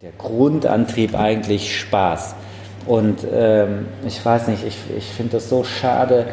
Der 0.00 0.12
Grundantrieb 0.12 1.18
eigentlich 1.18 1.76
Spaß. 1.76 2.36
Und 2.86 3.26
ähm, 3.34 3.88
ich 4.06 4.24
weiß 4.24 4.46
nicht, 4.46 4.64
ich, 4.64 4.76
ich 4.96 5.06
finde 5.06 5.38
es 5.38 5.48
so 5.48 5.64
schade, 5.64 6.26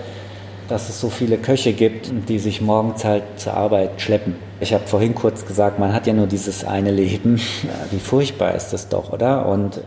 dass 0.70 0.88
es 0.90 1.02
so 1.02 1.10
viele 1.10 1.40
Köche 1.40 1.74
gibt, 1.74 2.12
die 2.30 2.38
sich 2.38 2.62
morgens 2.62 3.04
halt 3.04 3.24
zur 3.38 3.56
Arbeit 3.56 4.00
schleppen. 4.00 4.36
Ich 4.60 4.72
habe 4.72 4.86
vorhin 4.86 5.16
kurz 5.16 5.48
gesagt, 5.48 5.80
man 5.80 5.94
hat 5.94 6.06
ja 6.06 6.14
nur 6.14 6.28
dieses 6.28 6.64
eine 6.64 6.92
Leben. 6.92 7.42
Wie 7.90 8.00
furchtbar 8.00 8.54
ist 8.54 8.70
das 8.70 8.88
doch, 8.88 9.12
oder? 9.12 9.48
Und 9.48 9.82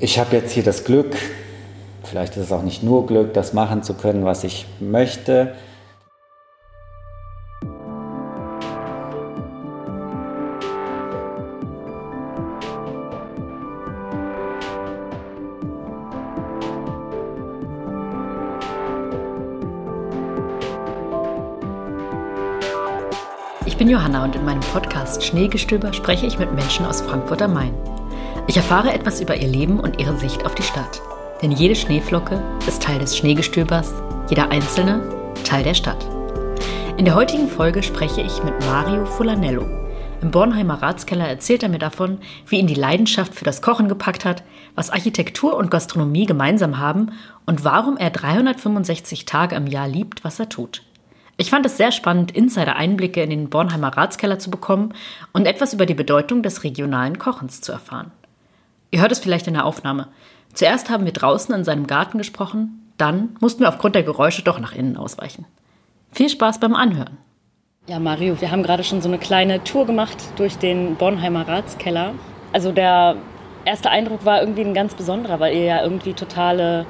ich 0.00 0.18
habe 0.18 0.34
jetzt 0.34 0.50
hier 0.50 0.64
das 0.64 0.82
Glück, 0.82 1.14
vielleicht 2.02 2.36
ist 2.36 2.46
es 2.46 2.50
auch 2.50 2.64
nicht 2.64 2.82
nur 2.82 3.06
Glück, 3.06 3.34
das 3.34 3.52
machen 3.52 3.84
zu 3.84 3.94
können, 3.94 4.24
was 4.24 4.42
ich 4.42 4.66
möchte. 4.80 5.54
Podcast 25.04 25.22
Schneegestöber 25.22 25.92
spreche 25.92 26.24
ich 26.24 26.38
mit 26.38 26.54
Menschen 26.54 26.86
aus 26.86 27.02
Frankfurt 27.02 27.42
am 27.42 27.52
Main. 27.52 27.74
Ich 28.46 28.56
erfahre 28.56 28.90
etwas 28.90 29.20
über 29.20 29.36
ihr 29.36 29.48
Leben 29.48 29.78
und 29.78 30.00
ihre 30.00 30.16
Sicht 30.16 30.46
auf 30.46 30.54
die 30.54 30.62
Stadt. 30.62 31.02
Denn 31.42 31.52
jede 31.52 31.74
Schneeflocke 31.74 32.42
ist 32.66 32.82
Teil 32.82 33.00
des 33.00 33.14
Schneegestöbers, 33.14 33.92
jeder 34.30 34.50
einzelne 34.50 35.02
Teil 35.44 35.62
der 35.62 35.74
Stadt. 35.74 36.08
In 36.96 37.04
der 37.04 37.14
heutigen 37.14 37.48
Folge 37.48 37.82
spreche 37.82 38.22
ich 38.22 38.42
mit 38.44 38.58
Mario 38.64 39.04
Fulanello. 39.04 39.66
Im 40.22 40.30
Bornheimer 40.30 40.80
Ratskeller 40.80 41.28
erzählt 41.28 41.62
er 41.62 41.68
mir 41.68 41.78
davon, 41.78 42.16
wie 42.46 42.58
ihn 42.58 42.66
die 42.66 42.72
Leidenschaft 42.72 43.34
für 43.34 43.44
das 43.44 43.60
Kochen 43.60 43.88
gepackt 43.88 44.24
hat, 44.24 44.42
was 44.74 44.88
Architektur 44.88 45.54
und 45.54 45.70
Gastronomie 45.70 46.24
gemeinsam 46.24 46.78
haben 46.78 47.12
und 47.44 47.62
warum 47.62 47.98
er 47.98 48.08
365 48.08 49.26
Tage 49.26 49.54
im 49.54 49.66
Jahr 49.66 49.86
liebt, 49.86 50.24
was 50.24 50.40
er 50.40 50.48
tut. 50.48 50.80
Ich 51.36 51.50
fand 51.50 51.66
es 51.66 51.76
sehr 51.76 51.90
spannend, 51.90 52.30
Insider-Einblicke 52.30 53.22
in 53.22 53.30
den 53.30 53.50
Bornheimer 53.50 53.96
Ratskeller 53.96 54.38
zu 54.38 54.50
bekommen 54.50 54.94
und 55.32 55.46
etwas 55.46 55.74
über 55.74 55.84
die 55.84 55.94
Bedeutung 55.94 56.42
des 56.42 56.62
regionalen 56.62 57.18
Kochens 57.18 57.60
zu 57.60 57.72
erfahren. 57.72 58.12
Ihr 58.92 59.00
hört 59.00 59.10
es 59.10 59.18
vielleicht 59.18 59.48
in 59.48 59.54
der 59.54 59.64
Aufnahme. 59.66 60.08
Zuerst 60.52 60.90
haben 60.90 61.04
wir 61.04 61.12
draußen 61.12 61.52
in 61.52 61.64
seinem 61.64 61.88
Garten 61.88 62.18
gesprochen, 62.18 62.92
dann 62.96 63.36
mussten 63.40 63.60
wir 63.60 63.68
aufgrund 63.68 63.96
der 63.96 64.04
Geräusche 64.04 64.42
doch 64.42 64.60
nach 64.60 64.72
innen 64.72 64.96
ausweichen. 64.96 65.46
Viel 66.12 66.28
Spaß 66.28 66.60
beim 66.60 66.76
Anhören. 66.76 67.18
Ja, 67.88 67.98
Mario, 67.98 68.40
wir 68.40 68.52
haben 68.52 68.62
gerade 68.62 68.84
schon 68.84 69.02
so 69.02 69.08
eine 69.08 69.18
kleine 69.18 69.64
Tour 69.64 69.84
gemacht 69.84 70.16
durch 70.36 70.56
den 70.56 70.94
Bornheimer 70.94 71.48
Ratskeller. 71.48 72.14
Also 72.52 72.70
der 72.70 73.16
erste 73.64 73.90
Eindruck 73.90 74.24
war 74.24 74.40
irgendwie 74.40 74.62
ein 74.62 74.74
ganz 74.74 74.94
besonderer, 74.94 75.40
weil 75.40 75.56
ihr 75.56 75.64
ja 75.64 75.82
irgendwie 75.82 76.14
totale 76.14 76.86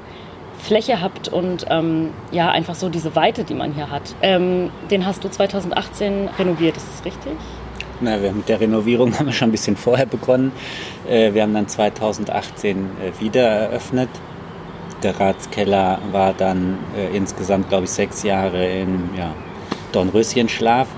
Fläche 0.64 1.00
habt 1.00 1.28
und 1.28 1.66
ähm, 1.68 2.10
ja, 2.32 2.50
einfach 2.50 2.74
so 2.74 2.88
diese 2.88 3.14
Weite, 3.14 3.44
die 3.44 3.54
man 3.54 3.74
hier 3.74 3.90
hat. 3.90 4.14
Ähm, 4.22 4.70
den 4.90 5.06
hast 5.06 5.22
du 5.22 5.28
2018 5.28 6.30
renoviert, 6.38 6.76
ist 6.76 6.86
das 6.88 7.04
richtig? 7.04 7.32
Na, 8.00 8.20
wir, 8.20 8.32
mit 8.32 8.48
der 8.48 8.60
Renovierung 8.60 9.14
haben 9.18 9.26
wir 9.26 9.32
schon 9.32 9.48
ein 9.48 9.52
bisschen 9.52 9.76
vorher 9.76 10.06
begonnen. 10.06 10.52
Äh, 11.08 11.34
wir 11.34 11.42
haben 11.42 11.54
dann 11.54 11.68
2018 11.68 12.76
äh, 12.78 13.20
wieder 13.20 13.42
eröffnet. 13.42 14.08
Der 15.02 15.20
Ratskeller 15.20 15.98
war 16.12 16.32
dann 16.32 16.78
äh, 16.96 17.14
insgesamt, 17.16 17.68
glaube 17.68 17.84
ich, 17.84 17.90
sechs 17.90 18.22
Jahre 18.22 18.66
in 18.66 19.10
ja, 19.16 19.32
Dornröschenschlaf. 19.92 20.88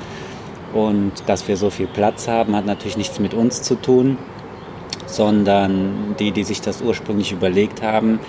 Und 0.73 1.13
dass 1.27 1.49
wir 1.49 1.57
so 1.57 1.71
viel 1.71 1.87
Platz 1.87 2.29
haben, 2.29 2.55
hat 2.55 2.67
natürlich 2.67 2.97
nichts 2.97 3.19
mit 3.19 3.35
uns 3.35 3.63
zu 3.63 3.77
tun, 3.77 4.19
sondern 5.07 6.15
die, 6.19 6.33
die 6.33 6.45
sich 6.45 6.61
das 6.61 6.83
ursprünglich 6.83 7.33
überlegt 7.33 7.83
haben, 7.83 8.21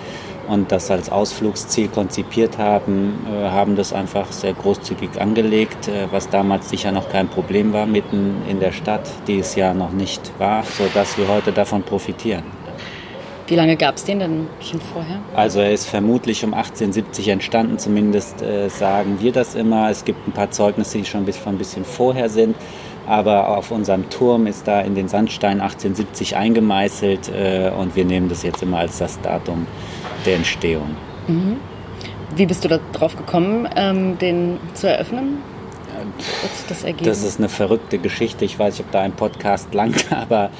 und 0.48 0.72
das 0.72 0.90
als 0.90 1.10
Ausflugsziel 1.10 1.88
konzipiert 1.88 2.58
haben, 2.58 3.26
äh, 3.26 3.48
haben 3.48 3.76
das 3.76 3.92
einfach 3.92 4.32
sehr 4.32 4.54
großzügig 4.54 5.20
angelegt, 5.20 5.88
äh, 5.88 6.08
was 6.10 6.28
damals 6.28 6.68
sicher 6.70 6.92
noch 6.92 7.08
kein 7.10 7.28
Problem 7.28 7.72
war, 7.72 7.86
mitten 7.86 8.42
in 8.48 8.60
der 8.60 8.72
Stadt, 8.72 9.08
die 9.26 9.38
es 9.38 9.54
ja 9.54 9.74
noch 9.74 9.92
nicht 9.92 10.32
war, 10.38 10.64
sodass 10.64 11.18
wir 11.18 11.28
heute 11.28 11.52
davon 11.52 11.82
profitieren. 11.82 12.42
Wie 13.46 13.54
lange 13.54 13.76
gab 13.76 13.96
es 13.96 14.04
den 14.04 14.18
denn 14.18 14.46
schon 14.60 14.80
vorher? 14.80 15.20
Also 15.34 15.60
er 15.60 15.72
ist 15.72 15.86
vermutlich 15.86 16.44
um 16.44 16.52
1870 16.52 17.28
entstanden, 17.28 17.78
zumindest 17.78 18.42
äh, 18.42 18.68
sagen 18.68 19.18
wir 19.20 19.32
das 19.32 19.54
immer. 19.54 19.88
Es 19.90 20.04
gibt 20.04 20.26
ein 20.28 20.32
paar 20.32 20.50
Zeugnisse, 20.50 20.98
die 20.98 21.04
schon 21.06 21.22
ein 21.22 21.58
bisschen 21.58 21.84
vorher 21.84 22.28
sind 22.28 22.56
aber 23.08 23.56
auf 23.56 23.70
unserem 23.70 24.10
Turm 24.10 24.46
ist 24.46 24.68
da 24.68 24.82
in 24.82 24.94
den 24.94 25.08
Sandstein 25.08 25.60
1870 25.60 26.36
eingemeißelt 26.36 27.30
äh, 27.30 27.72
und 27.76 27.96
wir 27.96 28.04
nehmen 28.04 28.28
das 28.28 28.42
jetzt 28.42 28.62
immer 28.62 28.78
als 28.78 28.98
das 28.98 29.18
Datum 29.22 29.66
der 30.26 30.36
Entstehung. 30.36 30.96
Mhm. 31.26 31.56
Wie 32.36 32.46
bist 32.46 32.64
du 32.64 32.68
darauf 32.68 33.16
gekommen, 33.16 33.68
ähm, 33.76 34.18
den 34.18 34.58
zu 34.74 34.88
eröffnen? 34.88 35.38
Das, 36.68 36.84
das, 37.02 37.22
ist 37.22 37.38
eine 37.38 37.48
verrückte 37.48 37.98
Geschichte. 37.98 38.44
Ich 38.44 38.58
weiß 38.58 38.78
nicht, 38.78 38.86
ob 38.86 38.92
da 38.92 39.00
ein 39.00 39.12
Podcast 39.12 39.74
langt, 39.74 40.06
aber 40.12 40.50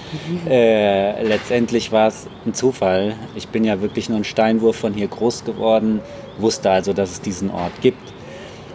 äh, 0.48 1.22
letztendlich 1.22 1.92
war 1.92 2.08
es 2.08 2.26
ein 2.44 2.54
Zufall. 2.54 3.14
Ich 3.34 3.48
bin 3.48 3.64
ja 3.64 3.80
wirklich 3.80 4.08
nur 4.08 4.18
ein 4.18 4.24
Steinwurf 4.24 4.76
von 4.76 4.94
hier 4.94 5.08
groß 5.08 5.44
geworden, 5.44 6.00
wusste 6.38 6.70
also, 6.70 6.92
dass 6.92 7.10
es 7.10 7.20
diesen 7.20 7.50
Ort 7.50 7.80
gibt. 7.80 8.12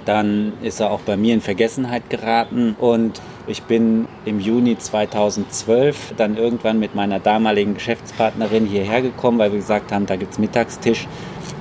Dann 0.06 0.54
ist 0.62 0.80
er 0.80 0.92
auch 0.92 1.02
bei 1.02 1.18
mir 1.18 1.34
in 1.34 1.42
Vergessenheit 1.42 2.10
geraten 2.10 2.76
und 2.80 3.22
ich 3.46 3.64
bin 3.64 4.08
im 4.26 4.40
Juni 4.40 4.78
2012 4.78 6.14
dann 6.16 6.38
irgendwann 6.38 6.80
mit 6.80 6.96
meiner 6.96 7.20
damaligen 7.20 7.74
Geschäftspartnerin 7.74 8.66
hierher 8.66 9.02
gekommen, 9.02 9.38
weil 9.38 9.52
wir 9.52 9.60
gesagt 9.60 9.92
haben, 9.92 10.06
da 10.06 10.16
gibt 10.16 10.32
es 10.34 10.40
Mittagstisch. 10.40 11.08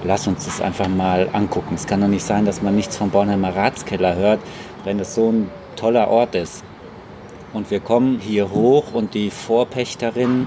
Lass 0.05 0.27
uns 0.29 0.45
das 0.45 0.61
einfach 0.61 0.89
mal 0.89 1.29
angucken. 1.33 1.75
Es 1.75 1.87
kann 1.87 2.01
doch 2.01 2.09
nicht 2.09 2.25
sein, 2.25 2.45
dass 2.45 2.63
man 2.63 2.77
nichts 2.77 2.97
vom 2.97 3.11
Bornheimer 3.11 3.55
Ratskeller 3.55 4.15
hört, 4.15 4.41
wenn 4.85 5.01
es 5.01 5.15
so 5.15 5.31
ein 5.31 5.51
toller 5.75 6.09
Ort 6.09 6.35
ist. 6.37 6.63
Und 7.53 7.71
wir 7.71 7.81
kommen 7.81 8.19
hier 8.21 8.51
hoch 8.51 8.95
und 8.95 9.15
die 9.15 9.31
Vorpächterin 9.31 10.47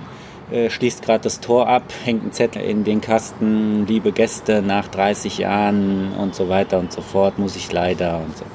äh, 0.51 0.69
schließt 0.69 1.03
gerade 1.03 1.23
das 1.23 1.39
Tor 1.41 1.67
ab, 1.67 1.83
hängt 2.03 2.25
ein 2.25 2.31
Zettel 2.31 2.61
in 2.61 2.83
den 2.83 3.01
Kasten, 3.01 3.85
liebe 3.87 4.11
Gäste, 4.11 4.61
nach 4.61 4.87
30 4.87 5.39
Jahren 5.39 6.13
und 6.13 6.33
so 6.33 6.49
weiter 6.49 6.79
und 6.79 6.91
so 6.91 7.01
fort, 7.01 7.37
muss 7.39 7.55
ich 7.55 7.71
leider 7.71 8.19
und 8.19 8.37
so. 8.37 8.45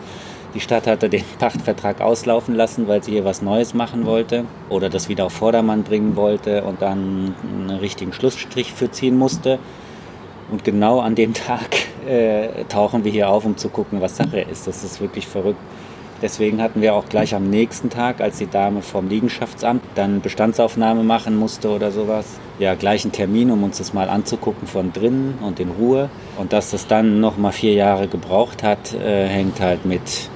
Die 0.54 0.60
Stadt 0.60 0.86
hatte 0.86 1.08
den 1.08 1.24
Pachtvertrag 1.38 2.00
auslaufen 2.00 2.54
lassen, 2.54 2.88
weil 2.88 3.02
sie 3.02 3.12
hier 3.12 3.24
was 3.24 3.42
Neues 3.42 3.74
machen 3.74 4.06
wollte 4.06 4.44
oder 4.68 4.88
das 4.88 5.08
wieder 5.08 5.26
auf 5.26 5.32
Vordermann 5.32 5.82
bringen 5.82 6.16
wollte 6.16 6.64
und 6.64 6.82
dann 6.82 7.34
einen 7.42 7.70
richtigen 7.70 8.12
Schlussstrich 8.12 8.72
für 8.72 8.90
ziehen 8.90 9.16
musste. 9.16 9.58
Und 10.50 10.64
genau 10.64 11.00
an 11.00 11.14
dem 11.14 11.34
Tag 11.34 11.68
äh, 12.06 12.64
tauchen 12.68 13.04
wir 13.04 13.12
hier 13.12 13.30
auf, 13.30 13.44
um 13.44 13.56
zu 13.56 13.68
gucken, 13.68 14.00
was 14.00 14.16
Sache 14.16 14.40
ist. 14.40 14.66
Das 14.66 14.82
ist 14.82 15.00
wirklich 15.00 15.26
verrückt. 15.26 15.60
Deswegen 16.22 16.60
hatten 16.60 16.82
wir 16.82 16.94
auch 16.94 17.08
gleich 17.08 17.34
am 17.34 17.48
nächsten 17.48 17.88
Tag, 17.88 18.20
als 18.20 18.36
die 18.36 18.46
Dame 18.46 18.82
vom 18.82 19.08
Liegenschaftsamt 19.08 19.82
dann 19.94 20.20
Bestandsaufnahme 20.20 21.02
machen 21.02 21.34
musste 21.34 21.70
oder 21.70 21.90
sowas, 21.92 22.26
ja 22.58 22.74
gleich 22.74 23.04
einen 23.04 23.12
Termin, 23.12 23.50
um 23.50 23.62
uns 23.62 23.78
das 23.78 23.94
mal 23.94 24.10
anzugucken 24.10 24.68
von 24.68 24.92
drinnen 24.92 25.38
und 25.40 25.60
in 25.60 25.70
Ruhe. 25.70 26.10
Und 26.36 26.52
dass 26.52 26.72
das 26.72 26.86
dann 26.86 27.20
noch 27.20 27.38
mal 27.38 27.52
vier 27.52 27.72
Jahre 27.72 28.06
gebraucht 28.06 28.62
hat, 28.62 28.92
äh, 28.92 29.28
hängt 29.28 29.60
halt 29.60 29.86
mit 29.86 30.28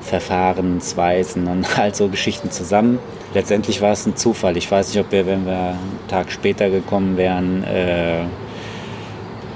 Verfahrensweisen 0.00 1.46
und 1.46 1.76
halt 1.76 1.96
so 1.96 2.08
Geschichten 2.08 2.50
zusammen. 2.50 2.98
Letztendlich 3.34 3.80
war 3.80 3.92
es 3.92 4.06
ein 4.06 4.16
Zufall. 4.16 4.56
Ich 4.56 4.70
weiß 4.70 4.88
nicht, 4.88 5.04
ob 5.04 5.12
wir, 5.12 5.26
wenn 5.26 5.46
wir 5.46 5.52
einen 5.52 6.00
Tag 6.08 6.32
später 6.32 6.70
gekommen 6.70 7.16
wären, 7.16 7.64
äh, 7.64 8.22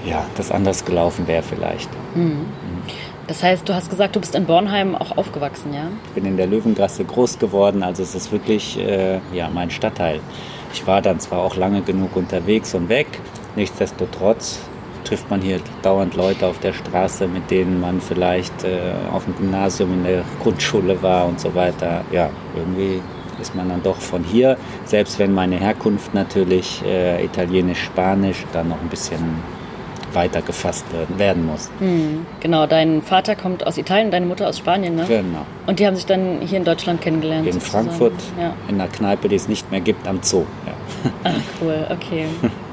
ja, 0.07 0.25
das 0.37 0.51
anders 0.51 0.85
gelaufen 0.85 1.27
wäre 1.27 1.43
vielleicht. 1.43 1.89
Mhm. 2.15 2.47
Das 3.27 3.43
heißt, 3.43 3.67
du 3.67 3.75
hast 3.75 3.89
gesagt, 3.89 4.17
du 4.17 4.21
bist 4.21 4.35
in 4.35 4.45
Bornheim 4.45 4.95
auch 4.95 5.17
aufgewachsen, 5.17 5.73
ja? 5.73 5.89
Ich 6.09 6.13
bin 6.13 6.27
in 6.27 6.37
der 6.37 6.47
Löwengasse 6.47 7.05
groß 7.05 7.39
geworden, 7.39 7.83
also 7.83 8.03
es 8.03 8.15
ist 8.15 8.31
wirklich 8.33 8.79
äh, 8.79 9.21
ja, 9.33 9.49
mein 9.49 9.71
Stadtteil. 9.71 10.21
Ich 10.75 10.87
war 10.87 11.01
dann 11.01 11.21
zwar 11.21 11.39
auch 11.41 11.57
lange 11.57 11.81
genug 11.81 12.17
unterwegs 12.17 12.75
und 12.75 12.91
weg, 12.91 13.07
nichtsdestotrotz 13.57 14.61
trifft 15.05 15.31
man 15.31 15.41
hier 15.41 15.61
dauernd 15.83 16.15
Leute 16.15 16.47
auf 16.47 16.59
der 16.59 16.73
Straße, 16.73 17.29
mit 17.29 17.51
denen 17.51 17.81
man 17.81 18.01
vielleicht 18.01 18.65
äh, 18.65 18.93
auf 19.13 19.25
dem 19.25 19.37
Gymnasium 19.37 19.93
in 19.93 20.05
der 20.05 20.25
Grundschule 20.43 21.01
war 21.03 21.27
und 21.27 21.39
so 21.41 21.55
weiter. 21.55 22.05
Ja, 22.11 22.31
irgendwie 22.57 23.01
ist 23.41 23.55
man 23.55 23.69
dann 23.69 23.83
doch 23.83 23.97
von 23.97 24.25
hier, 24.25 24.57
selbst 24.85 25.19
wenn 25.19 25.33
meine 25.33 25.57
Herkunft 25.57 26.15
natürlich 26.15 26.83
äh, 26.85 27.25
italienisch-spanisch 27.25 28.45
dann 28.53 28.69
noch 28.69 28.81
ein 28.81 28.89
bisschen 28.89 29.43
weiter 30.15 30.43
gefasst 30.43 30.85
werden, 30.93 31.19
werden 31.19 31.47
muss. 31.47 31.71
Hm, 31.81 32.25
genau, 32.41 32.67
dein 32.67 33.03
Vater 33.03 33.35
kommt 33.35 33.67
aus 33.67 33.77
Italien, 33.77 34.11
deine 34.11 34.27
Mutter 34.27 34.49
aus 34.49 34.59
Spanien, 34.59 34.95
ne? 34.95 35.05
Genau. 35.07 35.45
Und 35.67 35.81
die 35.81 35.87
haben 35.87 35.97
sich 35.97 36.07
dann 36.07 36.41
hier 36.41 36.59
in 36.59 36.65
Deutschland 36.65 37.01
kennengelernt? 37.01 37.47
In 37.47 37.55
sozusagen. 37.55 37.87
Frankfurt, 37.87 38.13
ja. 38.41 38.55
in 38.69 38.81
einer 38.81 38.89
Kneipe, 38.89 39.29
die 39.29 39.37
es 39.37 39.49
nicht 39.49 39.71
mehr 39.71 39.81
gibt, 39.81 40.07
am 40.07 40.21
Zoo. 40.23 40.45
Ja. 40.67 41.11
Ach, 41.25 41.33
cool, 41.61 41.87
okay. 41.91 42.27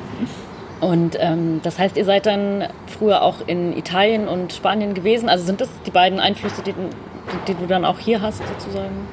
Und 0.81 1.15
ähm, 1.19 1.61
das 1.63 1.77
heißt, 1.77 1.95
ihr 1.95 2.05
seid 2.05 2.25
dann 2.25 2.65
früher 2.87 3.21
auch 3.21 3.35
in 3.45 3.77
Italien 3.77 4.27
und 4.27 4.51
Spanien 4.51 4.95
gewesen. 4.95 5.29
Also 5.29 5.45
sind 5.45 5.61
das 5.61 5.69
die 5.85 5.91
beiden 5.91 6.19
Einflüsse, 6.19 6.63
die, 6.63 6.73
die, 6.73 7.53
die 7.53 7.53
du 7.53 7.67
dann 7.67 7.85
auch 7.85 7.99
hier 7.99 8.21
hast, 8.21 8.41
sozusagen? 8.47 9.07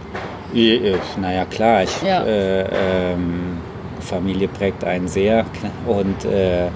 Naja, 1.21 1.45
klar. 1.45 1.83
Ich, 1.83 2.03
ja. 2.03 2.25
äh, 2.25 3.13
ähm, 3.13 3.59
Familie 4.01 4.49
prägt 4.49 4.83
einen 4.83 5.09
sehr 5.09 5.45
und 5.87 6.25
äh, 6.25 6.69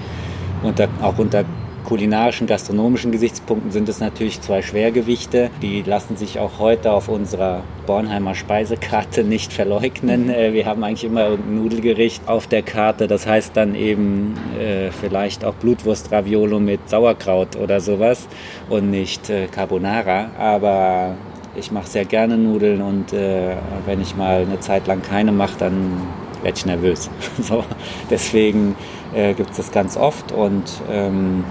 unter, 0.63 0.89
auch 1.01 1.19
unter 1.19 1.45
kulinarischen, 1.85 2.47
gastronomischen 2.47 3.13
Gesichtspunkten 3.13 3.71
sind 3.71 3.89
es 3.89 4.01
natürlich 4.01 4.41
zwei 4.41 4.63
Schwergewichte. 4.63 5.51
Die 5.61 5.83
lassen 5.83 6.17
sich 6.17 6.39
auch 6.39 6.59
heute 6.59 6.93
auf 6.93 7.09
unserer 7.09 7.63
Bornheimer 7.87 8.35
Speisekarte 8.35 9.25
nicht 9.25 9.53
verleugnen. 9.53 10.31
Äh, 10.31 10.53
wir 10.53 10.67
haben 10.67 10.85
eigentlich 10.85 11.05
immer 11.05 11.29
irgendein 11.29 11.57
Nudelgericht 11.57 12.29
auf 12.29 12.47
der 12.47 12.63
Karte. 12.63 13.07
Das 13.07 13.27
heißt 13.27 13.57
dann 13.57 13.75
eben 13.75 14.35
äh, 14.59 14.91
vielleicht 14.91 15.45
auch 15.45 15.55
Blutwurst-Raviolo 15.55 16.61
mit 16.61 16.89
Sauerkraut 16.89 17.57
oder 17.57 17.81
sowas 17.81 18.29
und 18.69 18.91
nicht 18.91 19.31
äh, 19.31 19.47
Carbonara. 19.47 20.31
Aber 20.39 21.17
ich 21.55 21.71
mache 21.71 21.87
sehr 21.87 22.05
gerne 22.05 22.39
Nudeln 22.39 22.81
und 22.81 23.13
äh, 23.13 23.57
wenn 23.87 24.01
ich 24.01 24.17
mal 24.17 24.43
eine 24.43 24.61
Zeit 24.61 24.87
lang 24.87 25.03
keine 25.03 25.33
mache, 25.33 25.59
dann 25.59 26.01
werde 26.43 26.57
ich 26.57 26.67
nervös. 26.67 27.11
so, 27.41 27.65
deswegen 28.11 28.75
äh, 29.15 29.35
gibt 29.35 29.51
es 29.51 29.57
das 29.59 29.73
ganz 29.73 29.97
oft 29.97 30.33
und 30.33 30.65
ähm, 30.91 31.45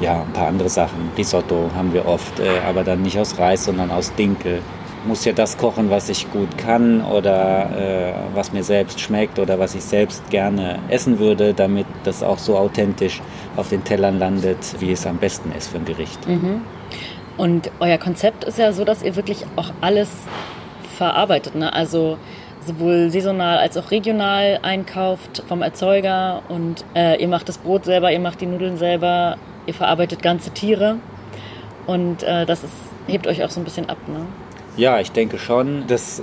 ja, 0.00 0.22
ein 0.22 0.32
paar 0.32 0.48
andere 0.48 0.68
Sachen. 0.68 1.10
Risotto 1.16 1.70
haben 1.74 1.92
wir 1.92 2.06
oft, 2.06 2.38
äh, 2.40 2.60
aber 2.68 2.84
dann 2.84 3.02
nicht 3.02 3.18
aus 3.18 3.38
Reis, 3.38 3.64
sondern 3.64 3.90
aus 3.90 4.14
Dinkel. 4.14 4.60
Muss 5.06 5.24
ja 5.24 5.32
das 5.32 5.56
kochen, 5.56 5.88
was 5.88 6.08
ich 6.08 6.30
gut 6.32 6.58
kann 6.58 7.00
oder 7.04 7.70
äh, 7.70 8.12
was 8.34 8.52
mir 8.52 8.64
selbst 8.64 9.00
schmeckt 9.00 9.38
oder 9.38 9.58
was 9.58 9.74
ich 9.74 9.84
selbst 9.84 10.28
gerne 10.30 10.80
essen 10.88 11.18
würde, 11.20 11.54
damit 11.54 11.86
das 12.02 12.22
auch 12.24 12.38
so 12.38 12.56
authentisch 12.56 13.22
auf 13.56 13.68
den 13.68 13.84
Tellern 13.84 14.18
landet, 14.18 14.58
wie 14.80 14.90
es 14.90 15.06
am 15.06 15.18
besten 15.18 15.52
ist 15.52 15.68
für 15.68 15.78
ein 15.78 15.84
Gericht. 15.84 16.26
Mhm. 16.26 16.62
Und 17.36 17.70
euer 17.80 17.98
Konzept 17.98 18.44
ist 18.44 18.58
ja 18.58 18.72
so, 18.72 18.84
dass 18.84 19.02
ihr 19.02 19.14
wirklich 19.14 19.44
auch 19.54 19.70
alles 19.80 20.10
verarbeitet. 20.96 21.54
Ne? 21.54 21.72
Also 21.72 22.18
sowohl 22.66 23.10
saisonal 23.10 23.58
als 23.58 23.76
auch 23.76 23.90
regional 23.90 24.58
einkauft 24.62 25.44
vom 25.46 25.62
Erzeuger 25.62 26.42
und 26.48 26.84
äh, 26.94 27.20
ihr 27.20 27.28
macht 27.28 27.48
das 27.48 27.58
Brot 27.58 27.84
selber, 27.84 28.10
ihr 28.10 28.18
macht 28.18 28.40
die 28.40 28.46
Nudeln 28.46 28.76
selber, 28.76 29.36
ihr 29.66 29.74
verarbeitet 29.74 30.22
ganze 30.22 30.50
Tiere 30.50 30.96
und 31.86 32.22
äh, 32.22 32.46
das 32.46 32.64
ist, 32.64 32.72
hebt 33.06 33.26
euch 33.26 33.44
auch 33.44 33.50
so 33.50 33.60
ein 33.60 33.64
bisschen 33.64 33.88
ab, 33.88 33.98
ne? 34.08 34.26
Ja, 34.76 35.00
ich 35.00 35.12
denke 35.12 35.38
schon. 35.38 35.84
Das 35.86 36.22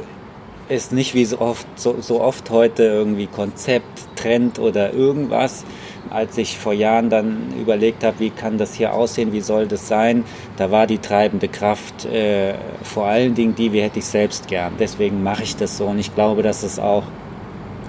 ist 0.69 0.91
nicht 0.91 1.13
wie 1.13 1.25
so 1.25 1.39
oft, 1.39 1.67
so, 1.75 1.97
so 2.01 2.21
oft 2.21 2.49
heute 2.49 2.83
irgendwie 2.83 3.27
Konzept, 3.27 4.15
Trend 4.15 4.59
oder 4.59 4.93
irgendwas. 4.93 5.65
Als 6.09 6.37
ich 6.37 6.57
vor 6.57 6.73
Jahren 6.73 7.09
dann 7.09 7.53
überlegt 7.59 8.03
habe, 8.03 8.19
wie 8.19 8.29
kann 8.29 8.57
das 8.57 8.75
hier 8.75 8.93
aussehen, 8.93 9.33
wie 9.33 9.41
soll 9.41 9.67
das 9.67 9.87
sein, 9.87 10.25
da 10.57 10.69
war 10.69 10.85
die 10.85 10.99
treibende 10.99 11.47
Kraft 11.47 12.05
äh, 12.05 12.53
vor 12.83 13.05
allen 13.05 13.33
Dingen 13.33 13.55
die, 13.55 13.73
wie 13.73 13.81
hätte 13.81 13.99
ich 13.99 14.05
selbst 14.05 14.47
gern. 14.47 14.73
Deswegen 14.79 15.23
mache 15.23 15.43
ich 15.43 15.55
das 15.55 15.77
so 15.77 15.85
und 15.85 15.99
ich 15.99 16.13
glaube, 16.13 16.43
dass 16.43 16.61
es 16.61 16.77
auch 16.77 17.03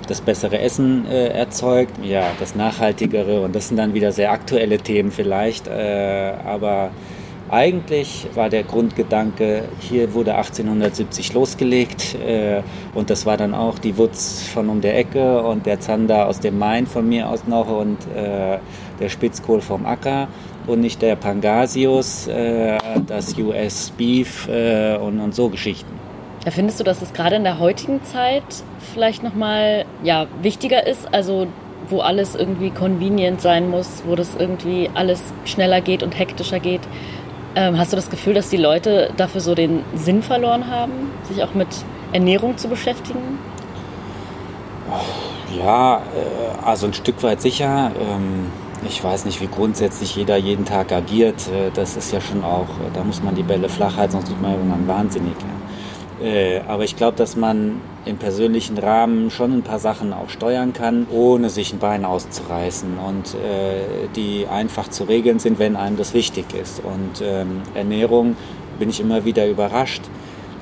das 0.07 0.21
bessere 0.21 0.59
Essen 0.59 1.07
äh, 1.07 1.29
erzeugt, 1.29 1.93
ja, 2.03 2.25
das 2.39 2.55
nachhaltigere. 2.55 3.41
Und 3.41 3.55
das 3.55 3.69
sind 3.69 3.77
dann 3.77 3.95
wieder 3.95 4.13
sehr 4.13 4.33
aktuelle 4.33 4.79
Themen 4.79 5.11
vielleicht, 5.11 5.69
äh, 5.69 6.35
aber 6.45 6.91
eigentlich 7.51 8.27
war 8.35 8.49
der 8.49 8.65
Grundgedanke, 8.65 9.65
hier 9.79 10.15
wurde 10.15 10.35
1870 10.35 11.35
losgelegt. 11.35 12.17
Äh, 12.17 12.63
und 12.95 13.11
das 13.11 13.27
war 13.27 13.37
dann 13.37 13.55
auch 13.55 13.79
die 13.79 13.97
Wutz 13.99 14.43
von 14.53 14.69
um 14.69 14.81
der 14.81 14.99
Ecke 14.99 15.43
und 15.43 15.67
der 15.67 15.79
Zander 15.81 16.27
aus 16.27 16.41
dem 16.41 16.59
Main 16.59 16.87
von 16.87 17.09
mir 17.09 17.29
aus 17.29 17.47
noch 17.47 17.69
und 17.69 17.99
äh, 18.17 18.59
der 18.99 19.09
Spitzkohl 19.09 19.61
vom 19.61 19.85
Acker 19.87 20.29
und 20.67 20.81
nicht 20.81 21.03
der 21.03 21.17
Pangasius, 21.17 22.27
äh, 22.29 22.79
das 23.07 23.37
US 23.39 23.91
Beef 23.91 24.49
äh, 24.49 24.97
und, 24.97 25.21
und 25.21 25.35
so 25.35 25.49
Geschichten. 25.51 26.04
Ja, 26.45 26.51
findest 26.51 26.79
du, 26.79 26.85
dass 26.85 27.01
es 27.01 27.13
gerade 27.13 27.37
in 27.37 27.45
der 27.45 27.59
heutigen 27.59 28.03
Zeit 28.05 28.45
vielleicht 28.93 29.23
nochmal 29.23 29.87
ja, 30.03 30.27
wichtiger 30.43 30.87
ist? 30.87 31.13
Also 31.13 31.47
wo 31.89 32.01
alles 32.01 32.35
irgendwie 32.35 32.71
convenient 32.71 33.41
sein 33.41 33.69
muss, 33.69 34.03
wo 34.07 34.15
das 34.15 34.35
irgendwie 34.39 34.91
alles 34.95 35.21
schneller 35.45 35.81
geht 35.81 36.03
und 36.03 36.19
hektischer 36.19 36.61
geht. 36.61 36.81
Ähm, 37.57 37.79
hast 37.79 37.93
du 37.93 37.97
das 37.97 38.11
Gefühl, 38.11 38.35
dass 38.35 38.49
die 38.49 38.57
Leute 38.57 39.13
dafür 39.17 39.41
so 39.41 39.55
den 39.55 39.83
Sinn 39.95 40.23
verloren 40.23 40.71
haben, 40.71 41.11
sich 41.25 41.43
auch 41.43 41.55
mit 41.55 41.69
Ernährung 42.13 42.57
zu 42.57 42.69
beschäftigen? 42.69 43.39
Ja, 45.59 45.99
äh, 45.99 46.65
also 46.65 46.87
ein 46.87 46.95
Stück 46.95 47.23
weit 47.23 47.41
sicher. 47.41 47.93
Ähm, 48.01 48.51
ich 48.87 49.03
weiß 49.03 49.25
nicht, 49.25 49.41
wie 49.41 49.47
grundsätzlich 49.47 50.17
jeder 50.17 50.37
jeden 50.37 50.65
Tag 50.65 50.91
agiert. 50.91 51.49
Äh, 51.49 51.71
das 51.75 51.97
ist 51.97 52.13
ja 52.13 52.21
schon 52.21 52.43
auch, 52.43 52.67
da 52.93 53.05
muss 53.05 53.23
man 53.23 53.35
die 53.35 53.43
Bälle 53.43 53.69
flach 53.69 53.97
halten, 53.97 54.13
sonst 54.13 54.31
wird 54.31 54.43
man 54.43 54.53
irgendwann 54.53 54.89
wahnsinnig. 54.89 55.35
Äh, 56.25 56.61
aber 56.67 56.85
ich 56.85 56.97
glaube, 56.97 57.19
dass 57.19 57.37
man 57.37 57.83
im 58.07 58.17
persönlichen 58.17 58.79
Rahmen 58.79 59.31
schon 59.31 59.53
ein 59.53 59.63
paar 59.63 59.79
Sachen 59.79 60.15
auch 60.15 60.31
steuern 60.31 60.73
kann, 60.73 61.07
ohne 61.11 61.51
sich 61.51 61.73
ein 61.73 61.79
Bein 61.79 62.07
auszureißen 62.07 62.99
und 62.99 63.35
äh, 63.35 64.09
die 64.17 64.47
einfach 64.51 64.89
zu 64.89 65.05
regeln 65.05 65.39
sind, 65.39 65.59
wenn 65.59 65.77
einem 65.77 65.99
das 65.99 66.15
wichtig 66.15 66.47
ist. 66.55 66.83
Und 66.83 67.23
ähm, 67.23 67.61
Ernährung 67.75 68.37
bin 68.79 68.89
ich 68.89 69.01
immer 69.01 69.27
wieder 69.27 69.47
überrascht. 69.47 70.03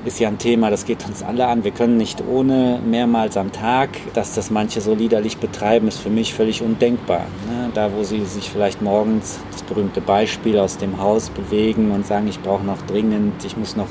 Ist 0.05 0.19
ja 0.19 0.27
ein 0.27 0.37
Thema, 0.37 0.69
das 0.69 0.83
geht 0.83 1.05
uns 1.07 1.23
alle 1.23 1.47
an. 1.47 1.63
Wir 1.63 1.71
können 1.71 1.95
nicht 1.95 2.21
ohne 2.29 2.81
mehrmals 2.85 3.37
am 3.37 3.53
Tag, 3.53 3.89
dass 4.13 4.35
das 4.35 4.51
manche 4.51 4.81
so 4.81 4.93
liederlich 4.93 5.37
betreiben, 5.37 5.87
ist 5.87 5.99
für 5.99 6.09
mich 6.09 6.33
völlig 6.33 6.61
undenkbar. 6.61 7.21
Ne? 7.49 7.69
Da, 7.73 7.89
wo 7.95 8.03
sie 8.03 8.25
sich 8.25 8.49
vielleicht 8.49 8.81
morgens, 8.81 9.39
das 9.53 9.63
berühmte 9.63 10.01
Beispiel 10.01 10.59
aus 10.59 10.77
dem 10.77 10.99
Haus 10.99 11.29
bewegen 11.29 11.91
und 11.91 12.05
sagen, 12.05 12.27
ich 12.27 12.41
brauche 12.41 12.65
noch 12.65 12.81
dringend, 12.81 13.45
ich 13.45 13.55
muss 13.55 13.77
noch 13.77 13.87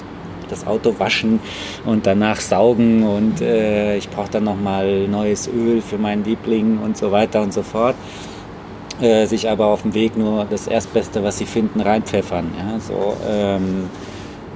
das 0.52 0.66
Auto 0.66 0.94
waschen 0.98 1.40
und 1.84 2.06
danach 2.06 2.40
saugen 2.40 3.02
und 3.02 3.40
äh, 3.40 3.96
ich 3.96 4.08
brauche 4.08 4.30
dann 4.30 4.44
nochmal 4.44 5.08
neues 5.08 5.48
Öl 5.48 5.82
für 5.82 5.98
meinen 5.98 6.24
Liebling 6.24 6.78
und 6.78 6.96
so 6.96 7.10
weiter 7.10 7.42
und 7.42 7.52
so 7.52 7.62
fort. 7.62 7.96
Äh, 9.00 9.26
sich 9.26 9.48
aber 9.48 9.66
auf 9.66 9.82
dem 9.82 9.94
Weg 9.94 10.16
nur 10.16 10.44
das 10.44 10.68
Erstbeste, 10.68 11.24
was 11.24 11.38
sie 11.38 11.46
finden, 11.46 11.80
reinpfeffern. 11.80 12.52
Ja, 12.56 12.78
so, 12.78 13.16
ähm, 13.28 13.90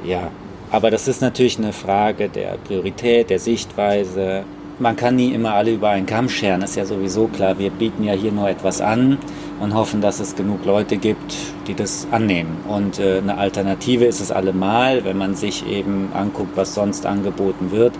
ja. 0.04 0.30
Aber 0.70 0.90
das 0.90 1.08
ist 1.08 1.20
natürlich 1.22 1.58
eine 1.58 1.72
Frage 1.72 2.28
der 2.28 2.56
Priorität, 2.58 3.30
der 3.30 3.38
Sichtweise. 3.38 4.44
Man 4.78 4.94
kann 4.94 5.16
nie 5.16 5.32
immer 5.32 5.54
alle 5.54 5.72
über 5.72 5.88
einen 5.88 6.04
Kamm 6.04 6.28
scheren, 6.28 6.60
ist 6.60 6.76
ja 6.76 6.84
sowieso 6.84 7.28
klar. 7.28 7.58
Wir 7.58 7.70
bieten 7.70 8.04
ja 8.04 8.12
hier 8.12 8.30
nur 8.30 8.50
etwas 8.50 8.82
an 8.82 9.16
und 9.58 9.72
hoffen, 9.72 10.02
dass 10.02 10.20
es 10.20 10.36
genug 10.36 10.66
Leute 10.66 10.98
gibt, 10.98 11.34
die 11.66 11.72
das 11.72 12.06
annehmen. 12.10 12.58
Und 12.68 12.98
äh, 12.98 13.16
eine 13.16 13.38
Alternative 13.38 14.04
ist 14.04 14.20
es 14.20 14.30
allemal, 14.30 15.02
wenn 15.06 15.16
man 15.16 15.34
sich 15.34 15.66
eben 15.66 16.10
anguckt, 16.12 16.58
was 16.58 16.74
sonst 16.74 17.06
angeboten 17.06 17.70
wird, 17.70 17.94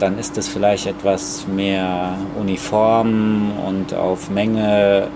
dann 0.00 0.18
ist 0.18 0.36
es 0.36 0.48
vielleicht 0.48 0.88
etwas 0.88 1.46
mehr 1.46 2.18
uniform 2.36 3.52
und 3.64 3.94
auf 3.94 4.28
Menge 4.28 5.06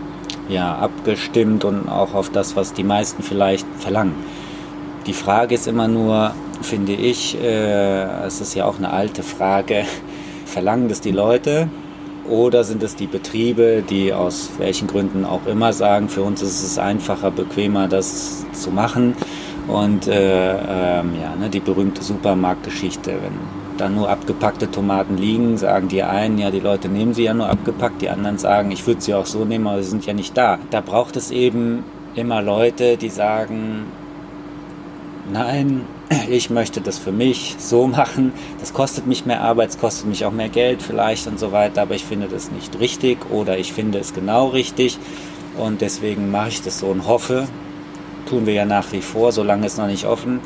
ja, 0.49 0.73
abgestimmt 0.76 1.64
und 1.64 1.88
auch 1.88 2.14
auf 2.14 2.30
das, 2.30 2.54
was 2.54 2.75
die 2.75 2.85
meisten 2.85 3.25
vielleicht 3.25 3.66
verlangen. 3.76 4.14
Die 5.06 5.14
Frage 5.14 5.56
ist 5.56 5.66
immer 5.66 5.88
nur, 5.88 6.32
finde 6.61 6.92
ich, 6.92 7.37
äh, 7.42 8.04
es 8.25 8.40
ist 8.40 8.54
ja 8.54 8.66
auch 8.66 8.78
eine 8.78 8.90
alte 8.90 9.25
Frage, 9.25 9.85
verlangen 10.52 10.88
das 10.88 11.00
die 11.00 11.11
Leute 11.11 11.68
oder 12.28 12.62
sind 12.62 12.82
es 12.82 12.94
die 12.94 13.06
Betriebe, 13.06 13.82
die 13.88 14.12
aus 14.12 14.50
welchen 14.59 14.87
Gründen 14.87 15.25
auch 15.25 15.47
immer 15.47 15.73
sagen, 15.73 16.09
für 16.09 16.23
uns 16.23 16.42
ist 16.42 16.62
es 16.62 16.78
einfacher, 16.78 17.30
bequemer, 17.30 17.88
das 17.88 18.44
zu 18.52 18.71
machen. 18.71 19.16
Und 19.66 20.06
äh, 20.06 20.52
ähm, 20.52 21.12
ja, 21.21 21.35
ne, 21.38 21.49
die 21.50 21.61
berühmte 21.61 22.02
Supermarktgeschichte, 22.02 23.11
wenn 23.11 23.32
da 23.78 23.88
nur 23.88 24.09
abgepackte 24.09 24.71
Tomaten 24.71 25.16
liegen, 25.16 25.56
sagen 25.56 25.88
die 25.88 26.02
einen, 26.02 26.38
ja, 26.38 26.50
die 26.50 26.61
Leute 26.61 26.88
nehmen 26.88 27.14
sie 27.14 27.25
ja 27.25 27.35
nur 27.35 27.49
abgepackt, 27.49 28.02
die 28.02 28.09
anderen 28.09 28.38
sagen, 28.38 28.71
ich 28.71 28.87
würde 28.87 29.00
sie 29.00 29.14
auch 29.14 29.26
so 29.26 29.44
nehmen, 29.44 29.66
aber 29.66 29.82
sie 29.82 29.90
sind 29.90 30.06
ja 30.06 30.12
nicht 30.12 30.37
da. 30.37 30.59
Da 30.71 30.80
braucht 30.80 31.16
es 31.16 31.30
eben 31.30 31.85
immer 32.14 32.42
Leute, 32.42 32.97
die 32.97 33.09
sagen, 33.09 33.87
nein, 35.32 35.82
ich 36.28 36.50
möchte 36.50 36.81
das 36.81 36.99
für 36.99 37.12
mich 37.12 37.57
so 37.59 37.87
machen. 37.99 38.33
Das 38.61 38.73
kostet 38.73 39.07
mich 39.07 39.26
mehr 39.26 39.42
Arbeit, 39.42 39.71
es 39.71 39.78
kostet 39.78 40.07
mich 40.07 40.25
auch 40.25 40.33
mehr 40.33 40.49
Geld 40.49 40.83
vielleicht 40.83 41.26
und 41.26 41.38
so 41.38 41.52
weiter, 41.52 41.83
aber 41.83 41.95
ich 41.95 42.04
finde 42.04 42.28
das 42.28 42.50
nicht 42.50 42.78
richtig 42.81 43.31
oder 43.31 43.59
ich 43.59 43.73
finde 43.73 43.99
es 43.99 44.14
genau 44.14 44.49
richtig 44.49 44.99
und 45.59 45.81
deswegen 45.81 46.31
mache 46.31 46.49
ich 46.49 46.62
das 46.62 46.78
so 46.78 46.87
und 46.87 47.07
hoffe, 47.07 47.47
tun 48.28 48.47
wir 48.47 48.54
ja 48.54 48.64
nach 48.64 48.90
wie 48.92 49.02
vor, 49.02 49.33
solange 49.33 49.66
es 49.66 49.76
noch 49.76 49.87
nicht 49.87 50.07
offen, 50.07 50.40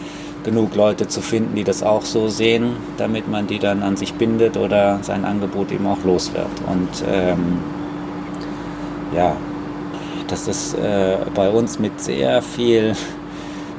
genug 0.44 0.74
Leute 0.74 1.08
zu 1.08 1.20
finden, 1.20 1.54
die 1.56 1.64
das 1.64 1.82
auch 1.82 2.02
so 2.02 2.28
sehen, 2.28 2.76
damit 2.98 3.28
man 3.28 3.46
die 3.46 3.58
dann 3.58 3.82
an 3.82 3.96
sich 3.96 4.14
bindet 4.14 4.56
oder 4.56 5.00
sein 5.02 5.24
Angebot 5.24 5.72
eben 5.72 5.86
auch 5.86 6.02
los 6.04 6.32
wird. 6.34 6.46
Und 6.66 7.04
ähm, 7.08 7.58
ja, 9.14 9.36
das 10.28 10.48
ist 10.48 10.74
äh, 10.74 11.18
bei 11.34 11.50
uns 11.50 11.78
mit 11.78 12.00
sehr 12.00 12.42
viel 12.42 12.94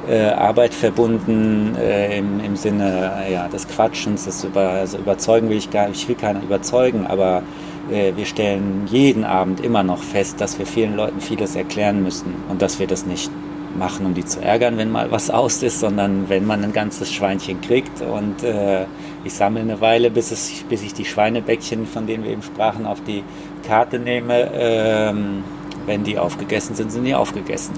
äh, 0.08 0.30
Arbeit 0.30 0.74
verbunden 0.74 1.76
äh, 1.76 2.18
im, 2.18 2.40
im 2.40 2.56
Sinne 2.56 3.12
ja, 3.30 3.48
des 3.48 3.68
Quatschens, 3.68 4.24
das 4.24 4.44
über, 4.44 4.70
also 4.70 4.98
überzeugen 4.98 5.50
will 5.50 5.58
ich 5.58 5.70
gar 5.70 5.88
nicht, 5.88 6.02
ich 6.02 6.08
will 6.08 6.16
keiner 6.16 6.42
überzeugen, 6.42 7.06
aber 7.06 7.42
äh, 7.90 8.12
wir 8.16 8.26
stellen 8.26 8.86
jeden 8.90 9.24
Abend 9.24 9.60
immer 9.64 9.82
noch 9.82 10.02
fest, 10.02 10.40
dass 10.40 10.58
wir 10.58 10.66
vielen 10.66 10.96
Leuten 10.96 11.20
vieles 11.20 11.56
erklären 11.56 12.02
müssen 12.02 12.34
und 12.48 12.62
dass 12.62 12.78
wir 12.78 12.86
das 12.86 13.06
nicht 13.06 13.30
machen, 13.76 14.06
um 14.06 14.14
die 14.14 14.24
zu 14.24 14.40
ärgern, 14.40 14.76
wenn 14.78 14.90
mal 14.90 15.10
was 15.10 15.30
aus 15.30 15.62
ist, 15.62 15.80
sondern 15.80 16.28
wenn 16.28 16.46
man 16.46 16.64
ein 16.64 16.72
ganzes 16.72 17.12
Schweinchen 17.12 17.60
kriegt. 17.60 18.00
Und 18.00 18.42
äh, 18.42 18.86
ich 19.24 19.34
sammle 19.34 19.60
eine 19.60 19.80
Weile, 19.80 20.10
bis, 20.10 20.32
es, 20.32 20.64
bis 20.68 20.82
ich 20.82 20.94
die 20.94 21.04
Schweinebäckchen, 21.04 21.86
von 21.86 22.06
denen 22.06 22.24
wir 22.24 22.32
eben 22.32 22.42
sprachen, 22.42 22.86
auf 22.86 23.02
die 23.04 23.22
Karte 23.66 23.98
nehme. 23.98 24.50
Ähm, 24.52 25.44
wenn 25.86 26.04
die 26.04 26.18
aufgegessen 26.18 26.74
sind, 26.74 26.92
sind 26.92 27.04
die 27.04 27.14
aufgegessen. 27.14 27.74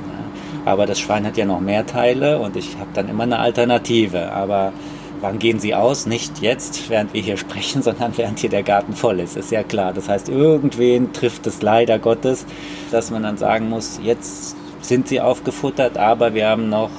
Aber 0.64 0.86
das 0.86 1.00
Schwein 1.00 1.26
hat 1.26 1.36
ja 1.36 1.44
noch 1.44 1.60
mehr 1.60 1.86
Teile 1.86 2.38
und 2.38 2.56
ich 2.56 2.76
habe 2.78 2.90
dann 2.94 3.08
immer 3.08 3.24
eine 3.24 3.38
Alternative. 3.38 4.32
Aber 4.32 4.72
wann 5.20 5.38
gehen 5.38 5.58
sie 5.58 5.74
aus? 5.74 6.06
Nicht 6.06 6.40
jetzt, 6.40 6.90
während 6.90 7.14
wir 7.14 7.22
hier 7.22 7.36
sprechen, 7.36 7.82
sondern 7.82 8.16
während 8.16 8.38
hier 8.38 8.50
der 8.50 8.62
Garten 8.62 8.94
voll 8.94 9.20
ist. 9.20 9.36
Ist 9.36 9.50
ja 9.50 9.62
klar. 9.62 9.92
Das 9.92 10.08
heißt, 10.08 10.28
irgendwen 10.28 11.12
trifft 11.12 11.46
es 11.46 11.62
leider 11.62 11.98
Gottes, 11.98 12.46
dass 12.90 13.10
man 13.10 13.22
dann 13.22 13.36
sagen 13.36 13.68
muss, 13.68 14.00
jetzt 14.02 14.56
sind 14.82 15.08
sie 15.08 15.20
aufgefuttert, 15.20 15.98
aber 15.98 16.34
wir 16.34 16.48
haben 16.48 16.68
noch 16.68 16.90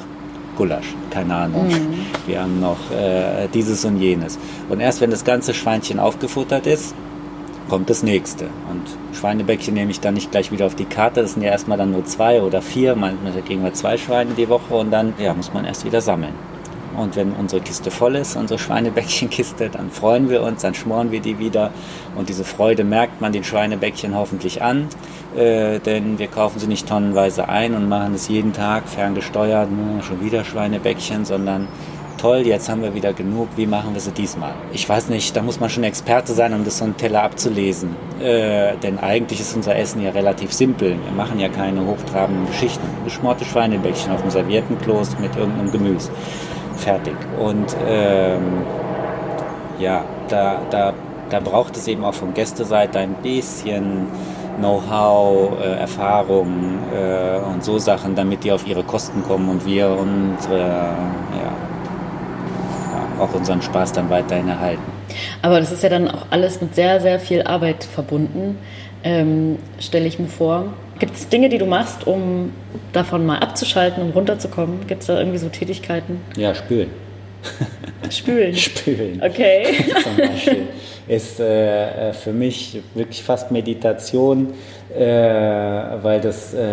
Gulasch, 0.55 0.95
keine 1.09 1.33
Ahnung. 1.33 1.67
Mhm. 1.67 2.05
Wir 2.27 2.41
haben 2.41 2.59
noch 2.59 2.91
äh, 2.91 3.47
dieses 3.53 3.85
und 3.85 3.97
jenes. 3.97 4.37
Und 4.69 4.79
erst 4.79 5.01
wenn 5.01 5.09
das 5.09 5.23
ganze 5.23 5.53
Schweinchen 5.53 5.99
aufgefuttert 5.99 6.67
ist, 6.67 6.93
kommt 7.69 7.89
das 7.89 8.03
nächste. 8.03 8.45
Und 8.69 8.83
Schweinebäckchen 9.17 9.73
nehme 9.73 9.91
ich 9.91 9.99
dann 9.99 10.13
nicht 10.13 10.31
gleich 10.31 10.51
wieder 10.51 10.65
auf 10.65 10.75
die 10.75 10.85
Karte. 10.85 11.21
Das 11.21 11.33
sind 11.33 11.43
ja 11.43 11.51
erstmal 11.51 11.77
dann 11.77 11.91
nur 11.91 12.05
zwei 12.05 12.41
oder 12.41 12.61
vier. 12.61 12.95
Manchmal 12.95 13.33
kriegen 13.41 13.63
wir 13.63 13.73
zwei 13.73 13.97
Schweine 13.97 14.33
die 14.33 14.49
Woche 14.49 14.73
und 14.73 14.91
dann 14.91 15.13
ja, 15.17 15.33
muss 15.33 15.53
man 15.53 15.65
erst 15.65 15.85
wieder 15.85 16.01
sammeln. 16.01 16.33
Und 16.97 17.15
wenn 17.15 17.31
unsere 17.33 17.61
Kiste 17.61 17.89
voll 17.89 18.15
ist, 18.15 18.35
unsere 18.35 18.59
Schweinebäckchenkiste, 18.59 19.69
dann 19.69 19.91
freuen 19.91 20.29
wir 20.29 20.43
uns, 20.43 20.61
dann 20.61 20.73
schmoren 20.73 21.11
wir 21.11 21.21
die 21.21 21.39
wieder. 21.39 21.71
Und 22.15 22.29
diese 22.29 22.43
Freude 22.43 22.83
merkt 22.83 23.21
man 23.21 23.31
den 23.31 23.43
Schweinebäckchen 23.43 24.15
hoffentlich 24.15 24.61
an, 24.61 24.87
äh, 25.35 25.79
denn 25.79 26.19
wir 26.19 26.27
kaufen 26.27 26.59
sie 26.59 26.67
nicht 26.67 26.87
tonnenweise 26.87 27.47
ein 27.47 27.75
und 27.75 27.87
machen 27.87 28.13
es 28.13 28.27
jeden 28.27 28.53
Tag 28.53 28.89
ferngesteuert, 28.89 29.69
schon 30.05 30.21
wieder 30.21 30.43
Schweinebäckchen, 30.43 31.23
sondern 31.23 31.67
toll, 32.21 32.45
jetzt 32.45 32.69
haben 32.69 32.83
wir 32.83 32.93
wieder 32.93 33.13
genug, 33.13 33.47
wie 33.55 33.65
machen 33.65 33.93
wir 33.93 34.01
sie 34.01 34.11
diesmal? 34.11 34.53
Ich 34.73 34.87
weiß 34.87 35.09
nicht, 35.09 35.35
da 35.35 35.41
muss 35.41 35.59
man 35.59 35.69
schon 35.69 35.83
Experte 35.83 36.33
sein, 36.33 36.53
um 36.53 36.63
das 36.63 36.77
so 36.77 36.83
einen 36.83 36.95
Teller 36.95 37.23
abzulesen. 37.23 37.95
Äh, 38.21 38.77
denn 38.77 38.99
eigentlich 38.99 39.39
ist 39.39 39.55
unser 39.55 39.75
Essen 39.75 40.03
ja 40.03 40.11
relativ 40.11 40.53
simpel. 40.53 40.91
Wir 41.03 41.11
machen 41.15 41.39
ja 41.39 41.49
keine 41.49 41.85
hochtrabenden 41.85 42.45
Geschichten. 42.45 42.85
Geschmorte 43.03 43.43
Schweinebäckchen 43.43 44.11
auf 44.11 44.21
dem 44.21 44.29
Serviettenkloß 44.29 45.17
mit 45.19 45.35
irgendeinem 45.35 45.71
Gemüse. 45.71 46.11
Fertig. 46.77 47.15
Und 47.39 47.75
ähm, 47.87 48.61
ja, 49.79 50.05
da, 50.29 50.61
da, 50.69 50.93
da 51.29 51.39
braucht 51.39 51.75
es 51.75 51.87
eben 51.87 52.05
auch 52.05 52.13
von 52.13 52.35
Gästeseite 52.35 52.99
ein 52.99 53.15
bisschen 53.23 54.07
Know-how, 54.59 55.59
äh, 55.59 55.79
Erfahrung 55.79 56.77
äh, 56.93 57.39
und 57.51 57.63
so 57.63 57.79
Sachen, 57.79 58.13
damit 58.13 58.43
die 58.43 58.51
auf 58.51 58.67
ihre 58.67 58.83
Kosten 58.83 59.23
kommen 59.23 59.49
und 59.49 59.65
wir 59.65 59.89
unsere 59.89 60.59
ja, 60.59 61.70
auch 63.21 63.33
unseren 63.33 63.61
Spaß 63.61 63.93
dann 63.93 64.09
weiterhin 64.09 64.47
erhalten. 64.49 64.81
Aber 65.41 65.59
das 65.59 65.71
ist 65.71 65.83
ja 65.83 65.89
dann 65.89 66.09
auch 66.09 66.25
alles 66.29 66.61
mit 66.61 66.75
sehr, 66.75 66.99
sehr 66.99 67.19
viel 67.19 67.43
Arbeit 67.43 67.83
verbunden, 67.83 68.57
ähm, 69.03 69.57
stelle 69.79 70.07
ich 70.07 70.19
mir 70.19 70.27
vor. 70.27 70.73
Gibt 70.99 71.15
es 71.15 71.29
Dinge, 71.29 71.49
die 71.49 71.57
du 71.57 71.65
machst, 71.65 72.05
um 72.05 72.53
davon 72.93 73.25
mal 73.25 73.39
abzuschalten, 73.39 74.03
um 74.03 74.11
runterzukommen? 74.11 74.85
Gibt 74.87 75.01
es 75.01 75.07
da 75.07 75.17
irgendwie 75.17 75.39
so 75.39 75.49
Tätigkeiten? 75.49 76.21
Ja, 76.37 76.53
spülen. 76.53 76.89
Spülen. 78.09 78.55
Spülen. 78.57 79.21
Okay. 79.23 79.65
Zum 80.03 80.17
Beispiel 80.17 80.67
ist 81.07 81.39
äh, 81.39 82.09
äh, 82.09 82.13
für 82.13 82.33
mich 82.33 82.81
wirklich 82.93 83.23
fast 83.23 83.51
Meditation, 83.51 84.53
äh, 84.95 85.01
weil 85.01 86.21
das 86.21 86.53
äh, 86.53 86.67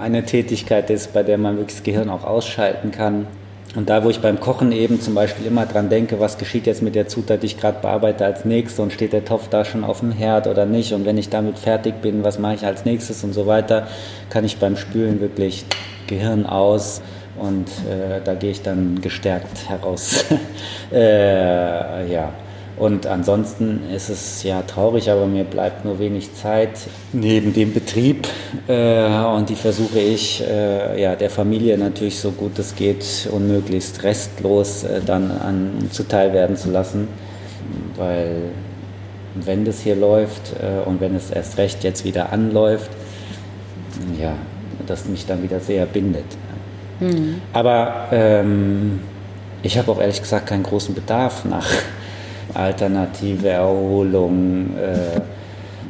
eine 0.00 0.24
Tätigkeit 0.24 0.90
ist, 0.90 1.12
bei 1.12 1.22
der 1.22 1.38
man 1.38 1.56
wirklich 1.56 1.76
das 1.76 1.84
Gehirn 1.84 2.10
auch 2.10 2.24
ausschalten 2.24 2.90
kann. 2.90 3.26
Und 3.74 3.90
da, 3.90 4.04
wo 4.04 4.10
ich 4.10 4.20
beim 4.20 4.38
Kochen 4.38 4.70
eben 4.70 5.00
zum 5.00 5.14
Beispiel 5.14 5.46
immer 5.46 5.66
dran 5.66 5.88
denke, 5.88 6.20
was 6.20 6.38
geschieht 6.38 6.66
jetzt 6.66 6.82
mit 6.82 6.94
der 6.94 7.08
Zutat, 7.08 7.42
die 7.42 7.46
ich 7.46 7.58
gerade 7.58 7.80
bearbeite 7.80 8.24
als 8.24 8.44
nächstes 8.44 8.78
und 8.78 8.92
steht 8.92 9.12
der 9.12 9.24
Topf 9.24 9.48
da 9.48 9.64
schon 9.64 9.82
auf 9.82 10.00
dem 10.00 10.12
Herd 10.12 10.46
oder 10.46 10.64
nicht 10.64 10.92
und 10.92 11.04
wenn 11.04 11.18
ich 11.18 11.28
damit 11.28 11.58
fertig 11.58 12.00
bin, 12.00 12.22
was 12.22 12.38
mache 12.38 12.54
ich 12.54 12.64
als 12.64 12.84
nächstes 12.84 13.24
und 13.24 13.32
so 13.32 13.46
weiter, 13.46 13.88
kann 14.30 14.44
ich 14.44 14.58
beim 14.58 14.76
Spülen 14.76 15.20
wirklich 15.20 15.64
Gehirn 16.06 16.46
aus 16.46 17.02
und 17.36 17.66
äh, 17.90 18.20
da 18.24 18.34
gehe 18.34 18.52
ich 18.52 18.62
dann 18.62 19.00
gestärkt 19.00 19.68
heraus. 19.68 20.24
äh, 20.92 22.12
ja. 22.12 22.32
Und 22.76 23.06
ansonsten 23.06 23.88
ist 23.94 24.08
es 24.08 24.42
ja 24.42 24.62
traurig, 24.62 25.08
aber 25.08 25.26
mir 25.26 25.44
bleibt 25.44 25.84
nur 25.84 26.00
wenig 26.00 26.34
Zeit 26.34 26.70
neben 27.12 27.52
dem 27.54 27.72
Betrieb. 27.72 28.26
Äh, 28.66 29.06
und 29.26 29.48
die 29.48 29.54
versuche 29.54 30.00
ich 30.00 30.42
äh, 30.42 31.00
ja, 31.00 31.14
der 31.14 31.30
Familie 31.30 31.78
natürlich 31.78 32.18
so 32.18 32.32
gut 32.32 32.58
es 32.58 32.74
geht 32.74 33.28
und 33.30 33.46
möglichst 33.46 34.02
restlos 34.02 34.82
äh, 34.82 35.00
dann 35.06 35.30
an, 35.30 35.88
zuteil 35.92 36.32
werden 36.32 36.56
zu 36.56 36.70
lassen. 36.70 37.06
Weil 37.96 38.34
wenn 39.36 39.64
das 39.64 39.80
hier 39.80 39.94
läuft 39.94 40.54
äh, 40.60 40.88
und 40.88 41.00
wenn 41.00 41.14
es 41.14 41.30
erst 41.30 41.58
recht 41.58 41.84
jetzt 41.84 42.04
wieder 42.04 42.32
anläuft, 42.32 42.90
ja, 44.20 44.34
das 44.86 45.06
mich 45.06 45.26
dann 45.26 45.44
wieder 45.44 45.60
sehr 45.60 45.86
bindet. 45.86 46.24
Mhm. 46.98 47.40
Aber 47.52 48.08
ähm, 48.10 49.00
ich 49.62 49.78
habe 49.78 49.92
auch 49.92 50.00
ehrlich 50.00 50.20
gesagt 50.20 50.48
keinen 50.48 50.64
großen 50.64 50.92
Bedarf 50.92 51.44
nach 51.44 51.66
alternative 52.54 53.48
Erholung, 53.48 54.76
äh, 54.76 55.20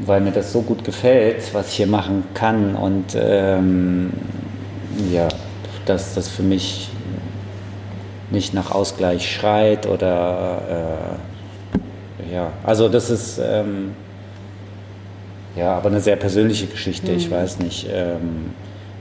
weil 0.05 0.21
mir 0.21 0.33
das 0.33 0.53
so 0.53 0.63
gut 0.63 0.85
gefällt, 0.85 1.55
was 1.55 1.69
ich 1.69 1.77
hier 1.77 1.87
machen 1.87 2.25
kann 2.35 2.75
und 2.75 3.17
ähm, 3.17 4.13
ja, 5.13 5.29
dass 5.87 6.15
das 6.15 6.29
für 6.29 6.43
mich 6.43 6.91
nicht 8.31 8.55
nach 8.55 8.71
Ausgleich 8.71 9.31
schreit 9.31 9.87
oder 9.87 11.19
äh, 12.31 12.35
ja, 12.35 12.53
also 12.65 12.89
das 12.89 13.11
ist 13.11 13.39
ähm, 13.39 13.93
ja, 15.57 15.77
aber 15.77 15.89
eine 15.89 16.01
sehr 16.01 16.17
persönliche 16.17 16.67
Geschichte. 16.67 17.13
Mhm. 17.13 17.17
Ich 17.17 17.31
weiß 17.31 17.61
nicht. 17.61 17.87
Ähm, 17.91 18.51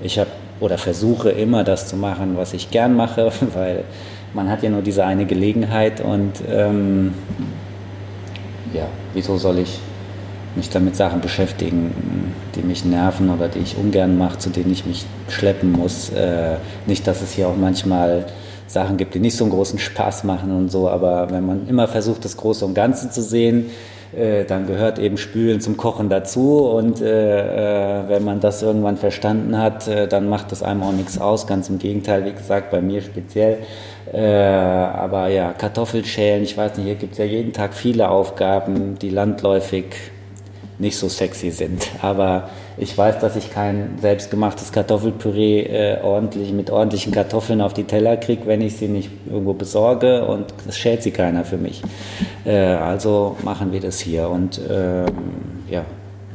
ich 0.01 0.19
habe 0.19 0.29
oder 0.59 0.77
versuche 0.77 1.29
immer 1.29 1.63
das 1.63 1.87
zu 1.87 1.97
machen, 1.97 2.37
was 2.37 2.53
ich 2.53 2.71
gern 2.71 2.95
mache, 2.95 3.31
weil 3.53 3.83
man 4.33 4.49
hat 4.49 4.63
ja 4.63 4.69
nur 4.69 4.81
diese 4.81 5.05
eine 5.05 5.25
Gelegenheit 5.25 6.01
und 6.01 6.33
ähm, 6.49 7.13
ja, 8.73 8.87
wieso 9.13 9.37
soll 9.37 9.59
ich 9.59 9.79
mich 10.55 10.69
damit 10.69 10.95
Sachen 10.95 11.21
beschäftigen, 11.21 12.33
die 12.55 12.61
mich 12.61 12.85
nerven 12.85 13.29
oder 13.29 13.47
die 13.47 13.59
ich 13.59 13.77
ungern 13.77 14.17
mache, 14.17 14.37
zu 14.37 14.49
denen 14.49 14.71
ich 14.71 14.85
mich 14.85 15.05
schleppen 15.27 15.71
muss. 15.71 16.09
Äh, 16.09 16.57
nicht, 16.85 17.07
dass 17.07 17.21
es 17.21 17.31
hier 17.31 17.47
auch 17.47 17.55
manchmal 17.55 18.25
Sachen 18.67 18.97
gibt, 18.97 19.15
die 19.15 19.19
nicht 19.19 19.35
so 19.35 19.45
einen 19.45 19.51
großen 19.53 19.79
Spaß 19.79 20.23
machen 20.23 20.51
und 20.51 20.69
so, 20.69 20.89
aber 20.89 21.31
wenn 21.31 21.45
man 21.45 21.67
immer 21.67 21.87
versucht, 21.87 22.23
das 22.25 22.37
Große 22.37 22.65
und 22.65 22.73
Ganze 22.73 23.09
zu 23.09 23.21
sehen, 23.21 23.67
äh, 24.17 24.45
dann 24.45 24.67
gehört 24.67 24.99
eben 24.99 25.17
Spülen 25.17 25.61
zum 25.61 25.77
Kochen 25.77 26.09
dazu 26.09 26.61
und 26.67 27.01
äh, 27.01 28.01
äh, 28.01 28.09
wenn 28.09 28.23
man 28.23 28.39
das 28.39 28.61
irgendwann 28.61 28.97
verstanden 28.97 29.57
hat, 29.57 29.87
äh, 29.87 30.07
dann 30.07 30.29
macht 30.29 30.51
das 30.51 30.63
einem 30.63 30.83
auch 30.83 30.91
nichts 30.91 31.19
aus. 31.19 31.47
Ganz 31.47 31.69
im 31.69 31.79
Gegenteil, 31.79 32.25
wie 32.25 32.33
gesagt, 32.33 32.71
bei 32.71 32.81
mir 32.81 33.01
speziell. 33.01 33.59
Aber 34.05 35.29
ja, 35.29 35.53
Kartoffelschälen, 35.53 36.43
ich 36.43 36.55
weiß 36.55 36.77
nicht, 36.77 36.85
hier 36.85 36.95
gibt 36.95 37.13
es 37.13 37.17
ja 37.17 37.25
jeden 37.25 37.51
Tag 37.51 37.73
viele 37.73 38.09
Aufgaben, 38.09 38.99
die 38.99 39.09
landläufig 39.09 39.85
nicht 40.77 40.97
so 40.97 41.09
sexy 41.09 41.49
sind. 41.49 41.87
Aber 42.01 42.49
ich 42.77 42.97
weiß, 42.97 43.19
dass 43.19 43.35
ich 43.35 43.51
kein 43.51 43.97
selbstgemachtes 44.01 44.71
Kartoffelpüree 44.71 45.61
äh, 45.61 46.01
ordentlich 46.01 46.51
mit 46.51 46.71
ordentlichen 46.71 47.11
Kartoffeln 47.11 47.61
auf 47.61 47.73
die 47.73 47.83
Teller 47.83 48.17
kriege, 48.17 48.47
wenn 48.47 48.61
ich 48.61 48.77
sie 48.77 48.87
nicht 48.87 49.09
irgendwo 49.27 49.53
besorge 49.53 50.25
und 50.25 50.53
das 50.65 50.77
schält 50.77 51.03
sie 51.03 51.11
keiner 51.11 51.45
für 51.45 51.57
mich. 51.57 51.81
Äh, 52.45 52.55
also 52.55 53.37
machen 53.43 53.71
wir 53.71 53.79
das 53.79 53.99
hier 53.99 54.29
und 54.29 54.59
ähm, 54.69 55.05
ja, 55.69 55.85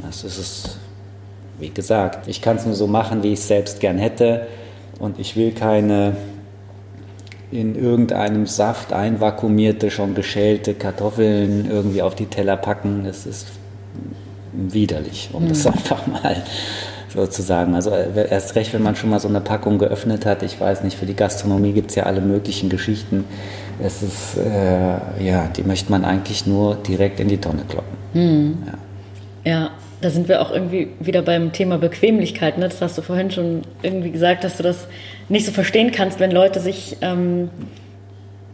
das 0.04 0.24
ist 0.24 0.38
es. 0.38 0.78
Wie 1.60 1.70
gesagt, 1.70 2.28
ich 2.28 2.40
kann 2.40 2.56
es 2.56 2.66
nur 2.66 2.76
so 2.76 2.86
machen, 2.86 3.24
wie 3.24 3.32
ich 3.32 3.40
es 3.40 3.48
selbst 3.48 3.80
gern 3.80 3.98
hätte 3.98 4.46
und 5.00 5.18
ich 5.18 5.34
will 5.34 5.50
keine 5.50 6.16
in 7.50 7.74
irgendeinem 7.74 8.46
Saft 8.46 8.92
einvakuumierte, 8.92 9.90
schon 9.90 10.14
geschälte 10.14 10.74
Kartoffeln 10.74 11.68
irgendwie 11.68 12.02
auf 12.02 12.14
die 12.14 12.26
Teller 12.26 12.56
packen. 12.56 13.04
Das 13.04 13.26
ist 13.26 13.46
widerlich, 14.52 15.30
um 15.32 15.44
mhm. 15.44 15.48
das 15.48 15.66
einfach 15.66 16.06
mal 16.06 16.42
so 17.08 17.26
zu 17.26 17.42
sagen. 17.42 17.74
Also 17.74 17.90
äh, 17.90 18.28
erst 18.30 18.54
recht, 18.54 18.72
wenn 18.74 18.82
man 18.82 18.96
schon 18.96 19.10
mal 19.10 19.20
so 19.20 19.28
eine 19.28 19.40
Packung 19.40 19.78
geöffnet 19.78 20.26
hat. 20.26 20.42
Ich 20.42 20.60
weiß 20.60 20.82
nicht, 20.82 20.96
für 20.96 21.06
die 21.06 21.14
Gastronomie 21.14 21.72
gibt 21.72 21.90
es 21.90 21.96
ja 21.96 22.04
alle 22.04 22.20
möglichen 22.20 22.68
Geschichten. 22.68 23.24
Es 23.82 24.02
ist, 24.02 24.36
äh, 24.36 25.24
ja, 25.24 25.48
die 25.48 25.62
möchte 25.62 25.90
man 25.90 26.04
eigentlich 26.04 26.46
nur 26.46 26.76
direkt 26.76 27.20
in 27.20 27.28
die 27.28 27.38
Tonne 27.38 27.62
kloppen. 27.68 27.96
Mhm. 28.14 28.58
Ja. 29.44 29.52
ja. 29.52 29.70
Da 30.00 30.10
sind 30.10 30.28
wir 30.28 30.40
auch 30.40 30.52
irgendwie 30.52 30.90
wieder 31.00 31.22
beim 31.22 31.50
Thema 31.50 31.76
Bequemlichkeit. 31.76 32.56
Ne? 32.56 32.68
Das 32.68 32.80
hast 32.80 32.96
du 32.96 33.02
vorhin 33.02 33.32
schon 33.32 33.62
irgendwie 33.82 34.12
gesagt, 34.12 34.44
dass 34.44 34.56
du 34.56 34.62
das 34.62 34.86
nicht 35.28 35.44
so 35.44 35.50
verstehen 35.50 35.90
kannst, 35.90 36.20
wenn 36.20 36.30
Leute 36.30 36.60
sich 36.60 36.98
ähm, 37.00 37.50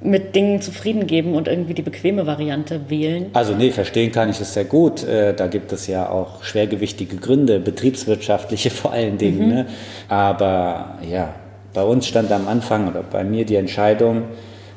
mit 0.04 0.36
Dingen 0.36 0.60
zufrieden 0.60 1.06
geben 1.06 1.34
und 1.34 1.48
irgendwie 1.48 1.72
die 1.72 1.82
bequeme 1.82 2.26
Variante 2.26 2.90
wählen? 2.90 3.30
Also 3.32 3.54
nee, 3.54 3.70
verstehen 3.70 4.12
kann 4.12 4.28
ich 4.28 4.38
das 4.38 4.52
sehr 4.52 4.66
gut. 4.66 5.02
Äh, 5.02 5.34
da 5.34 5.46
gibt 5.46 5.72
es 5.72 5.86
ja 5.86 6.08
auch 6.08 6.44
schwergewichtige 6.44 7.16
Gründe, 7.16 7.58
betriebswirtschaftliche 7.58 8.70
vor 8.82 8.92
allen 8.92 9.16
Dingen. 9.16 9.48
Mhm. 9.48 9.54
Ne? 9.54 9.66
Aber 10.08 10.98
ja, 11.10 11.34
bei 11.72 11.82
uns 11.82 12.06
stand 12.06 12.30
am 12.32 12.46
Anfang 12.46 12.86
oder 12.88 13.02
bei 13.02 13.24
mir 13.24 13.46
die 13.46 13.56
Entscheidung 13.56 14.24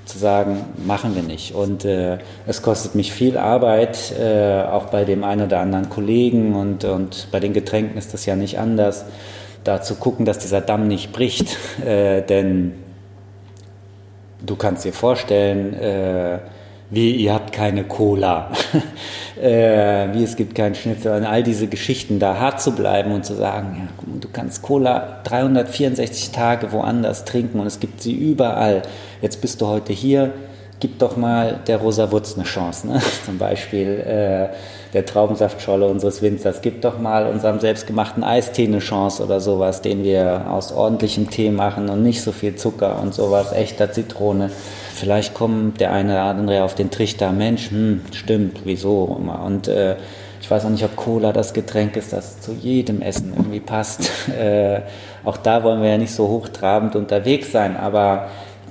zu 0.06 0.18
sagen, 0.18 0.64
machen 0.86 1.16
wir 1.16 1.24
nicht. 1.24 1.54
Und 1.54 1.84
äh, 1.84 2.20
es 2.46 2.62
kostet 2.62 2.96
mich 2.96 3.12
viel 3.12 3.38
Arbeit, 3.38 4.14
äh, 4.18 4.62
auch 4.62 4.86
bei 4.86 5.04
dem 5.04 5.26
einen 5.26 5.44
oder 5.44 5.60
anderen 5.60 5.90
Kollegen 5.90 6.56
und, 6.56 6.86
und 6.86 7.28
bei 7.32 7.42
den 7.42 7.52
Getränken 7.52 7.98
ist 7.98 8.14
das 8.14 8.26
ja 8.26 8.38
nicht 8.38 8.58
anders, 8.58 9.06
da 9.66 9.82
zu 9.82 9.96
gucken, 9.96 10.26
dass 10.26 10.40
dieser 10.40 10.62
Damm 10.62 10.88
nicht 10.88 11.12
bricht. 11.12 11.58
Äh, 11.86 12.24
denn 12.24 12.74
du 14.46 14.56
kannst 14.56 14.86
dir 14.86 14.94
vorstellen, 14.94 15.74
äh, 15.74 16.40
wie 16.90 17.12
ihr 17.12 17.34
habt 17.34 17.52
keine 17.52 17.84
Cola, 17.84 18.52
äh, 19.42 20.08
wie 20.14 20.24
es 20.24 20.36
gibt 20.36 20.56
keinen 20.56 20.76
Schnitzel 20.76 21.18
und 21.18 21.26
all 21.26 21.44
diese 21.44 21.68
Geschichten 21.68 22.18
da 22.20 22.40
hart 22.40 22.62
zu 22.62 22.72
bleiben 22.72 23.12
und 23.12 23.26
zu 23.26 23.34
sagen, 23.36 23.76
ja, 23.78 24.20
du 24.22 24.28
kannst 24.32 24.62
Cola 24.62 25.20
364 25.26 26.32
Tage 26.32 26.72
woanders 26.72 27.26
trinken 27.26 27.60
und 27.60 27.68
es 27.68 27.80
gibt 27.80 28.02
sie 28.02 28.14
überall. 28.14 28.84
Jetzt 29.22 29.42
bist 29.42 29.60
du 29.60 29.68
heute 29.68 29.92
hier, 29.92 30.32
gib 30.80 31.00
doch 31.00 31.18
mal 31.18 31.60
der 31.68 31.78
Rosa 31.78 32.10
Wurz 32.12 32.36
eine 32.36 32.46
Chance. 32.46 32.88
Ne? 32.88 33.02
Zum 33.26 33.38
Beispiel 33.38 33.88
äh, 33.88 34.87
der 34.98 35.06
Traubensaftscholle 35.06 35.86
unseres 35.86 36.24
Winzers. 36.24 36.62
Gib 36.64 36.82
doch 36.82 36.98
mal 36.98 37.28
unserem 37.28 37.60
selbstgemachten 37.60 38.24
Eistee 38.24 38.66
eine 38.66 38.80
Chance 38.80 39.24
oder 39.24 39.40
sowas, 39.40 39.84
den 39.84 40.04
wir 40.04 40.48
aus 40.50 40.72
ordentlichem 40.72 41.30
Tee 41.30 41.52
machen 41.52 41.90
und 41.90 42.02
nicht 42.02 42.24
so 42.24 42.32
viel 42.32 42.56
Zucker 42.56 43.00
und 43.00 43.14
sowas, 43.14 43.54
echter 43.54 43.92
Zitrone. 43.92 44.50
Vielleicht 44.96 45.36
kommt 45.36 45.80
der 45.80 45.92
eine 45.92 46.14
oder 46.14 46.24
andere 46.24 46.64
auf 46.64 46.74
den 46.74 46.90
Trichter, 46.90 47.32
Mensch, 47.32 47.70
hm, 47.70 48.02
stimmt, 48.12 48.62
wieso 48.64 49.16
immer. 49.20 49.44
Und 49.44 49.68
äh, 49.68 49.98
ich 50.42 50.50
weiß 50.50 50.66
auch 50.66 50.72
nicht, 50.72 50.84
ob 50.84 50.96
Cola 50.96 51.32
das 51.32 51.54
Getränk 51.54 51.96
ist, 51.96 52.12
das 52.12 52.42
zu 52.42 52.54
jedem 52.54 53.04
Essen 53.04 53.34
irgendwie 53.38 53.60
passt. 53.60 54.10
Äh, 54.28 54.82
auch 55.24 55.38
da 55.38 55.64
wollen 55.64 55.82
wir 55.82 55.90
ja 55.90 55.98
nicht 55.98 56.14
so 56.14 56.28
hochtrabend 56.28 56.96
unterwegs 56.96 57.52
sein, 57.52 57.76
aber 57.76 58.28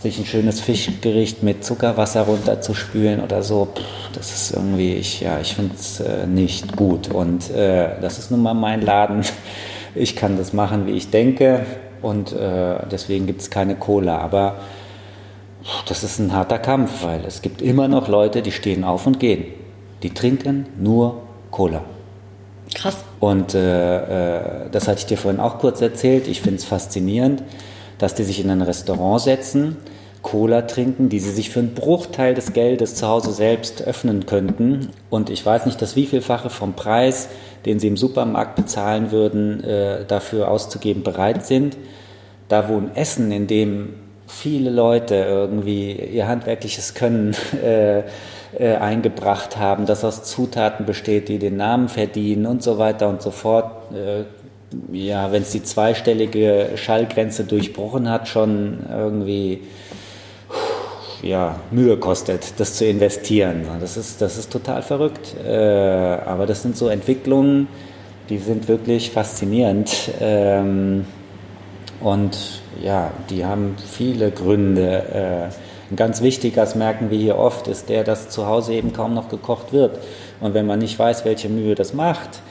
sich 0.06 0.18
ein 0.18 0.26
schönes 0.26 0.60
Fischgericht 0.60 1.42
mit 1.42 1.64
Zuckerwasser 1.64 2.22
runterzuspülen 2.22 3.20
oder 3.20 3.42
so, 3.42 3.68
das 4.14 4.32
ist 4.32 4.52
irgendwie, 4.52 4.94
ich, 4.94 5.20
ja, 5.20 5.40
ich 5.40 5.54
finde 5.54 5.74
es 5.74 6.00
äh, 6.00 6.26
nicht 6.26 6.76
gut. 6.76 7.08
Und 7.08 7.50
äh, 7.50 8.00
das 8.00 8.18
ist 8.18 8.30
nun 8.30 8.42
mal 8.42 8.54
mein 8.54 8.82
Laden. 8.82 9.22
Ich 9.98 10.14
kann 10.14 10.36
das 10.36 10.52
machen, 10.52 10.86
wie 10.86 10.90
ich 10.90 11.08
denke. 11.08 11.64
Und 12.02 12.30
äh, 12.30 12.80
deswegen 12.92 13.24
gibt 13.24 13.40
es 13.40 13.48
keine 13.48 13.76
Cola. 13.76 14.18
Aber 14.18 14.56
das 15.88 16.04
ist 16.04 16.18
ein 16.18 16.34
harter 16.34 16.58
Kampf, 16.58 17.02
weil 17.02 17.24
es 17.24 17.40
gibt 17.40 17.62
immer 17.62 17.88
noch 17.88 18.06
Leute, 18.06 18.42
die 18.42 18.52
stehen 18.52 18.84
auf 18.84 19.06
und 19.06 19.18
gehen. 19.18 19.46
Die 20.02 20.10
trinken 20.10 20.66
nur 20.78 21.22
Cola. 21.50 21.82
Krass. 22.74 22.98
Und 23.20 23.54
äh, 23.54 24.66
äh, 24.66 24.70
das 24.70 24.86
hatte 24.86 24.98
ich 24.98 25.06
dir 25.06 25.16
vorhin 25.16 25.40
auch 25.40 25.58
kurz 25.58 25.80
erzählt. 25.80 26.28
Ich 26.28 26.42
finde 26.42 26.58
es 26.58 26.66
faszinierend, 26.66 27.42
dass 27.96 28.14
die 28.14 28.24
sich 28.24 28.44
in 28.44 28.50
ein 28.50 28.60
Restaurant 28.60 29.22
setzen, 29.22 29.78
Cola 30.26 30.62
trinken, 30.62 31.08
die 31.08 31.20
sie 31.20 31.30
sich 31.30 31.50
für 31.50 31.60
einen 31.60 31.74
Bruchteil 31.74 32.34
des 32.34 32.52
Geldes 32.52 32.96
zu 32.96 33.06
Hause 33.06 33.30
selbst 33.30 33.82
öffnen 33.82 34.26
könnten. 34.26 34.88
Und 35.08 35.30
ich 35.30 35.46
weiß 35.46 35.66
nicht, 35.66 35.80
das 35.80 35.94
wievielfache 35.94 36.50
vom 36.50 36.72
Preis, 36.72 37.28
den 37.64 37.78
sie 37.78 37.86
im 37.86 37.96
Supermarkt 37.96 38.56
bezahlen 38.56 39.12
würden, 39.12 39.62
äh, 39.62 40.04
dafür 40.04 40.50
auszugeben 40.50 41.04
bereit 41.04 41.46
sind. 41.46 41.76
Da 42.48 42.68
wo 42.68 42.76
ein 42.76 42.96
Essen, 42.96 43.30
in 43.30 43.46
dem 43.46 43.94
viele 44.26 44.70
Leute 44.70 45.14
irgendwie 45.14 45.92
ihr 45.92 46.26
handwerkliches 46.26 46.94
Können 46.94 47.36
äh, 47.64 48.00
äh, 48.00 48.74
eingebracht 48.80 49.56
haben, 49.56 49.86
das 49.86 50.04
aus 50.04 50.24
Zutaten 50.24 50.86
besteht, 50.86 51.28
die 51.28 51.38
den 51.38 51.56
Namen 51.56 51.88
verdienen 51.88 52.46
und 52.46 52.64
so 52.64 52.78
weiter 52.78 53.08
und 53.08 53.22
so 53.22 53.30
fort. 53.30 53.92
Äh, 53.92 54.24
ja, 54.92 55.30
wenn 55.30 55.42
es 55.42 55.52
die 55.52 55.62
zweistellige 55.62 56.70
Schallgrenze 56.74 57.44
durchbrochen 57.44 58.10
hat, 58.10 58.26
schon 58.26 58.80
irgendwie 58.90 59.62
ja, 61.22 61.60
Mühe 61.70 61.96
kostet, 61.96 62.58
das 62.58 62.74
zu 62.74 62.86
investieren. 62.86 63.66
Das 63.80 63.96
ist, 63.96 64.20
das 64.20 64.38
ist 64.38 64.52
total 64.52 64.82
verrückt. 64.82 65.34
Äh, 65.44 65.50
aber 65.50 66.46
das 66.46 66.62
sind 66.62 66.76
so 66.76 66.88
Entwicklungen, 66.88 67.68
die 68.28 68.38
sind 68.38 68.68
wirklich 68.68 69.10
faszinierend. 69.10 70.10
Ähm, 70.20 71.06
und 72.00 72.62
ja, 72.82 73.10
die 73.30 73.44
haben 73.44 73.76
viele 73.90 74.30
Gründe. 74.30 75.50
Äh, 75.50 75.92
ein 75.92 75.96
ganz 75.96 76.20
wichtiger, 76.20 76.62
das 76.62 76.74
merken 76.74 77.10
wir 77.10 77.18
hier 77.18 77.38
oft, 77.38 77.68
ist 77.68 77.88
der, 77.88 78.02
dass 78.02 78.28
zu 78.28 78.46
Hause 78.46 78.74
eben 78.74 78.92
kaum 78.92 79.14
noch 79.14 79.28
gekocht 79.28 79.72
wird. 79.72 79.98
Und 80.40 80.52
wenn 80.52 80.66
man 80.66 80.80
nicht 80.80 80.98
weiß, 80.98 81.24
welche 81.24 81.48
Mühe 81.48 81.76
das 81.76 81.94
macht, 81.94 82.42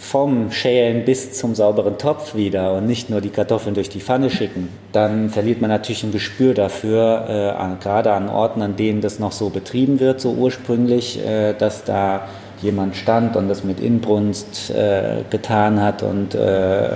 vom 0.00 0.50
Schälen 0.50 1.04
bis 1.04 1.32
zum 1.32 1.54
sauberen 1.54 1.98
Topf 1.98 2.34
wieder 2.34 2.72
und 2.72 2.86
nicht 2.86 3.10
nur 3.10 3.20
die 3.20 3.28
Kartoffeln 3.28 3.74
durch 3.74 3.90
die 3.90 4.00
Pfanne 4.00 4.30
schicken, 4.30 4.70
dann 4.92 5.28
verliert 5.28 5.60
man 5.60 5.68
natürlich 5.68 6.02
ein 6.02 6.10
Gespür 6.10 6.54
dafür, 6.54 7.26
äh, 7.28 7.82
gerade 7.82 8.12
an 8.12 8.30
Orten, 8.30 8.62
an 8.62 8.76
denen 8.76 9.02
das 9.02 9.18
noch 9.18 9.30
so 9.30 9.50
betrieben 9.50 10.00
wird, 10.00 10.18
so 10.18 10.32
ursprünglich, 10.32 11.24
äh, 11.24 11.52
dass 11.52 11.84
da 11.84 12.22
jemand 12.62 12.96
stand 12.96 13.36
und 13.36 13.48
das 13.48 13.62
mit 13.62 13.78
Inbrunst 13.78 14.70
äh, 14.70 15.22
getan 15.28 15.82
hat 15.82 16.02
und 16.02 16.34
äh, 16.34 16.88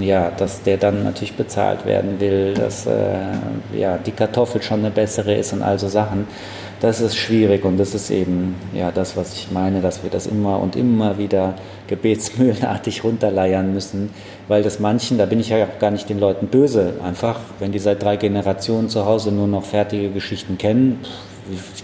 ja, 0.00 0.30
dass 0.36 0.62
der 0.62 0.76
dann 0.76 1.02
natürlich 1.02 1.34
bezahlt 1.34 1.86
werden 1.86 2.20
will, 2.20 2.54
dass 2.54 2.86
äh, 2.86 3.18
ja, 3.76 3.98
die 3.98 4.12
Kartoffel 4.12 4.62
schon 4.62 4.80
eine 4.80 4.90
bessere 4.90 5.34
ist 5.34 5.52
und 5.52 5.62
all 5.62 5.78
so 5.78 5.88
Sachen. 5.88 6.26
Das 6.80 7.00
ist 7.00 7.16
schwierig 7.16 7.64
und 7.64 7.76
das 7.76 7.92
ist 7.94 8.08
eben 8.08 8.54
ja 8.72 8.92
das, 8.92 9.16
was 9.16 9.34
ich 9.34 9.50
meine, 9.50 9.80
dass 9.80 10.04
wir 10.04 10.10
das 10.10 10.28
immer 10.28 10.60
und 10.60 10.76
immer 10.76 11.18
wieder 11.18 11.54
gebetsmühlenartig 11.88 13.02
runterleiern 13.04 13.74
müssen, 13.74 14.10
weil 14.46 14.62
das 14.62 14.78
manchen, 14.78 15.18
da 15.18 15.26
bin 15.26 15.40
ich 15.40 15.48
ja 15.48 15.64
auch 15.64 15.80
gar 15.80 15.90
nicht 15.90 16.08
den 16.08 16.20
Leuten 16.20 16.46
böse, 16.46 16.94
einfach, 17.02 17.40
wenn 17.58 17.72
die 17.72 17.80
seit 17.80 18.00
drei 18.00 18.16
Generationen 18.16 18.88
zu 18.88 19.06
Hause 19.06 19.32
nur 19.32 19.48
noch 19.48 19.64
fertige 19.64 20.10
Geschichten 20.10 20.56
kennen, 20.56 21.00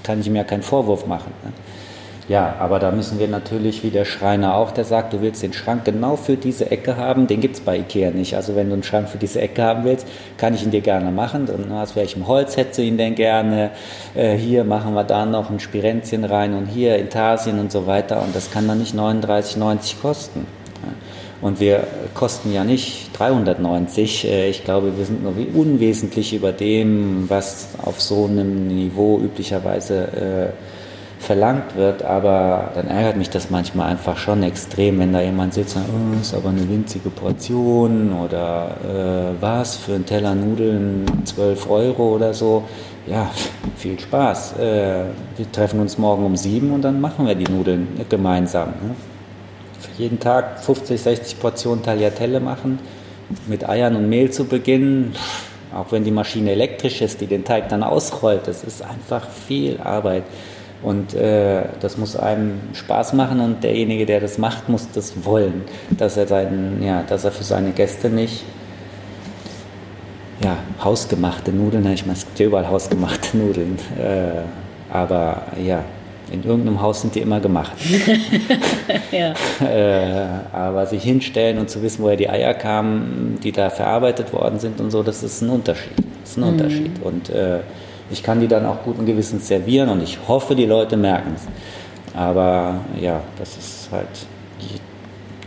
kann 0.04 0.20
ich 0.20 0.30
mir 0.30 0.38
ja 0.38 0.44
keinen 0.44 0.62
Vorwurf 0.62 1.06
machen. 1.06 1.32
Ne? 1.42 1.52
Ja, 2.26 2.54
aber 2.58 2.78
da 2.78 2.90
müssen 2.90 3.18
wir 3.18 3.28
natürlich, 3.28 3.82
wie 3.82 3.90
der 3.90 4.06
Schreiner 4.06 4.56
auch, 4.56 4.70
der 4.70 4.84
sagt, 4.84 5.12
du 5.12 5.20
willst 5.20 5.42
den 5.42 5.52
Schrank 5.52 5.84
genau 5.84 6.16
für 6.16 6.36
diese 6.36 6.70
Ecke 6.70 6.96
haben, 6.96 7.26
den 7.26 7.42
gibt 7.42 7.56
es 7.56 7.60
bei 7.60 7.76
Ikea 7.76 8.12
nicht. 8.12 8.34
Also 8.34 8.56
wenn 8.56 8.68
du 8.68 8.72
einen 8.72 8.82
Schrank 8.82 9.10
für 9.10 9.18
diese 9.18 9.42
Ecke 9.42 9.62
haben 9.62 9.84
willst, 9.84 10.06
kann 10.38 10.54
ich 10.54 10.62
ihn 10.62 10.70
dir 10.70 10.80
gerne 10.80 11.10
machen. 11.10 11.46
Und 11.48 11.70
aus 11.70 11.96
welchem 11.96 12.26
Holz 12.26 12.56
hättest 12.56 12.78
du 12.78 12.82
ihn 12.82 12.96
denn 12.96 13.14
gerne? 13.14 13.72
Äh, 14.14 14.36
hier 14.36 14.64
machen 14.64 14.94
wir 14.94 15.04
da 15.04 15.26
noch 15.26 15.50
ein 15.50 15.60
Spirenzchen 15.60 16.24
rein 16.24 16.54
und 16.54 16.66
hier 16.66 16.96
Intarsien 16.96 17.58
und 17.58 17.70
so 17.70 17.86
weiter. 17.86 18.22
Und 18.22 18.34
das 18.34 18.50
kann 18.50 18.66
dann 18.66 18.78
nicht 18.78 18.94
39,90 18.94 20.00
kosten. 20.00 20.46
Und 21.42 21.60
wir 21.60 21.86
kosten 22.14 22.54
ja 22.54 22.64
nicht 22.64 23.10
390. 23.18 24.24
Äh, 24.24 24.48
ich 24.48 24.64
glaube, 24.64 24.96
wir 24.96 25.04
sind 25.04 25.22
nur 25.22 25.34
unwesentlich 25.54 26.32
über 26.32 26.52
dem, 26.52 27.28
was 27.28 27.68
auf 27.82 28.00
so 28.00 28.24
einem 28.24 28.66
Niveau 28.66 29.18
üblicherweise 29.18 30.52
äh, 30.54 30.73
verlangt 31.18 31.76
wird, 31.76 32.02
aber 32.02 32.70
dann 32.74 32.88
ärgert 32.88 33.16
mich 33.16 33.30
das 33.30 33.50
manchmal 33.50 33.90
einfach 33.90 34.16
schon 34.16 34.42
extrem, 34.42 34.98
wenn 34.98 35.12
da 35.12 35.20
jemand 35.20 35.54
sitzt 35.54 35.76
und 35.76 35.82
sagt, 35.82 35.94
oh, 35.94 36.20
ist 36.20 36.34
aber 36.34 36.50
eine 36.50 36.68
winzige 36.68 37.10
Portion 37.10 38.12
oder 38.12 38.76
äh, 38.84 39.42
was 39.42 39.76
für 39.76 39.94
ein 39.94 40.04
Teller 40.04 40.34
Nudeln 40.34 41.06
12 41.24 41.70
Euro 41.70 42.14
oder 42.14 42.34
so. 42.34 42.64
Ja, 43.06 43.30
viel 43.76 43.98
Spaß. 43.98 44.58
Äh, 44.58 45.04
wir 45.36 45.52
treffen 45.52 45.80
uns 45.80 45.98
morgen 45.98 46.24
um 46.24 46.36
sieben 46.36 46.72
und 46.72 46.82
dann 46.82 47.00
machen 47.00 47.26
wir 47.26 47.34
die 47.34 47.50
Nudeln 47.50 47.88
gemeinsam. 48.08 48.68
Ne? 48.68 48.94
Für 49.78 50.02
jeden 50.02 50.18
Tag 50.18 50.60
50, 50.60 51.00
60 51.00 51.40
Portionen 51.40 51.82
Tagliatelle 51.82 52.40
machen, 52.40 52.78
mit 53.46 53.68
Eiern 53.68 53.96
und 53.96 54.08
Mehl 54.08 54.30
zu 54.30 54.44
beginnen. 54.44 55.14
Auch 55.74 55.90
wenn 55.90 56.04
die 56.04 56.10
Maschine 56.10 56.52
elektrisch 56.52 57.02
ist, 57.02 57.20
die 57.20 57.26
den 57.26 57.44
Teig 57.44 57.68
dann 57.68 57.82
ausrollt, 57.82 58.46
das 58.46 58.62
ist 58.62 58.82
einfach 58.82 59.28
viel 59.28 59.80
Arbeit. 59.80 60.22
Und 60.84 61.14
äh, 61.14 61.62
das 61.80 61.96
muss 61.96 62.14
einem 62.14 62.60
Spaß 62.74 63.14
machen 63.14 63.40
und 63.40 63.64
derjenige, 63.64 64.04
der 64.04 64.20
das 64.20 64.36
macht, 64.36 64.68
muss 64.68 64.86
das 64.92 65.24
wollen, 65.24 65.62
dass 65.90 66.18
er, 66.18 66.26
seinen, 66.26 66.82
ja, 66.82 67.02
dass 67.02 67.24
er 67.24 67.32
für 67.32 67.42
seine 67.42 67.70
Gäste 67.70 68.10
nicht 68.10 68.44
ja, 70.42 70.58
hausgemachte 70.82 71.52
Nudeln, 71.52 71.90
ich 71.90 72.04
meine, 72.04 72.18
es 72.18 72.26
gibt 72.26 72.38
ja 72.38 72.46
überall 72.46 72.68
hausgemachte 72.68 73.36
Nudeln, 73.38 73.78
äh, 73.98 74.42
aber 74.92 75.44
ja, 75.64 75.82
in 76.30 76.42
irgendeinem 76.42 76.80
Haus 76.82 77.00
sind 77.00 77.14
die 77.14 77.20
immer 77.20 77.40
gemacht. 77.40 77.72
ja. 79.10 79.34
äh, 79.66 80.26
aber 80.52 80.84
sich 80.84 81.02
hinstellen 81.02 81.58
und 81.58 81.70
zu 81.70 81.82
wissen, 81.82 82.02
woher 82.02 82.16
die 82.16 82.28
Eier 82.28 82.54
kamen, 82.54 83.38
die 83.42 83.52
da 83.52 83.70
verarbeitet 83.70 84.32
worden 84.34 84.58
sind 84.58 84.80
und 84.80 84.90
so, 84.90 85.02
das 85.02 85.22
ist 85.22 85.40
ein 85.40 85.50
Unterschied. 85.50 85.92
Das 86.20 86.30
ist 86.30 86.36
ein 86.36 86.42
mhm. 86.42 86.48
Unterschied. 86.48 87.02
Und 87.02 87.30
äh, 87.30 87.60
ich 88.10 88.22
kann 88.22 88.40
die 88.40 88.48
dann 88.48 88.66
auch 88.66 88.82
guten 88.84 89.06
Gewissens 89.06 89.48
servieren 89.48 89.88
und 89.88 90.02
ich 90.02 90.18
hoffe, 90.28 90.54
die 90.54 90.66
Leute 90.66 90.96
merken 90.96 91.34
es. 91.36 91.42
Aber 92.16 92.80
ja, 93.00 93.20
das 93.38 93.56
ist 93.56 93.88
halt 93.90 94.06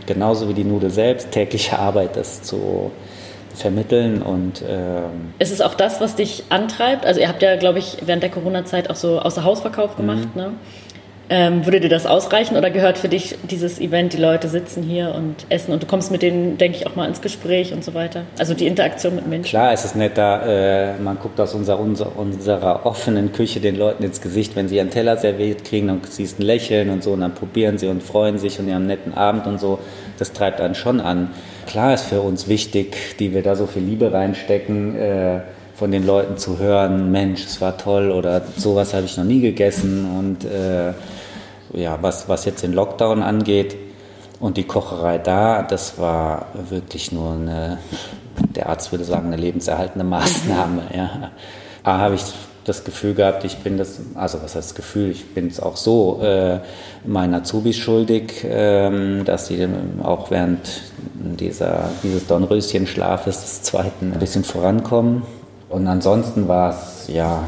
genauso 0.06 0.48
wie 0.48 0.54
die 0.54 0.64
Nudel 0.64 0.90
selbst, 0.90 1.30
tägliche 1.30 1.78
Arbeit, 1.78 2.16
das 2.16 2.42
zu 2.42 2.90
vermitteln 3.54 4.22
und 4.22 4.62
ähm 4.68 5.34
ist 5.38 5.52
es 5.52 5.60
auch 5.60 5.74
das, 5.74 6.00
was 6.00 6.14
dich 6.14 6.44
antreibt? 6.48 7.04
Also 7.04 7.20
ihr 7.20 7.28
habt 7.28 7.42
ja, 7.42 7.56
glaube 7.56 7.80
ich, 7.80 7.98
während 8.04 8.22
der 8.22 8.30
Corona-Zeit 8.30 8.88
auch 8.88 8.96
so 8.96 9.18
außer 9.18 9.42
Hausverkauf 9.42 9.96
gemacht, 9.96 10.34
mhm. 10.34 10.40
ne? 10.40 10.50
Ähm, 11.30 11.66
würde 11.66 11.80
dir 11.80 11.90
das 11.90 12.06
ausreichen 12.06 12.56
oder 12.56 12.70
gehört 12.70 12.96
für 12.96 13.08
dich 13.08 13.36
dieses 13.50 13.78
Event, 13.80 14.14
die 14.14 14.18
Leute 14.18 14.48
sitzen 14.48 14.82
hier 14.82 15.14
und 15.14 15.44
essen 15.50 15.72
und 15.72 15.82
du 15.82 15.86
kommst 15.86 16.10
mit 16.10 16.22
denen, 16.22 16.56
denke 16.56 16.78
ich, 16.78 16.86
auch 16.86 16.96
mal 16.96 17.06
ins 17.06 17.20
Gespräch 17.20 17.74
und 17.74 17.84
so 17.84 17.92
weiter? 17.92 18.22
Also 18.38 18.54
die 18.54 18.66
Interaktion 18.66 19.14
mit 19.14 19.26
Menschen? 19.26 19.50
Klar, 19.50 19.72
es 19.72 19.84
ist 19.84 19.94
netter, 19.94 20.94
äh, 20.96 20.98
man 20.98 21.18
guckt 21.18 21.38
aus 21.38 21.54
unserer, 21.54 21.80
unserer, 21.80 22.16
unserer 22.16 22.86
offenen 22.86 23.32
Küche 23.32 23.60
den 23.60 23.76
Leuten 23.76 24.04
ins 24.04 24.22
Gesicht, 24.22 24.56
wenn 24.56 24.68
sie 24.68 24.76
ihren 24.76 24.90
Teller 24.90 25.18
serviert 25.18 25.64
kriegen, 25.64 25.88
dann 25.88 26.00
siehst 26.08 26.40
ein 26.40 26.44
Lächeln 26.44 26.88
und 26.88 27.02
so 27.02 27.12
und 27.12 27.20
dann 27.20 27.34
probieren 27.34 27.76
sie 27.76 27.88
und 27.88 28.02
freuen 28.02 28.38
sich 28.38 28.58
und 28.58 28.66
die 28.66 28.72
haben 28.72 28.82
einen 28.82 28.86
netten 28.86 29.12
Abend 29.12 29.46
und 29.46 29.60
so. 29.60 29.80
Das 30.18 30.32
treibt 30.32 30.62
einen 30.62 30.74
schon 30.74 31.00
an. 31.00 31.30
Klar 31.66 31.92
ist 31.92 32.06
für 32.06 32.22
uns 32.22 32.48
wichtig, 32.48 33.18
die 33.18 33.34
wir 33.34 33.42
da 33.42 33.54
so 33.54 33.66
viel 33.66 33.82
Liebe 33.82 34.12
reinstecken, 34.12 34.96
äh, 34.96 35.40
von 35.74 35.92
den 35.92 36.04
Leuten 36.04 36.38
zu 36.38 36.58
hören, 36.58 37.12
Mensch, 37.12 37.44
es 37.44 37.60
war 37.60 37.78
toll 37.78 38.10
oder 38.10 38.42
sowas 38.56 38.94
habe 38.94 39.04
ich 39.04 39.16
noch 39.16 39.24
nie 39.24 39.40
gegessen 39.40 40.10
und 40.18 40.44
äh, 40.44 40.92
ja, 41.72 41.98
was, 42.00 42.28
was 42.28 42.44
jetzt 42.44 42.62
den 42.62 42.72
Lockdown 42.72 43.22
angeht 43.22 43.76
und 44.40 44.56
die 44.56 44.64
Kocherei 44.64 45.18
da, 45.18 45.62
das 45.62 45.98
war 45.98 46.46
wirklich 46.68 47.12
nur 47.12 47.32
eine, 47.32 47.78
der 48.54 48.68
Arzt 48.68 48.92
würde 48.92 49.04
sagen, 49.04 49.28
eine 49.28 49.36
lebenserhaltende 49.36 50.04
Maßnahme. 50.08 50.82
Ja. 50.94 51.30
A, 51.82 51.98
habe 51.98 52.14
ich 52.14 52.22
das 52.64 52.84
Gefühl 52.84 53.14
gehabt, 53.14 53.44
ich 53.44 53.58
bin 53.58 53.78
das, 53.78 53.98
also 54.14 54.38
was 54.42 54.54
heißt 54.54 54.70
das 54.70 54.74
Gefühl, 54.74 55.10
ich 55.10 55.34
bin 55.34 55.46
es 55.46 55.58
auch 55.58 55.76
so, 55.76 56.20
äh, 56.22 56.58
meinen 57.06 57.34
Azubis 57.34 57.76
schuldig, 57.76 58.44
äh, 58.44 59.22
dass 59.24 59.46
sie 59.46 59.66
auch 60.02 60.30
während 60.30 60.60
dieser, 61.14 61.90
dieses 62.02 62.26
Dornröschen-Schlafes 62.26 63.40
des 63.40 63.62
zweiten 63.62 64.12
ein 64.12 64.18
bisschen 64.18 64.44
vorankommen. 64.44 65.22
Und 65.68 65.86
ansonsten 65.86 66.46
war 66.46 66.70
es, 66.70 67.08
ja, 67.08 67.44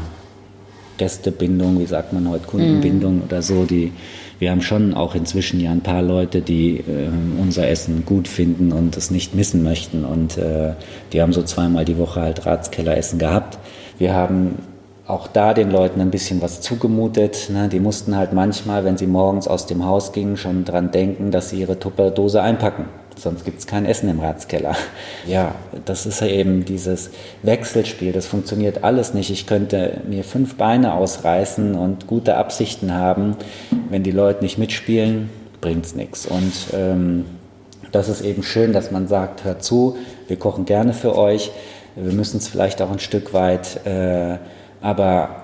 Gästebindung, 1.01 1.79
wie 1.79 1.87
sagt 1.87 2.13
man 2.13 2.29
heute, 2.29 2.45
Kundenbindung 2.45 3.15
mhm. 3.15 3.23
oder 3.23 3.41
so. 3.41 3.63
Die, 3.63 3.91
wir 4.37 4.51
haben 4.51 4.61
schon 4.61 4.93
auch 4.93 5.15
inzwischen 5.15 5.59
ja 5.59 5.71
ein 5.71 5.81
paar 5.81 6.03
Leute, 6.03 6.41
die 6.41 6.77
äh, 6.77 7.09
unser 7.41 7.67
Essen 7.67 8.05
gut 8.05 8.27
finden 8.27 8.71
und 8.71 8.95
es 8.97 9.09
nicht 9.09 9.33
missen 9.33 9.63
möchten. 9.63 10.05
Und 10.05 10.37
äh, 10.37 10.73
die 11.11 11.19
haben 11.19 11.33
so 11.33 11.41
zweimal 11.41 11.85
die 11.85 11.97
Woche 11.97 12.21
halt 12.21 12.45
Ratskelleressen 12.45 13.17
gehabt. 13.17 13.57
Wir 13.97 14.13
haben 14.13 14.59
auch 15.07 15.25
da 15.25 15.55
den 15.55 15.71
Leuten 15.71 16.01
ein 16.01 16.11
bisschen 16.11 16.39
was 16.39 16.61
zugemutet. 16.61 17.49
Ne? 17.51 17.67
Die 17.67 17.79
mussten 17.79 18.15
halt 18.15 18.31
manchmal, 18.31 18.85
wenn 18.85 18.95
sie 18.95 19.07
morgens 19.07 19.47
aus 19.47 19.65
dem 19.65 19.83
Haus 19.83 20.11
gingen, 20.11 20.37
schon 20.37 20.65
dran 20.65 20.91
denken, 20.91 21.31
dass 21.31 21.49
sie 21.49 21.61
ihre 21.61 21.79
Tupperdose 21.79 22.43
einpacken 22.43 22.85
sonst 23.17 23.45
gibt 23.45 23.59
es 23.59 23.67
kein 23.67 23.85
Essen 23.85 24.09
im 24.09 24.19
Ratskeller. 24.19 24.75
Ja, 25.27 25.55
das 25.85 26.05
ist 26.05 26.21
ja 26.21 26.27
eben 26.27 26.65
dieses 26.65 27.11
Wechselspiel, 27.43 28.11
das 28.11 28.25
funktioniert 28.25 28.83
alles 28.83 29.13
nicht. 29.13 29.29
Ich 29.29 29.47
könnte 29.47 30.01
mir 30.07 30.23
fünf 30.23 30.55
Beine 30.55 30.93
ausreißen 30.93 31.75
und 31.75 32.07
gute 32.07 32.37
Absichten 32.37 32.93
haben, 32.93 33.35
wenn 33.89 34.03
die 34.03 34.11
Leute 34.11 34.43
nicht 34.43 34.57
mitspielen, 34.57 35.29
bringt 35.59 35.85
es 35.85 35.95
nichts. 35.95 36.25
Und 36.25 36.53
ähm, 36.73 37.25
das 37.91 38.09
ist 38.09 38.21
eben 38.21 38.43
schön, 38.43 38.73
dass 38.73 38.91
man 38.91 39.07
sagt, 39.07 39.43
hört 39.43 39.63
zu, 39.63 39.97
wir 40.27 40.37
kochen 40.37 40.65
gerne 40.65 40.93
für 40.93 41.17
euch, 41.17 41.51
wir 41.95 42.13
müssen 42.13 42.37
es 42.37 42.47
vielleicht 42.47 42.81
auch 42.81 42.91
ein 42.91 42.99
Stück 42.99 43.33
weit, 43.33 43.85
äh, 43.85 44.37
aber 44.81 45.41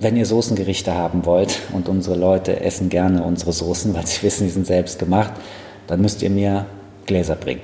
wenn 0.00 0.16
ihr 0.16 0.26
Soßengerichte 0.26 0.94
haben 0.94 1.24
wollt 1.26 1.60
und 1.72 1.88
unsere 1.88 2.16
Leute 2.16 2.60
essen 2.60 2.88
gerne 2.88 3.22
unsere 3.22 3.52
Soßen, 3.52 3.94
weil 3.94 4.06
sie 4.06 4.22
wissen, 4.22 4.44
die 4.44 4.50
sind 4.50 4.66
selbst 4.66 4.98
gemacht, 4.98 5.32
dann 5.86 6.00
müsst 6.00 6.22
ihr 6.22 6.30
mir 6.30 6.66
Gläser 7.06 7.36
bringen. 7.36 7.62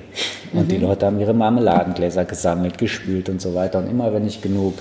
Und 0.52 0.64
mhm. 0.64 0.68
die 0.68 0.78
Leute 0.78 1.06
haben 1.06 1.20
ihre 1.20 1.34
Marmeladengläser 1.34 2.24
gesammelt, 2.24 2.78
gespült 2.78 3.28
und 3.28 3.40
so 3.40 3.54
weiter. 3.54 3.78
Und 3.78 3.88
immer 3.88 4.12
wenn 4.12 4.26
ich 4.26 4.42
genug 4.42 4.74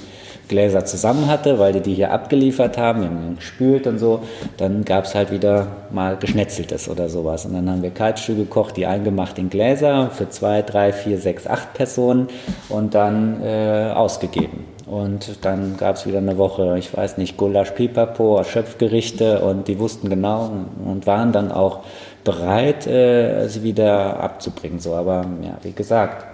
Gläser 0.47 0.85
zusammen 0.85 1.27
hatte, 1.27 1.59
weil 1.59 1.73
die 1.73 1.81
die 1.81 1.93
hier 1.93 2.11
abgeliefert 2.11 2.77
haben, 2.77 3.01
wir 3.01 3.09
haben 3.09 3.35
gespült 3.35 3.85
und 3.85 3.99
so, 3.99 4.21
dann 4.57 4.85
gab 4.85 5.05
es 5.05 5.13
halt 5.13 5.31
wieder 5.31 5.67
mal 5.91 6.15
Geschnetzeltes 6.17 6.87
oder 6.89 7.09
sowas. 7.09 7.45
Und 7.45 7.53
dann 7.53 7.69
haben 7.69 7.83
wir 7.83 7.91
Kalbstühl 7.91 8.35
gekocht, 8.35 8.77
die 8.77 8.85
eingemacht 8.85 9.37
in 9.37 9.49
Gläser 9.49 10.09
für 10.11 10.29
zwei, 10.29 10.61
drei, 10.61 10.93
vier, 10.93 11.17
sechs, 11.17 11.47
acht 11.47 11.73
Personen 11.73 12.27
und 12.69 12.95
dann 12.95 13.41
äh, 13.43 13.91
ausgegeben. 13.93 14.65
Und 14.85 15.43
dann 15.43 15.75
gab 15.75 15.97
es 15.97 16.07
wieder 16.07 16.19
eine 16.19 16.37
Woche, 16.37 16.77
ich 16.77 16.95
weiß 16.95 17.17
nicht, 17.17 17.35
Gulasch, 17.35 17.71
Pipapo, 17.71 18.41
Schöpfgerichte 18.45 19.41
und 19.41 19.67
die 19.67 19.79
wussten 19.79 20.09
genau 20.09 20.49
und 20.85 21.05
waren 21.05 21.33
dann 21.33 21.51
auch 21.51 21.81
bereit, 22.27 22.85
äh, 22.85 23.47
sie 23.47 23.63
wieder 23.63 24.19
abzubringen. 24.19 24.79
So, 24.79 24.95
aber 24.95 25.25
ja, 25.41 25.57
wie 25.63 25.71
gesagt, 25.71 26.25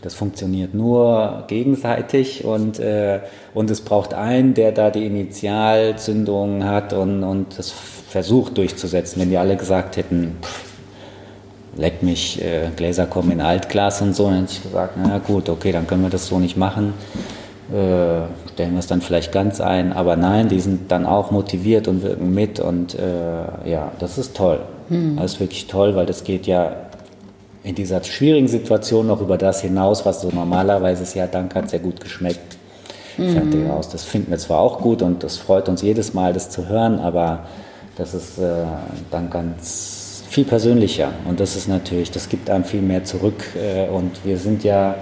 das 0.00 0.14
funktioniert 0.14 0.72
nur 0.72 1.44
gegenseitig 1.48 2.44
und, 2.44 2.78
äh, 2.78 3.20
und 3.52 3.70
es 3.70 3.82
braucht 3.82 4.14
einen, 4.14 4.54
der 4.54 4.72
da 4.72 4.90
die 4.90 5.04
Initialzündung 5.04 6.64
hat 6.64 6.94
und, 6.94 7.24
und 7.24 7.58
das 7.58 7.70
versucht 7.70 8.56
durchzusetzen. 8.56 9.20
Wenn 9.20 9.28
die 9.28 9.36
alle 9.36 9.56
gesagt 9.56 9.98
hätten, 9.98 10.36
pff, 10.40 10.64
leck 11.76 12.02
mich, 12.02 12.42
äh, 12.42 12.70
Gläser 12.74 13.04
kommen 13.04 13.30
in 13.30 13.42
Altglas 13.42 14.00
und 14.00 14.16
so, 14.16 14.30
dann 14.30 14.40
hätte 14.40 14.52
ich 14.52 14.62
gesagt, 14.62 14.94
na 14.96 15.18
gut, 15.18 15.50
okay, 15.50 15.72
dann 15.72 15.86
können 15.86 16.04
wir 16.04 16.10
das 16.10 16.28
so 16.28 16.38
nicht 16.38 16.56
machen. 16.56 16.94
Äh, 17.70 18.24
stellen 18.54 18.72
wir 18.72 18.78
es 18.78 18.86
dann 18.86 19.02
vielleicht 19.02 19.30
ganz 19.30 19.60
ein, 19.60 19.92
aber 19.92 20.16
nein, 20.16 20.48
die 20.48 20.60
sind 20.60 20.90
dann 20.90 21.04
auch 21.04 21.32
motiviert 21.32 21.86
und 21.86 22.02
wirken 22.02 22.32
mit 22.32 22.60
und 22.60 22.96
ja, 23.64 23.92
das 23.98 24.16
ist 24.16 24.34
toll. 24.34 24.60
Hm. 24.88 25.16
Das 25.16 25.34
ist 25.34 25.40
wirklich 25.40 25.66
toll, 25.66 25.94
weil 25.94 26.06
das 26.06 26.24
geht 26.24 26.46
ja 26.46 26.76
in 27.62 27.74
dieser 27.74 28.02
schwierigen 28.02 28.48
Situation 28.48 29.06
noch 29.06 29.20
über 29.20 29.36
das 29.36 29.60
hinaus, 29.60 30.06
was 30.06 30.22
so 30.22 30.30
normalerweise 30.30 31.02
ist, 31.02 31.14
ja, 31.14 31.26
danke, 31.26 31.56
hat 31.56 31.70
sehr 31.70 31.80
gut 31.80 32.00
geschmeckt. 32.00 32.56
Fertig 33.16 33.68
aus. 33.68 33.88
Das 33.88 34.04
finden 34.04 34.30
wir 34.30 34.38
zwar 34.38 34.60
auch 34.60 34.80
gut 34.80 35.02
und 35.02 35.24
das 35.24 35.38
freut 35.38 35.68
uns 35.68 35.82
jedes 35.82 36.14
Mal, 36.14 36.32
das 36.32 36.50
zu 36.50 36.68
hören, 36.68 37.00
aber 37.00 37.46
das 37.96 38.14
ist 38.14 38.38
äh, 38.38 38.64
dann 39.10 39.28
ganz 39.28 40.22
viel 40.28 40.44
persönlicher 40.44 41.10
und 41.28 41.40
das 41.40 41.56
ist 41.56 41.66
natürlich, 41.66 42.12
das 42.12 42.28
gibt 42.28 42.48
einem 42.48 42.62
viel 42.62 42.80
mehr 42.80 43.02
zurück 43.02 43.42
äh, 43.56 43.88
und 43.88 44.24
wir 44.24 44.38
sind 44.38 44.62
ja 44.62 44.94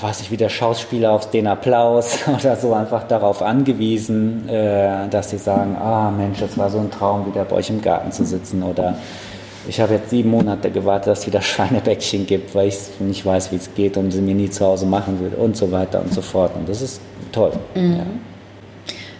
weiß 0.00 0.20
ich, 0.20 0.30
wie 0.30 0.36
der 0.36 0.48
Schauspieler 0.48 1.12
auf 1.12 1.30
den 1.30 1.46
Applaus 1.46 2.18
oder 2.38 2.56
so 2.56 2.72
einfach 2.72 3.04
darauf 3.04 3.42
angewiesen, 3.42 4.48
äh, 4.48 5.08
dass 5.08 5.30
sie 5.30 5.38
sagen, 5.38 5.76
ah 5.76 6.10
Mensch, 6.10 6.40
das 6.40 6.56
war 6.56 6.70
so 6.70 6.78
ein 6.78 6.90
Traum, 6.90 7.26
wieder 7.26 7.44
bei 7.44 7.56
euch 7.56 7.70
im 7.70 7.82
Garten 7.82 8.12
zu 8.12 8.24
sitzen 8.24 8.62
oder 8.62 8.96
ich 9.68 9.80
habe 9.80 9.94
jetzt 9.94 10.10
sieben 10.10 10.30
Monate 10.30 10.70
gewartet, 10.70 11.08
dass 11.08 11.20
es 11.20 11.26
wieder 11.26 11.42
Schweinebäckchen 11.42 12.26
gibt, 12.26 12.54
weil 12.54 12.68
ich 12.68 12.76
nicht 13.00 13.24
weiß, 13.24 13.52
wie 13.52 13.56
es 13.56 13.74
geht 13.74 13.96
und 13.96 14.10
sie 14.10 14.20
mir 14.20 14.34
nie 14.34 14.50
zu 14.50 14.64
Hause 14.64 14.86
machen 14.86 15.20
würde 15.20 15.36
und 15.36 15.56
so 15.56 15.70
weiter 15.72 16.00
und 16.00 16.12
so 16.12 16.22
fort. 16.22 16.52
Und 16.54 16.68
das 16.68 16.82
ist 16.82 17.00
toll. 17.32 17.52
Mhm. 17.74 17.96
Ja. 17.96 18.06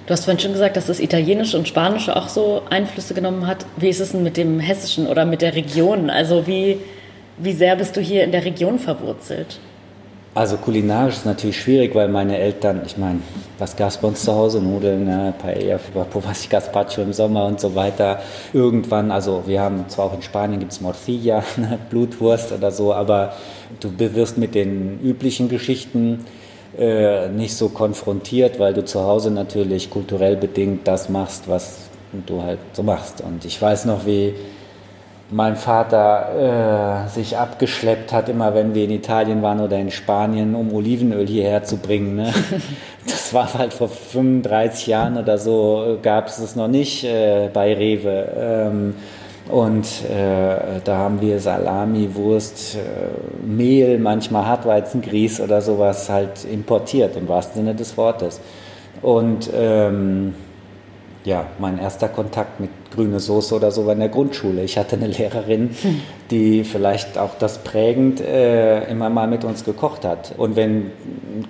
Du 0.07 0.13
hast 0.13 0.25
vorhin 0.25 0.39
schon 0.39 0.53
gesagt, 0.53 0.77
dass 0.77 0.87
das 0.87 1.01
Italienische 1.01 1.59
und 1.59 1.67
Spanische 1.67 2.15
auch 2.15 2.29
so 2.29 2.63
Einflüsse 2.71 3.13
genommen 3.13 3.49
hat. 3.49 3.67
Wie 3.77 3.89
ist 3.89 3.99
es 3.99 4.13
denn 4.13 4.23
mit 4.23 4.37
dem 4.37 4.61
Hessischen 4.61 5.09
oder 5.09 5.25
mit 5.25 5.43
der 5.43 5.57
Region? 5.57 6.11
Also 6.11 6.47
wie, 6.47 6.79
wie 7.39 7.53
sehr 7.53 7.75
bist 7.75 7.97
du 7.97 8.01
hier 8.01 8.23
in 8.23 8.31
der 8.31 8.45
Region 8.45 8.79
verwurzelt? 8.79 9.59
Also 10.37 10.59
kulinarisch 10.59 11.15
ist 11.15 11.25
natürlich 11.25 11.59
schwierig, 11.59 11.95
weil 11.95 12.09
meine 12.09 12.37
Eltern, 12.37 12.83
ich 12.85 12.99
meine, 12.99 13.21
was 13.59 13.75
gab 13.75 13.89
es 13.89 13.97
bei 13.97 14.09
uns 14.09 14.23
zu 14.23 14.35
Hause? 14.35 14.61
Nudeln, 14.61 15.07
ne, 15.07 15.33
Paella, 15.39 15.81
was 16.13 16.47
Gazpacho 16.51 17.01
im 17.01 17.15
Sommer 17.15 17.47
und 17.47 17.59
so 17.59 17.75
weiter. 17.75 18.21
Irgendwann, 18.53 19.11
also 19.11 19.45
wir 19.47 19.63
haben 19.63 19.87
zwar 19.89 20.05
auch 20.05 20.13
in 20.13 20.21
Spanien 20.21 20.61
gibt 20.61 20.73
es 20.73 20.83
Morcilla, 20.83 21.43
ne, 21.57 21.79
Blutwurst 21.89 22.53
oder 22.53 22.71
so, 22.71 22.93
aber 22.93 23.33
du 23.81 23.89
wirst 23.99 24.37
mit 24.37 24.55
den 24.55 25.01
üblichen 25.03 25.49
Geschichten 25.49 26.27
äh, 26.79 27.31
nicht 27.31 27.55
so 27.55 27.71
konfrontiert, 27.71 28.59
weil 28.59 28.75
du 28.75 28.85
zu 28.85 29.05
Hause 29.05 29.31
natürlich 29.31 29.89
kulturell 29.89 30.37
bedingt 30.37 30.87
das 30.87 31.09
machst, 31.09 31.49
was 31.49 31.89
du 32.27 32.43
halt 32.43 32.59
so 32.75 32.83
machst. 32.83 33.23
Und 33.23 33.47
ich 33.47 33.63
weiß 33.63 33.87
noch, 33.87 34.05
wie 34.05 34.35
mein 35.31 35.57
Vater 35.57 37.05
äh, 37.07 37.09
sich 37.09 37.37
abgeschleppt 37.37 38.13
hat, 38.13 38.29
immer 38.29 38.55
wenn 38.55 38.75
wir 38.75 38.85
in 38.85 38.91
Italien 38.91 39.43
waren 39.43 39.61
oder 39.61 39.79
in 39.79 39.91
Spanien, 39.91 40.55
um 40.55 40.73
Olivenöl 40.73 41.27
hierher 41.27 41.65
zu 41.65 41.79
bringen. 41.79 42.17
Ne? 42.17 42.33
Das 43.07 43.33
war 43.33 43.55
halt 43.55 43.73
vor 43.73 43.89
35 43.89 44.89
Jahren 44.89 45.17
oder 45.17 45.39
so, 45.39 45.99
gab 46.03 46.27
es 46.27 46.39
es 46.39 46.57
noch 46.57 46.67
nicht 46.67 47.05
äh, 47.05 47.49
bei 47.53 47.73
Rewe. 47.73 48.29
Ähm, 48.37 48.95
und 49.49 49.87
äh, 50.11 50.81
da 50.83 50.97
haben 50.97 51.21
wir 51.21 51.39
Salami, 51.39 52.15
Wurst, 52.15 52.75
äh, 52.75 53.47
Mehl, 53.47 53.99
manchmal 53.99 54.47
Hartweizengrieß 54.47 55.41
oder 55.41 55.61
sowas 55.61 56.09
halt 56.09 56.45
importiert, 56.45 57.17
im 57.17 57.29
wahrsten 57.29 57.63
Sinne 57.63 57.77
des 57.77 57.97
Wortes. 57.97 58.41
Und 59.03 59.51
ähm, 59.55 60.35
ja, 61.27 61.45
mein 61.59 61.79
erster 61.79 62.09
Kontakt 62.09 62.61
mit 62.61 62.71
grüne 62.95 63.19
Soße 63.19 63.57
oder 63.57 63.73
so 63.73 63.85
war 63.85 63.95
in 63.95 63.99
der 63.99 64.09
Grundschule. 64.09 64.63
Ich 64.63 64.79
hatte 64.79 64.95
eine 64.95 65.09
Lehrerin, 65.09 65.71
die 66.31 66.63
vielleicht 66.63 67.19
auch 67.19 67.33
das 67.37 67.59
prägend 67.59 68.21
äh, 68.21 68.89
immer 68.89 69.11
mal 69.11 69.27
mit 69.27 69.43
uns 69.43 69.65
gekocht 69.65 70.05
hat. 70.05 70.35
Und 70.37 70.55
wenn 70.55 70.93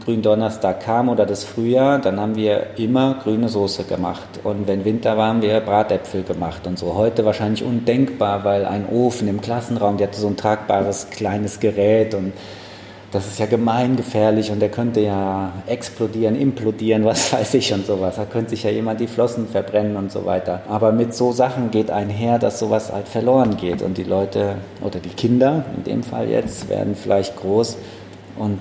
Gründonnerstag 0.02 0.80
kam 0.80 1.10
oder 1.10 1.26
das 1.26 1.44
Frühjahr, 1.44 1.98
dann 1.98 2.18
haben 2.18 2.36
wir 2.36 2.78
immer 2.78 3.20
grüne 3.22 3.50
Soße 3.50 3.84
gemacht. 3.84 4.40
Und 4.44 4.66
wenn 4.66 4.86
Winter 4.86 5.18
war, 5.18 5.28
haben 5.28 5.42
wir 5.42 5.60
Bratäpfel 5.60 6.22
gemacht 6.22 6.66
und 6.66 6.78
so. 6.78 6.94
Heute 6.94 7.26
wahrscheinlich 7.26 7.62
undenkbar, 7.62 8.44
weil 8.44 8.64
ein 8.64 8.88
Ofen 8.88 9.28
im 9.28 9.42
Klassenraum, 9.42 9.98
der 9.98 10.08
hatte 10.08 10.18
so 10.18 10.28
ein 10.28 10.38
tragbares 10.38 11.10
kleines 11.10 11.60
Gerät 11.60 12.14
und 12.14 12.32
das 13.12 13.26
ist 13.26 13.38
ja 13.38 13.46
gemeingefährlich 13.46 14.50
und 14.50 14.60
der 14.60 14.68
könnte 14.68 15.00
ja 15.00 15.52
explodieren, 15.66 16.36
implodieren, 16.36 17.04
was 17.06 17.32
weiß 17.32 17.54
ich 17.54 17.72
und 17.72 17.86
sowas. 17.86 18.16
Da 18.16 18.24
könnte 18.24 18.50
sich 18.50 18.64
ja 18.64 18.70
jemand 18.70 19.00
die 19.00 19.06
Flossen 19.06 19.48
verbrennen 19.48 19.96
und 19.96 20.10
so 20.10 20.24
weiter. 20.24 20.62
Aber 20.68 20.92
mit 20.92 21.14
so 21.14 21.32
Sachen 21.32 21.70
geht 21.70 21.90
einher, 21.90 22.38
dass 22.38 22.58
sowas 22.58 22.92
halt 22.92 23.08
verloren 23.08 23.56
geht 23.56 23.82
und 23.82 23.96
die 23.98 24.04
Leute 24.04 24.56
oder 24.82 24.98
die 24.98 25.10
Kinder 25.10 25.64
in 25.76 25.84
dem 25.84 26.02
Fall 26.02 26.28
jetzt 26.28 26.68
werden 26.68 26.94
vielleicht 26.94 27.36
groß 27.36 27.76
und 28.38 28.58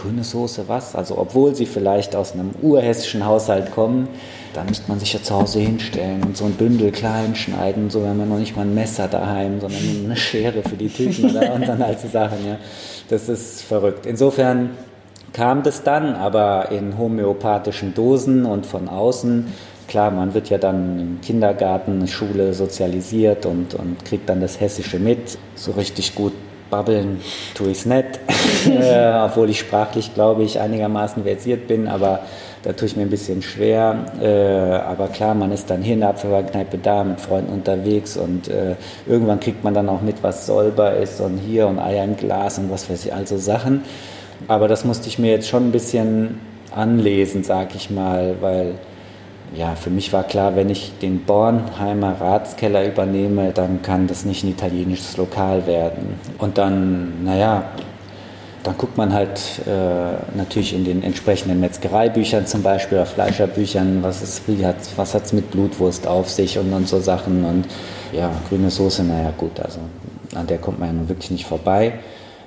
grüne 0.00 0.24
Soße 0.24 0.64
was? 0.68 0.94
Also 0.94 1.18
obwohl 1.18 1.54
sie 1.54 1.66
vielleicht 1.66 2.16
aus 2.16 2.32
einem 2.32 2.50
urhessischen 2.62 3.24
Haushalt 3.26 3.72
kommen, 3.72 4.08
da 4.54 4.64
müsste 4.64 4.88
man 4.88 4.98
sich 4.98 5.12
ja 5.12 5.22
zu 5.22 5.34
Hause 5.34 5.60
hinstellen 5.60 6.24
und 6.24 6.36
so 6.36 6.44
ein 6.44 6.52
Bündel 6.52 6.90
klein 6.90 7.36
schneiden, 7.36 7.90
so 7.90 8.02
wenn 8.02 8.16
man 8.16 8.28
noch 8.28 8.38
nicht 8.38 8.56
mal 8.56 8.62
ein 8.62 8.74
Messer 8.74 9.06
daheim, 9.06 9.60
sondern 9.60 9.80
eine 10.04 10.16
Schere 10.16 10.62
für 10.62 10.76
die 10.76 10.88
Tüten 10.88 11.30
oder 11.36 11.52
und 11.52 11.68
dann 11.68 11.84
halt 11.84 12.00
so 12.00 12.08
Sachen, 12.08 12.38
ja. 12.46 12.56
Das 13.10 13.28
ist 13.28 13.62
verrückt. 13.62 14.06
Insofern 14.06 14.70
kam 15.32 15.64
das 15.64 15.82
dann, 15.82 16.14
aber 16.14 16.70
in 16.70 16.96
homöopathischen 16.96 17.92
Dosen 17.92 18.46
und 18.46 18.66
von 18.66 18.88
außen. 18.88 19.52
Klar, 19.88 20.12
man 20.12 20.32
wird 20.32 20.48
ja 20.48 20.58
dann 20.58 21.00
im 21.00 21.20
Kindergarten, 21.20 22.06
Schule 22.06 22.54
sozialisiert 22.54 23.46
und, 23.46 23.74
und 23.74 24.04
kriegt 24.04 24.28
dann 24.28 24.40
das 24.40 24.60
Hessische 24.60 25.00
mit. 25.00 25.38
So 25.56 25.72
richtig 25.72 26.14
gut 26.14 26.32
babbeln 26.70 27.20
tue 27.54 27.70
ich 27.70 27.78
es 27.78 27.86
nicht, 27.86 28.20
äh, 28.66 29.12
obwohl 29.24 29.50
ich 29.50 29.58
sprachlich, 29.58 30.14
glaube 30.14 30.42
ich, 30.44 30.60
einigermaßen 30.60 31.24
versiert 31.24 31.66
bin, 31.66 31.88
aber 31.88 32.20
da 32.62 32.72
tue 32.74 32.86
ich 32.86 32.96
mir 32.96 33.02
ein 33.02 33.10
bisschen 33.10 33.42
schwer. 33.42 34.04
Äh, 34.20 34.26
aber 34.26 35.08
klar, 35.08 35.34
man 35.34 35.50
ist 35.50 35.70
dann 35.70 35.82
hin, 35.82 36.02
Apfelweinkneipe 36.02 36.78
da, 36.78 37.04
mit 37.04 37.20
Freunden 37.20 37.52
unterwegs 37.52 38.16
und 38.16 38.48
äh, 38.48 38.76
irgendwann 39.06 39.40
kriegt 39.40 39.64
man 39.64 39.74
dann 39.74 39.88
auch 39.88 40.02
mit, 40.02 40.22
was 40.22 40.46
sollbar 40.46 40.96
ist 40.96 41.20
und 41.20 41.38
hier 41.38 41.66
und 41.66 41.78
Eier 41.78 42.04
im 42.04 42.16
Glas 42.16 42.58
und 42.58 42.70
was 42.70 42.88
weiß 42.90 43.06
ich, 43.06 43.14
also 43.14 43.38
Sachen. 43.38 43.82
Aber 44.48 44.68
das 44.68 44.84
musste 44.84 45.08
ich 45.08 45.18
mir 45.18 45.30
jetzt 45.32 45.48
schon 45.48 45.68
ein 45.68 45.72
bisschen 45.72 46.40
anlesen, 46.74 47.44
sag 47.44 47.74
ich 47.74 47.90
mal, 47.90 48.36
weil 48.40 48.74
ja, 49.54 49.74
für 49.74 49.90
mich 49.90 50.12
war 50.12 50.22
klar, 50.24 50.54
wenn 50.54 50.70
ich 50.70 50.92
den 51.02 51.24
Bornheimer 51.24 52.20
Ratskeller 52.20 52.86
übernehme, 52.86 53.52
dann 53.52 53.82
kann 53.82 54.06
das 54.06 54.24
nicht 54.24 54.44
ein 54.44 54.50
italienisches 54.50 55.16
Lokal 55.16 55.66
werden. 55.66 56.20
Und 56.38 56.56
dann, 56.56 57.24
naja, 57.24 57.64
dann 58.62 58.76
guckt 58.76 58.96
man 58.96 59.12
halt 59.12 59.40
äh, 59.66 60.36
natürlich 60.36 60.74
in 60.74 60.84
den 60.84 61.02
entsprechenden 61.02 61.60
Metzgereibüchern 61.60 62.46
zum 62.46 62.62
Beispiel 62.62 62.98
oder 62.98 63.06
Fleischerbüchern, 63.06 64.02
was 64.02 64.22
ist, 64.22 64.42
wie 64.46 64.64
hat, 64.64 64.76
was 64.96 65.14
hat's 65.14 65.32
mit 65.32 65.50
Blutwurst 65.50 66.06
auf 66.06 66.28
sich 66.28 66.58
und, 66.58 66.72
und 66.72 66.86
so 66.86 67.00
Sachen 67.00 67.44
und 67.44 67.64
ja, 68.12 68.30
grüne 68.48 68.70
Soße, 68.70 69.02
naja 69.02 69.32
gut, 69.36 69.58
also 69.60 69.80
an 70.34 70.46
der 70.46 70.58
kommt 70.58 70.78
man 70.78 70.88
ja 70.88 70.94
nun 70.94 71.08
wirklich 71.08 71.30
nicht 71.30 71.46
vorbei. 71.46 71.94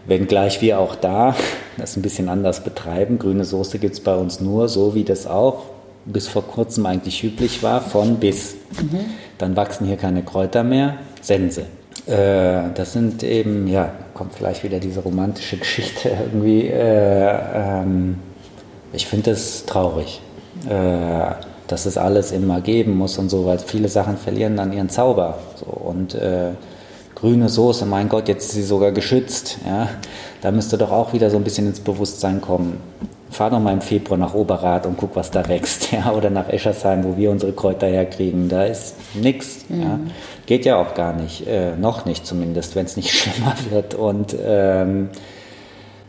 Wenngleich 0.05 0.61
wir 0.61 0.79
auch 0.79 0.95
da 0.95 1.35
das 1.77 1.97
ein 1.97 2.01
bisschen 2.01 2.29
anders 2.29 2.63
betreiben. 2.63 3.17
Grüne 3.19 3.43
Soße 3.43 3.79
gibt 3.79 3.95
es 3.95 3.99
bei 3.99 4.15
uns 4.15 4.39
nur, 4.39 4.69
so 4.69 4.95
wie 4.95 5.03
das 5.03 5.25
auch 5.27 5.72
bis 6.05 6.27
vor 6.27 6.43
kurzem 6.43 6.85
eigentlich 6.85 7.23
üblich 7.23 7.63
war, 7.63 7.81
von 7.81 8.17
bis. 8.17 8.55
Mhm. 8.81 8.99
Dann 9.37 9.55
wachsen 9.55 9.87
hier 9.87 9.97
keine 9.97 10.23
Kräuter 10.23 10.63
mehr, 10.63 10.97
Sense. 11.21 11.65
Äh, 12.05 12.71
das 12.75 12.93
sind 12.93 13.23
eben, 13.23 13.67
ja, 13.67 13.91
kommt 14.13 14.33
vielleicht 14.33 14.63
wieder 14.63 14.79
diese 14.79 14.99
romantische 14.99 15.57
Geschichte 15.57 16.09
irgendwie. 16.09 16.67
Äh, 16.67 17.39
ähm, 17.55 18.19
ich 18.91 19.07
finde 19.07 19.31
es 19.31 19.65
traurig, 19.65 20.21
äh, 20.67 21.31
dass 21.67 21.85
es 21.85 21.97
alles 21.97 22.31
immer 22.31 22.61
geben 22.61 22.97
muss 22.97 23.17
und 23.17 23.29
so, 23.29 23.45
weil 23.45 23.59
viele 23.59 23.87
Sachen 23.87 24.17
verlieren 24.17 24.57
dann 24.57 24.73
ihren 24.73 24.89
Zauber. 24.89 25.39
So. 25.55 25.65
Und 25.65 26.13
äh, 26.15 26.51
grüne 27.15 27.47
Soße, 27.47 27.85
mein 27.85 28.09
Gott, 28.09 28.27
jetzt 28.27 28.47
ist 28.47 28.51
sie 28.51 28.63
sogar 28.63 28.91
geschützt. 28.91 29.59
Ja? 29.65 29.87
Da 30.41 30.51
müsste 30.51 30.77
doch 30.77 30.91
auch 30.91 31.13
wieder 31.13 31.29
so 31.29 31.37
ein 31.37 31.43
bisschen 31.43 31.67
ins 31.67 31.79
Bewusstsein 31.79 32.41
kommen 32.41 32.81
fahr 33.33 33.49
doch 33.49 33.59
mal 33.59 33.73
im 33.73 33.81
Februar 33.81 34.17
nach 34.17 34.33
Oberrat 34.33 34.85
und 34.85 34.97
guck, 34.97 35.15
was 35.15 35.31
da 35.31 35.47
wächst. 35.47 35.91
Ja? 35.93 36.11
Oder 36.11 36.29
nach 36.29 36.49
Eschersheim, 36.49 37.03
wo 37.03 37.17
wir 37.17 37.29
unsere 37.29 37.51
Kräuter 37.51 37.87
herkriegen. 37.87 38.49
Da 38.49 38.63
ist 38.63 38.95
nichts. 39.13 39.65
Mhm. 39.69 39.81
Ja? 39.81 39.99
Geht 40.45 40.65
ja 40.65 40.77
auch 40.77 40.95
gar 40.95 41.13
nicht. 41.13 41.47
Äh, 41.47 41.75
noch 41.75 42.05
nicht 42.05 42.25
zumindest, 42.25 42.75
wenn 42.75 42.85
es 42.85 42.95
nicht 42.95 43.11
schlimmer 43.13 43.55
wird. 43.69 43.93
Und 43.93 44.35
ähm, 44.43 45.09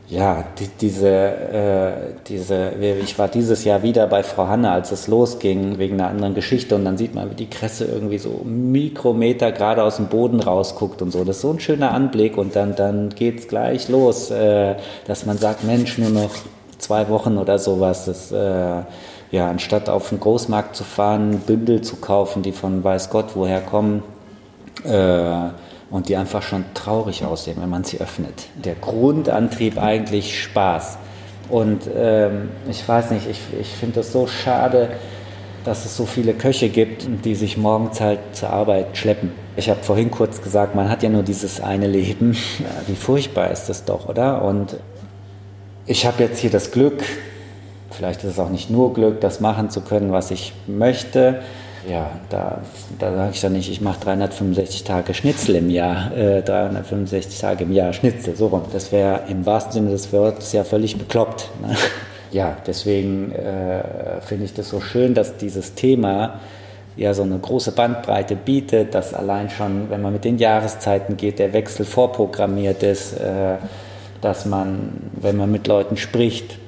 ja, 0.08 0.44
die, 0.58 0.68
diese, 0.80 1.08
äh, 1.08 1.92
diese, 2.28 2.72
ich 3.02 3.18
war 3.18 3.28
dieses 3.28 3.64
Jahr 3.64 3.82
wieder 3.82 4.06
bei 4.06 4.22
Frau 4.22 4.48
Hanne, 4.48 4.70
als 4.70 4.92
es 4.92 5.08
losging, 5.08 5.78
wegen 5.78 5.94
einer 5.94 6.08
anderen 6.08 6.34
Geschichte. 6.34 6.74
Und 6.76 6.84
dann 6.84 6.96
sieht 6.96 7.14
man, 7.14 7.30
wie 7.30 7.34
die 7.34 7.50
Kresse 7.50 7.86
irgendwie 7.86 8.18
so 8.18 8.42
Mikrometer 8.44 9.52
gerade 9.52 9.82
aus 9.82 9.96
dem 9.96 10.06
Boden 10.06 10.40
rausguckt 10.40 11.02
und 11.02 11.10
so. 11.10 11.24
Das 11.24 11.36
ist 11.36 11.42
so 11.42 11.50
ein 11.50 11.60
schöner 11.60 11.92
Anblick. 11.92 12.38
Und 12.38 12.56
dann, 12.56 12.74
dann 12.74 13.10
geht 13.10 13.40
es 13.40 13.48
gleich 13.48 13.88
los, 13.88 14.30
äh, 14.30 14.76
dass 15.06 15.26
man 15.26 15.36
sagt, 15.36 15.64
Mensch, 15.64 15.98
nur 15.98 16.10
noch 16.10 16.30
zwei 16.84 17.08
Wochen 17.08 17.38
oder 17.38 17.58
sowas. 17.58 18.04
Das, 18.04 18.30
äh, 18.30 18.82
ja, 19.30 19.50
anstatt 19.50 19.88
auf 19.88 20.10
den 20.10 20.20
Großmarkt 20.20 20.76
zu 20.76 20.84
fahren, 20.84 21.40
Bündel 21.40 21.82
zu 21.82 21.96
kaufen, 21.96 22.42
die 22.42 22.52
von 22.52 22.84
weiß 22.84 23.10
Gott 23.10 23.30
woher 23.34 23.60
kommen 23.60 24.02
äh, 24.84 25.50
und 25.90 26.08
die 26.08 26.16
einfach 26.16 26.42
schon 26.42 26.64
traurig 26.74 27.24
aussehen, 27.24 27.56
wenn 27.60 27.70
man 27.70 27.84
sie 27.84 28.00
öffnet. 28.00 28.46
Der 28.54 28.74
Grundantrieb 28.74 29.82
eigentlich 29.82 30.40
Spaß. 30.40 30.98
Und 31.48 31.82
ähm, 31.94 32.50
ich 32.70 32.86
weiß 32.86 33.10
nicht, 33.10 33.28
ich, 33.28 33.40
ich 33.60 33.68
finde 33.68 34.00
es 34.00 34.12
so 34.12 34.26
schade, 34.26 34.90
dass 35.64 35.84
es 35.84 35.96
so 35.96 36.04
viele 36.04 36.34
Köche 36.34 36.68
gibt, 36.68 37.06
die 37.24 37.34
sich 37.34 37.56
morgens 37.56 38.00
halt 38.00 38.20
zur 38.32 38.50
Arbeit 38.50 38.96
schleppen. 38.96 39.32
Ich 39.56 39.70
habe 39.70 39.82
vorhin 39.82 40.10
kurz 40.10 40.42
gesagt, 40.42 40.74
man 40.74 40.88
hat 40.88 41.02
ja 41.02 41.08
nur 41.08 41.22
dieses 41.22 41.60
eine 41.60 41.86
Leben. 41.86 42.36
Wie 42.86 42.96
furchtbar 42.96 43.50
ist 43.50 43.68
das 43.68 43.84
doch, 43.84 44.08
oder? 44.08 44.42
Und 44.42 44.76
ich 45.86 46.06
habe 46.06 46.22
jetzt 46.22 46.38
hier 46.38 46.50
das 46.50 46.70
Glück, 46.70 47.02
vielleicht 47.90 48.24
ist 48.24 48.32
es 48.32 48.38
auch 48.38 48.50
nicht 48.50 48.70
nur 48.70 48.94
Glück, 48.94 49.20
das 49.20 49.40
machen 49.40 49.70
zu 49.70 49.80
können, 49.82 50.12
was 50.12 50.30
ich 50.30 50.52
möchte. 50.66 51.42
Ja, 51.88 52.12
da, 52.30 52.62
da 52.98 53.14
sage 53.14 53.30
ich 53.34 53.40
dann 53.42 53.52
nicht, 53.52 53.70
ich 53.70 53.82
mache 53.82 54.00
365 54.00 54.84
Tage 54.84 55.12
Schnitzel 55.12 55.56
im 55.56 55.68
Jahr, 55.68 56.16
äh, 56.16 56.42
365 56.42 57.38
Tage 57.38 57.64
im 57.64 57.72
Jahr 57.72 57.92
Schnitzel, 57.92 58.34
so 58.36 58.46
rum. 58.46 58.62
Das 58.72 58.90
wäre 58.90 59.22
im 59.28 59.44
wahrsten 59.44 59.72
Sinne 59.72 59.90
des 59.90 60.10
Wortes 60.12 60.52
ja 60.52 60.64
völlig 60.64 60.96
bekloppt. 60.96 61.50
Ne? 61.62 61.76
Ja, 62.32 62.56
deswegen 62.66 63.30
äh, 63.30 64.20
finde 64.20 64.46
ich 64.46 64.54
das 64.54 64.68
so 64.68 64.80
schön, 64.80 65.14
dass 65.14 65.36
dieses 65.36 65.74
Thema 65.74 66.40
ja 66.96 67.14
so 67.14 67.22
eine 67.22 67.38
große 67.38 67.70
Bandbreite 67.70 68.34
bietet, 68.34 68.92
dass 68.92 69.14
allein 69.14 69.50
schon, 69.50 69.88
wenn 69.88 70.02
man 70.02 70.12
mit 70.12 70.24
den 70.24 70.38
Jahreszeiten 70.38 71.16
geht, 71.16 71.38
der 71.38 71.52
Wechsel 71.52 71.86
vorprogrammiert 71.86 72.82
ist. 72.82 73.12
Äh, 73.12 73.58
dass 74.24 74.46
man, 74.46 75.10
wenn 75.20 75.36
man 75.36 75.52
mit 75.52 75.66
Leuten 75.66 75.96
spricht 75.96 76.58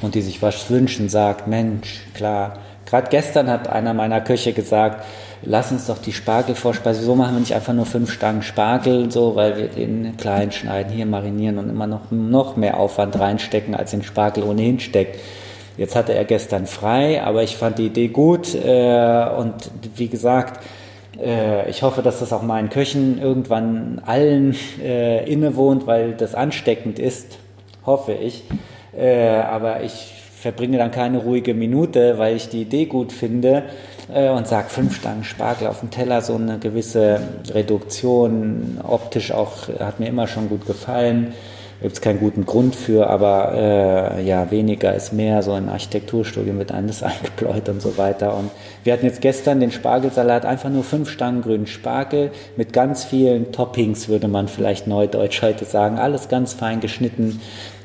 und 0.00 0.14
die 0.14 0.22
sich 0.22 0.40
was 0.40 0.70
wünschen, 0.70 1.08
sagt, 1.08 1.46
Mensch, 1.46 2.06
klar. 2.14 2.54
Gerade 2.86 3.08
gestern 3.10 3.50
hat 3.50 3.68
einer 3.68 3.92
meiner 3.92 4.20
Köche 4.20 4.52
gesagt, 4.52 5.04
lass 5.42 5.72
uns 5.72 5.86
doch 5.86 5.98
die 5.98 6.12
Spargelvorspeise, 6.12 7.02
so 7.02 7.14
machen 7.14 7.34
wir 7.34 7.40
nicht 7.40 7.54
einfach 7.54 7.74
nur 7.74 7.84
fünf 7.84 8.10
Stangen 8.10 8.42
Spargel, 8.42 9.10
so, 9.10 9.36
weil 9.36 9.56
wir 9.56 9.68
den 9.68 10.16
klein 10.16 10.52
schneiden, 10.52 10.92
hier 10.92 11.06
marinieren 11.06 11.58
und 11.58 11.68
immer 11.68 11.86
noch, 11.86 12.10
noch 12.10 12.56
mehr 12.56 12.78
Aufwand 12.78 13.18
reinstecken, 13.18 13.74
als 13.74 13.90
den 13.90 14.02
Spargel 14.02 14.44
ohnehin 14.44 14.80
steckt. 14.80 15.20
Jetzt 15.76 15.94
hatte 15.94 16.14
er 16.14 16.24
gestern 16.24 16.66
frei, 16.66 17.22
aber 17.22 17.42
ich 17.42 17.56
fand 17.56 17.78
die 17.78 17.86
Idee 17.86 18.08
gut 18.08 18.54
äh, 18.54 19.26
und 19.36 19.54
wie 19.96 20.08
gesagt, 20.08 20.64
äh, 21.22 21.68
ich 21.68 21.82
hoffe, 21.82 22.02
dass 22.02 22.20
das 22.20 22.32
auch 22.32 22.42
meinen 22.42 22.70
Köchen 22.70 23.20
irgendwann 23.20 24.00
allen 24.04 24.56
äh, 24.82 25.30
innewohnt, 25.30 25.86
weil 25.86 26.12
das 26.12 26.34
ansteckend 26.34 26.98
ist, 26.98 27.38
hoffe 27.84 28.12
ich. 28.12 28.44
Äh, 28.96 29.38
aber 29.40 29.82
ich 29.82 30.14
verbringe 30.38 30.78
dann 30.78 30.90
keine 30.90 31.18
ruhige 31.18 31.54
Minute, 31.54 32.18
weil 32.18 32.36
ich 32.36 32.48
die 32.48 32.62
Idee 32.62 32.86
gut 32.86 33.12
finde 33.12 33.64
äh, 34.12 34.28
und 34.30 34.46
sage, 34.46 34.68
fünf 34.68 34.96
Stangen 34.96 35.24
Spargel 35.24 35.66
auf 35.68 35.80
dem 35.80 35.90
Teller, 35.90 36.22
so 36.22 36.34
eine 36.34 36.58
gewisse 36.58 37.20
Reduktion, 37.52 38.80
optisch 38.82 39.32
auch, 39.32 39.68
hat 39.80 40.00
mir 40.00 40.08
immer 40.08 40.26
schon 40.26 40.48
gut 40.48 40.66
gefallen 40.66 41.34
gibt 41.86 41.98
es 41.98 42.02
keinen 42.02 42.18
guten 42.18 42.46
Grund 42.46 42.74
für, 42.74 43.08
aber 43.08 43.52
äh, 43.54 44.24
ja, 44.24 44.50
weniger 44.50 44.92
ist 44.92 45.12
mehr. 45.12 45.44
So 45.44 45.56
im 45.56 45.68
Architekturstudium 45.68 46.58
wird 46.58 46.72
alles 46.72 47.00
eingebläut 47.04 47.68
und 47.68 47.80
so 47.80 47.96
weiter. 47.96 48.36
Und 48.36 48.50
wir 48.82 48.92
hatten 48.92 49.06
jetzt 49.06 49.20
gestern 49.20 49.60
den 49.60 49.70
Spargelsalat, 49.70 50.44
einfach 50.46 50.68
nur 50.68 50.82
fünf 50.82 51.08
Stangen 51.08 51.42
grünen 51.42 51.68
Spargel 51.68 52.32
mit 52.56 52.72
ganz 52.72 53.04
vielen 53.04 53.52
Toppings, 53.52 54.08
würde 54.08 54.26
man 54.26 54.48
vielleicht 54.48 54.88
neudeutsch 54.88 55.40
heute 55.42 55.64
sagen. 55.64 56.00
Alles 56.00 56.28
ganz 56.28 56.54
fein 56.54 56.80
geschnitten, 56.80 57.40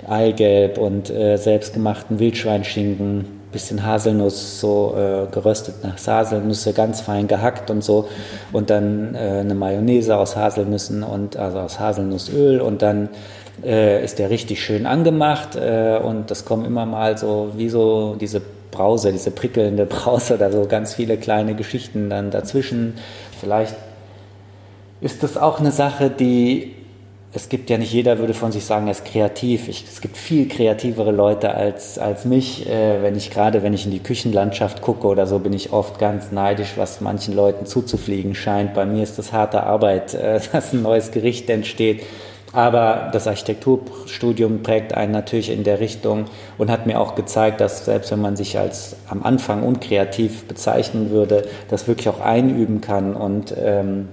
Eigelb 0.09 0.79
und 0.79 1.11
äh, 1.11 1.37
selbstgemachten 1.37 2.17
Wildschweinschinken, 2.17 3.25
bisschen 3.51 3.85
Haselnuss, 3.85 4.59
so 4.59 4.95
äh, 4.97 5.31
geröstet 5.31 5.75
nach 5.83 5.95
Haselnüsse, 6.03 6.73
ganz 6.73 7.01
fein 7.01 7.27
gehackt 7.27 7.69
und 7.69 7.83
so. 7.83 8.07
Und 8.51 8.71
dann 8.71 9.13
äh, 9.13 9.41
eine 9.41 9.53
Mayonnaise 9.53 10.17
aus 10.17 10.35
Haselnüssen 10.35 11.03
und 11.03 11.37
also 11.37 11.59
aus 11.59 11.79
Haselnussöl 11.79 12.61
und 12.61 12.81
dann 12.81 13.09
äh, 13.63 14.03
ist 14.03 14.19
der 14.19 14.29
richtig 14.29 14.63
schön 14.63 14.85
angemacht 14.85 15.55
äh, 15.55 15.99
und 16.03 16.31
das 16.31 16.45
kommen 16.45 16.65
immer 16.65 16.85
mal 16.85 17.17
so 17.17 17.51
wie 17.55 17.69
so 17.69 18.15
diese 18.19 18.41
Brause, 18.71 19.11
diese 19.11 19.31
prickelnde 19.31 19.85
Brause 19.87 20.35
oder 20.35 20.51
so 20.51 20.65
ganz 20.65 20.93
viele 20.93 21.17
kleine 21.17 21.55
Geschichten 21.55 22.09
dann 22.09 22.31
dazwischen. 22.31 22.95
Vielleicht 23.39 23.75
ist 25.01 25.23
das 25.23 25.37
auch 25.37 25.59
eine 25.59 25.71
Sache, 25.71 26.09
die 26.09 26.75
es 27.33 27.47
gibt 27.47 27.69
ja 27.69 27.77
nicht 27.77 27.93
jeder 27.93 28.19
würde 28.19 28.33
von 28.33 28.51
sich 28.51 28.65
sagen, 28.65 28.87
er 28.87 28.91
ist 28.91 29.05
kreativ. 29.05 29.69
Ich, 29.69 29.85
es 29.85 30.01
gibt 30.01 30.17
viel 30.17 30.49
kreativere 30.49 31.11
Leute 31.11 31.53
als, 31.53 31.97
als 31.97 32.25
mich. 32.25 32.67
Äh, 32.67 33.01
wenn 33.01 33.15
ich 33.15 33.31
gerade, 33.31 33.63
wenn 33.63 33.73
ich 33.73 33.85
in 33.85 33.91
die 33.91 33.99
Küchenlandschaft 33.99 34.81
gucke 34.81 35.07
oder 35.07 35.25
so, 35.27 35.39
bin 35.39 35.53
ich 35.53 35.71
oft 35.71 35.97
ganz 35.97 36.31
neidisch, 36.33 36.73
was 36.75 36.99
manchen 36.99 37.33
Leuten 37.33 37.65
zuzufliegen 37.65 38.35
scheint. 38.35 38.73
Bei 38.73 38.85
mir 38.85 39.01
ist 39.01 39.17
das 39.17 39.31
harte 39.31 39.63
Arbeit, 39.63 40.13
äh, 40.13 40.41
dass 40.51 40.73
ein 40.73 40.81
neues 40.81 41.11
Gericht 41.11 41.49
entsteht. 41.49 42.03
Aber 42.53 43.09
das 43.13 43.27
Architekturstudium 43.27 44.61
prägt 44.61 44.93
einen 44.93 45.13
natürlich 45.13 45.49
in 45.49 45.63
der 45.63 45.79
Richtung 45.79 46.25
und 46.57 46.69
hat 46.69 46.85
mir 46.85 46.99
auch 46.99 47.15
gezeigt, 47.15 47.61
dass 47.61 47.85
selbst 47.85 48.11
wenn 48.11 48.21
man 48.21 48.35
sich 48.35 48.57
als 48.57 48.97
am 49.09 49.23
Anfang 49.23 49.63
unkreativ 49.63 50.43
bezeichnen 50.45 51.11
würde, 51.11 51.47
das 51.69 51.87
wirklich 51.87 52.09
auch 52.09 52.19
einüben 52.19 52.81
kann 52.81 53.15
und 53.15 53.55
ähm, 53.57 54.09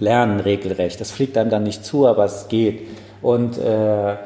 lernen 0.00 0.40
regelrecht. 0.40 1.00
Das 1.00 1.10
fliegt 1.10 1.36
einem 1.36 1.50
dann 1.50 1.64
nicht 1.64 1.84
zu, 1.84 2.06
aber 2.06 2.24
es 2.24 2.48
geht. 2.48 2.88
Und 3.20 3.58
äh, 3.58 4.16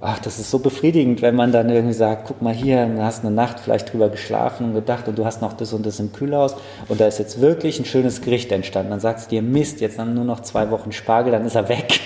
ach, 0.00 0.18
das 0.20 0.40
ist 0.40 0.50
so 0.50 0.58
befriedigend, 0.58 1.22
wenn 1.22 1.36
man 1.36 1.52
dann 1.52 1.70
irgendwie 1.70 1.94
sagt, 1.94 2.26
guck 2.26 2.42
mal 2.42 2.54
hier, 2.54 2.86
du 2.86 3.02
hast 3.02 3.24
eine 3.24 3.34
Nacht 3.34 3.60
vielleicht 3.60 3.92
drüber 3.92 4.08
geschlafen 4.08 4.66
und 4.66 4.74
gedacht 4.74 5.08
und 5.08 5.18
du 5.18 5.24
hast 5.24 5.42
noch 5.42 5.52
das 5.52 5.72
und 5.72 5.86
das 5.86 5.98
im 6.00 6.12
Kühlhaus 6.12 6.56
und 6.88 7.00
da 7.00 7.06
ist 7.06 7.18
jetzt 7.18 7.40
wirklich 7.40 7.78
ein 7.78 7.84
schönes 7.84 8.22
Gericht 8.22 8.52
entstanden. 8.52 8.90
Dann 8.90 9.00
sagst 9.00 9.26
du 9.26 9.30
dir, 9.30 9.42
Mist, 9.42 9.80
jetzt 9.80 9.98
haben 9.98 10.14
nur 10.14 10.24
noch 10.24 10.40
zwei 10.40 10.70
Wochen 10.70 10.92
Spargel, 10.92 11.32
dann 11.32 11.44
ist 11.44 11.56
er 11.56 11.68
weg. 11.68 12.00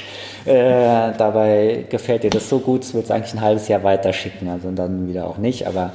Äh, 0.44 1.12
dabei 1.16 1.85
gefällt 1.88 2.24
dir 2.24 2.31
das 2.31 2.48
so 2.48 2.59
gut, 2.59 2.92
wird 2.94 3.05
es 3.05 3.11
eigentlich 3.11 3.35
ein 3.35 3.40
halbes 3.40 3.68
Jahr 3.68 3.85
weiterschicken, 3.85 4.48
also 4.48 4.70
dann 4.72 5.09
wieder 5.09 5.26
auch 5.26 5.38
nicht. 5.38 5.66
Aber 5.66 5.92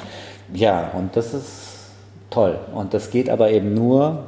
ja, 0.53 0.91
und 0.93 1.15
das 1.15 1.33
ist 1.33 1.89
toll. 2.29 2.57
Und 2.73 2.93
das 2.93 3.09
geht 3.09 3.29
aber 3.29 3.51
eben 3.51 3.73
nur, 3.73 4.25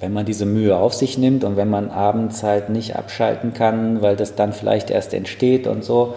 wenn 0.00 0.12
man 0.12 0.26
diese 0.26 0.44
Mühe 0.44 0.76
auf 0.76 0.92
sich 0.92 1.16
nimmt 1.16 1.44
und 1.44 1.56
wenn 1.56 1.70
man 1.70 1.90
abends 1.90 2.42
halt 2.42 2.68
nicht 2.68 2.96
abschalten 2.96 3.54
kann, 3.54 4.02
weil 4.02 4.16
das 4.16 4.34
dann 4.34 4.52
vielleicht 4.52 4.90
erst 4.90 5.14
entsteht 5.14 5.66
und 5.66 5.82
so. 5.82 6.14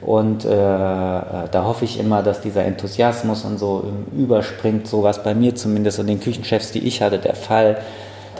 Und 0.00 0.44
äh, 0.44 0.48
da 0.48 1.64
hoffe 1.64 1.84
ich 1.84 1.98
immer, 1.98 2.22
dass 2.22 2.42
dieser 2.42 2.64
Enthusiasmus 2.64 3.44
und 3.44 3.58
so 3.58 3.84
überspringt, 4.16 4.86
so 4.86 5.02
was 5.02 5.22
bei 5.22 5.34
mir 5.34 5.54
zumindest 5.54 5.98
und 5.98 6.06
den 6.06 6.20
Küchenchefs, 6.20 6.72
die 6.72 6.86
ich 6.86 7.00
hatte, 7.00 7.18
der 7.18 7.34
Fall, 7.34 7.78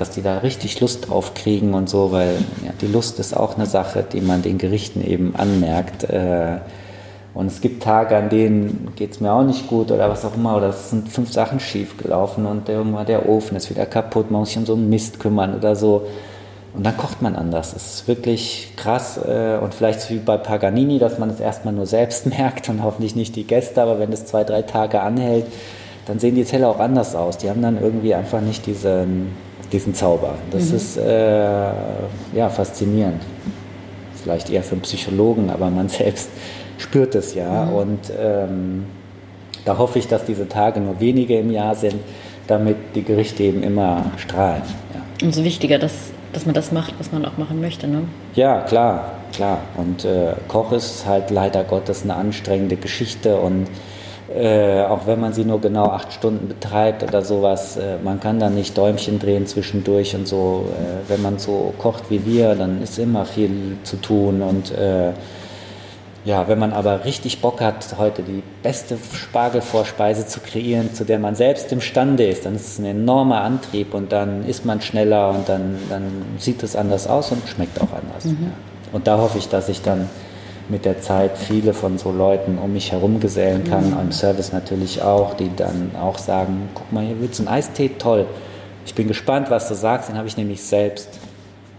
dass 0.00 0.10
die 0.10 0.22
da 0.22 0.38
richtig 0.38 0.80
Lust 0.80 1.08
drauf 1.08 1.34
kriegen 1.34 1.74
und 1.74 1.88
so, 1.88 2.12
weil 2.12 2.36
ja, 2.64 2.72
die 2.80 2.86
Lust 2.86 3.18
ist 3.18 3.36
auch 3.36 3.56
eine 3.56 3.66
Sache, 3.66 4.04
die 4.10 4.20
man 4.20 4.42
den 4.42 4.58
Gerichten 4.58 5.04
eben 5.04 5.34
anmerkt. 5.36 6.04
Äh, 6.04 6.58
und 7.34 7.46
es 7.46 7.60
gibt 7.60 7.82
Tage, 7.82 8.16
an 8.16 8.28
denen 8.28 8.92
geht 8.94 9.10
es 9.10 9.20
mir 9.20 9.32
auch 9.32 9.42
nicht 9.42 9.66
gut 9.66 9.90
oder 9.90 10.08
was 10.08 10.24
auch 10.24 10.36
immer, 10.36 10.56
oder 10.56 10.68
es 10.68 10.90
sind 10.90 11.08
fünf 11.08 11.32
Sachen 11.32 11.58
schief 11.58 11.96
gelaufen 11.98 12.46
und 12.46 12.68
irgendwann 12.68 13.06
der 13.06 13.28
Ofen 13.28 13.56
ist 13.56 13.70
wieder 13.70 13.86
kaputt, 13.86 14.30
man 14.30 14.40
muss 14.40 14.50
sich 14.50 14.58
um 14.58 14.66
so 14.66 14.74
einen 14.74 14.88
Mist 14.88 15.18
kümmern 15.18 15.54
oder 15.54 15.74
so. 15.74 16.06
Und 16.74 16.84
dann 16.84 16.96
kocht 16.96 17.22
man 17.22 17.36
anders. 17.36 17.72
Es 17.74 17.94
ist 17.94 18.08
wirklich 18.08 18.72
krass 18.76 19.16
äh, 19.16 19.58
und 19.62 19.74
vielleicht 19.74 20.00
so 20.00 20.10
wie 20.10 20.18
bei 20.18 20.36
Paganini, 20.36 20.98
dass 20.98 21.18
man 21.18 21.30
es 21.30 21.38
erstmal 21.38 21.72
nur 21.72 21.86
selbst 21.86 22.26
merkt 22.38 22.68
und 22.68 22.82
hoffentlich 22.82 23.16
nicht 23.16 23.36
die 23.36 23.44
Gäste, 23.44 23.82
aber 23.82 23.98
wenn 23.98 24.12
es 24.12 24.26
zwei, 24.26 24.44
drei 24.44 24.62
Tage 24.62 25.00
anhält, 25.00 25.46
dann 26.06 26.18
sehen 26.18 26.34
die 26.34 26.44
Teller 26.44 26.68
auch 26.68 26.80
anders 26.80 27.14
aus. 27.14 27.38
Die 27.38 27.48
haben 27.48 27.62
dann 27.62 27.80
irgendwie 27.80 28.14
einfach 28.14 28.40
nicht 28.40 28.66
diesen, 28.66 29.32
diesen 29.74 29.94
Zauber. 29.94 30.36
Das 30.50 30.70
mhm. 30.70 30.76
ist 30.76 30.96
äh, 30.96 31.70
ja 32.34 32.48
faszinierend. 32.48 33.22
Vielleicht 34.22 34.48
eher 34.48 34.62
für 34.62 34.72
einen 34.72 34.82
Psychologen, 34.82 35.50
aber 35.50 35.68
man 35.68 35.88
selbst 36.00 36.30
spürt 36.78 37.14
es 37.14 37.34
ja. 37.34 37.66
Mhm. 37.66 37.72
Und 37.74 38.12
ähm, 38.18 38.86
da 39.64 39.76
hoffe 39.76 39.98
ich, 39.98 40.08
dass 40.08 40.24
diese 40.24 40.48
Tage 40.48 40.80
nur 40.80 41.00
wenige 41.00 41.38
im 41.38 41.50
Jahr 41.50 41.74
sind, 41.74 41.96
damit 42.46 42.76
die 42.94 43.02
Gerichte 43.02 43.42
eben 43.42 43.62
immer 43.62 44.12
strahlen. 44.16 44.62
Ja. 44.94 45.26
Umso 45.26 45.44
wichtiger, 45.44 45.78
dass, 45.78 45.92
dass 46.32 46.46
man 46.46 46.54
das 46.54 46.70
macht, 46.70 46.94
was 46.98 47.10
man 47.10 47.24
auch 47.24 47.36
machen 47.38 47.60
möchte. 47.60 47.88
Ne? 47.88 48.02
Ja, 48.34 48.60
klar, 48.60 49.12
klar. 49.32 49.60
Und 49.76 50.04
äh, 50.04 50.34
Koch 50.48 50.72
ist 50.72 51.06
halt 51.06 51.30
leider 51.30 51.64
Gottes 51.64 52.02
eine 52.02 52.14
anstrengende 52.14 52.76
Geschichte 52.76 53.36
und 53.36 53.66
äh, 54.34 54.82
auch 54.82 55.06
wenn 55.06 55.20
man 55.20 55.32
sie 55.32 55.44
nur 55.44 55.60
genau 55.60 55.86
acht 55.86 56.12
Stunden 56.12 56.48
betreibt 56.48 57.02
oder 57.02 57.22
sowas, 57.22 57.76
äh, 57.76 57.96
man 58.02 58.20
kann 58.20 58.40
da 58.40 58.50
nicht 58.50 58.76
Däumchen 58.76 59.18
drehen 59.18 59.46
zwischendurch 59.46 60.14
und 60.14 60.26
so. 60.26 60.66
Äh, 60.72 61.08
wenn 61.08 61.22
man 61.22 61.38
so 61.38 61.72
kocht 61.78 62.10
wie 62.10 62.26
wir, 62.26 62.54
dann 62.54 62.82
ist 62.82 62.98
immer 62.98 63.26
viel 63.26 63.76
zu 63.84 63.96
tun 63.96 64.42
und 64.42 64.72
äh, 64.72 65.12
ja, 66.24 66.48
wenn 66.48 66.58
man 66.58 66.72
aber 66.72 67.04
richtig 67.04 67.42
Bock 67.42 67.60
hat, 67.60 67.96
heute 67.98 68.22
die 68.22 68.42
beste 68.62 68.96
Spargelvorspeise 68.96 70.26
zu 70.26 70.40
kreieren, 70.40 70.94
zu 70.94 71.04
der 71.04 71.18
man 71.18 71.34
selbst 71.34 71.70
imstande 71.70 72.26
ist, 72.26 72.46
dann 72.46 72.56
ist 72.56 72.66
es 72.66 72.78
ein 72.78 72.86
enormer 72.86 73.42
Antrieb 73.42 73.92
und 73.92 74.10
dann 74.10 74.46
ist 74.46 74.64
man 74.64 74.80
schneller 74.80 75.28
und 75.28 75.48
dann, 75.50 75.76
dann 75.90 76.24
sieht 76.38 76.62
es 76.62 76.76
anders 76.76 77.06
aus 77.06 77.30
und 77.30 77.46
schmeckt 77.46 77.78
auch 77.78 77.92
anders. 77.92 78.24
Mhm. 78.24 78.38
Ja. 78.40 78.50
Und 78.92 79.06
da 79.06 79.18
hoffe 79.18 79.36
ich, 79.36 79.48
dass 79.48 79.68
ich 79.68 79.82
dann 79.82 80.08
mit 80.68 80.84
der 80.84 81.00
Zeit 81.00 81.36
viele 81.36 81.74
von 81.74 81.98
so 81.98 82.10
Leuten 82.10 82.58
um 82.58 82.72
mich 82.72 82.92
herum 82.92 83.20
gesellen 83.20 83.64
kann, 83.64 83.90
mhm. 83.90 84.00
im 84.00 84.12
Service 84.12 84.52
natürlich 84.52 85.02
auch, 85.02 85.34
die 85.34 85.50
dann 85.54 85.92
auch 86.00 86.18
sagen, 86.18 86.68
guck 86.74 86.90
mal, 86.92 87.04
hier 87.04 87.20
willst 87.20 87.38
du 87.38 87.44
einen 87.44 87.56
Eistee? 87.56 87.90
Toll. 87.98 88.26
Ich 88.86 88.94
bin 88.94 89.08
gespannt, 89.08 89.50
was 89.50 89.68
du 89.68 89.74
sagst, 89.74 90.08
den 90.08 90.16
habe 90.16 90.28
ich 90.28 90.36
nämlich 90.36 90.62
selbst 90.62 91.20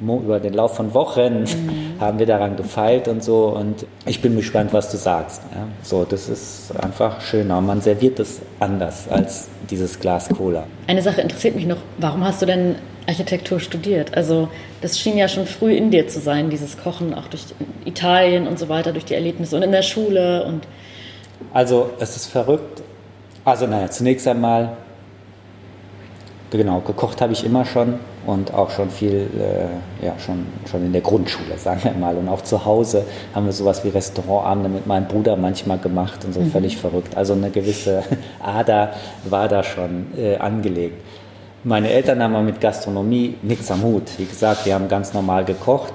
über 0.01 0.39
den 0.39 0.53
Lauf 0.53 0.75
von 0.75 0.93
Wochen 0.93 1.43
mhm. 1.43 1.93
haben 1.99 2.19
wir 2.19 2.25
daran 2.25 2.57
gefeilt 2.57 3.07
und 3.07 3.23
so 3.23 3.47
und 3.47 3.85
ich 4.05 4.21
bin 4.21 4.35
gespannt, 4.35 4.73
was 4.73 4.91
du 4.91 4.97
sagst. 4.97 5.41
Ja, 5.53 5.67
so, 5.83 6.03
das 6.03 6.27
ist 6.27 6.73
einfach 6.81 7.21
schöner. 7.21 7.61
Man 7.61 7.81
serviert 7.81 8.19
es 8.19 8.41
anders 8.59 9.07
als 9.09 9.47
dieses 9.69 9.99
Glas 9.99 10.29
Cola. 10.29 10.65
Eine 10.87 11.01
Sache 11.01 11.21
interessiert 11.21 11.55
mich 11.55 11.65
noch. 11.65 11.77
Warum 11.97 12.25
hast 12.25 12.41
du 12.41 12.45
denn 12.45 12.75
Architektur 13.07 13.59
studiert? 13.59 14.15
Also 14.15 14.49
das 14.81 14.99
schien 14.99 15.17
ja 15.17 15.27
schon 15.27 15.45
früh 15.45 15.73
in 15.73 15.91
dir 15.91 16.07
zu 16.07 16.19
sein, 16.19 16.49
dieses 16.49 16.77
Kochen, 16.77 17.13
auch 17.13 17.27
durch 17.27 17.45
Italien 17.85 18.47
und 18.47 18.59
so 18.59 18.69
weiter, 18.69 18.91
durch 18.91 19.05
die 19.05 19.13
Erlebnisse 19.13 19.55
und 19.55 19.63
in 19.63 19.71
der 19.71 19.83
Schule 19.83 20.45
und 20.45 20.67
also 21.53 21.91
es 21.99 22.15
ist 22.15 22.27
verrückt. 22.27 22.81
Also 23.43 23.67
naja, 23.67 23.89
zunächst 23.89 24.27
einmal 24.27 24.77
genau 26.51 26.79
gekocht 26.79 27.21
habe 27.21 27.33
ich 27.33 27.45
immer 27.45 27.65
schon 27.65 27.99
und 28.25 28.53
auch 28.53 28.69
schon 28.71 28.89
viel, 28.89 29.29
äh, 29.37 30.05
ja, 30.05 30.17
schon, 30.17 30.45
schon 30.69 30.85
in 30.85 30.93
der 30.93 31.01
Grundschule, 31.01 31.57
sagen 31.57 31.81
wir 31.83 31.91
mal. 31.91 32.15
Und 32.15 32.27
auch 32.29 32.41
zu 32.41 32.65
Hause 32.65 33.05
haben 33.33 33.45
wir 33.45 33.53
sowas 33.53 33.83
wie 33.83 33.89
Restaurantabende 33.89 34.69
mit 34.69 34.87
meinem 34.87 35.07
Bruder 35.07 35.35
manchmal 35.35 35.77
gemacht 35.77 36.25
und 36.25 36.33
so 36.33 36.41
mhm. 36.41 36.51
völlig 36.51 36.77
verrückt. 36.77 37.15
Also 37.15 37.33
eine 37.33 37.51
gewisse 37.51 38.03
Ader 38.39 38.93
war 39.25 39.47
da 39.47 39.63
schon 39.63 40.07
äh, 40.17 40.37
angelegt. 40.37 41.01
Meine 41.67 41.89
Eltern 41.89 42.21
haben 42.21 42.45
mit 42.45 42.61
Gastronomie 42.61 43.37
nichts 43.41 43.71
am 43.71 43.81
Hut. 43.81 44.03
Wie 44.19 44.25
gesagt, 44.25 44.67
die 44.67 44.73
haben 44.75 44.87
ganz 44.87 45.15
normal 45.15 45.45
gekocht. 45.45 45.93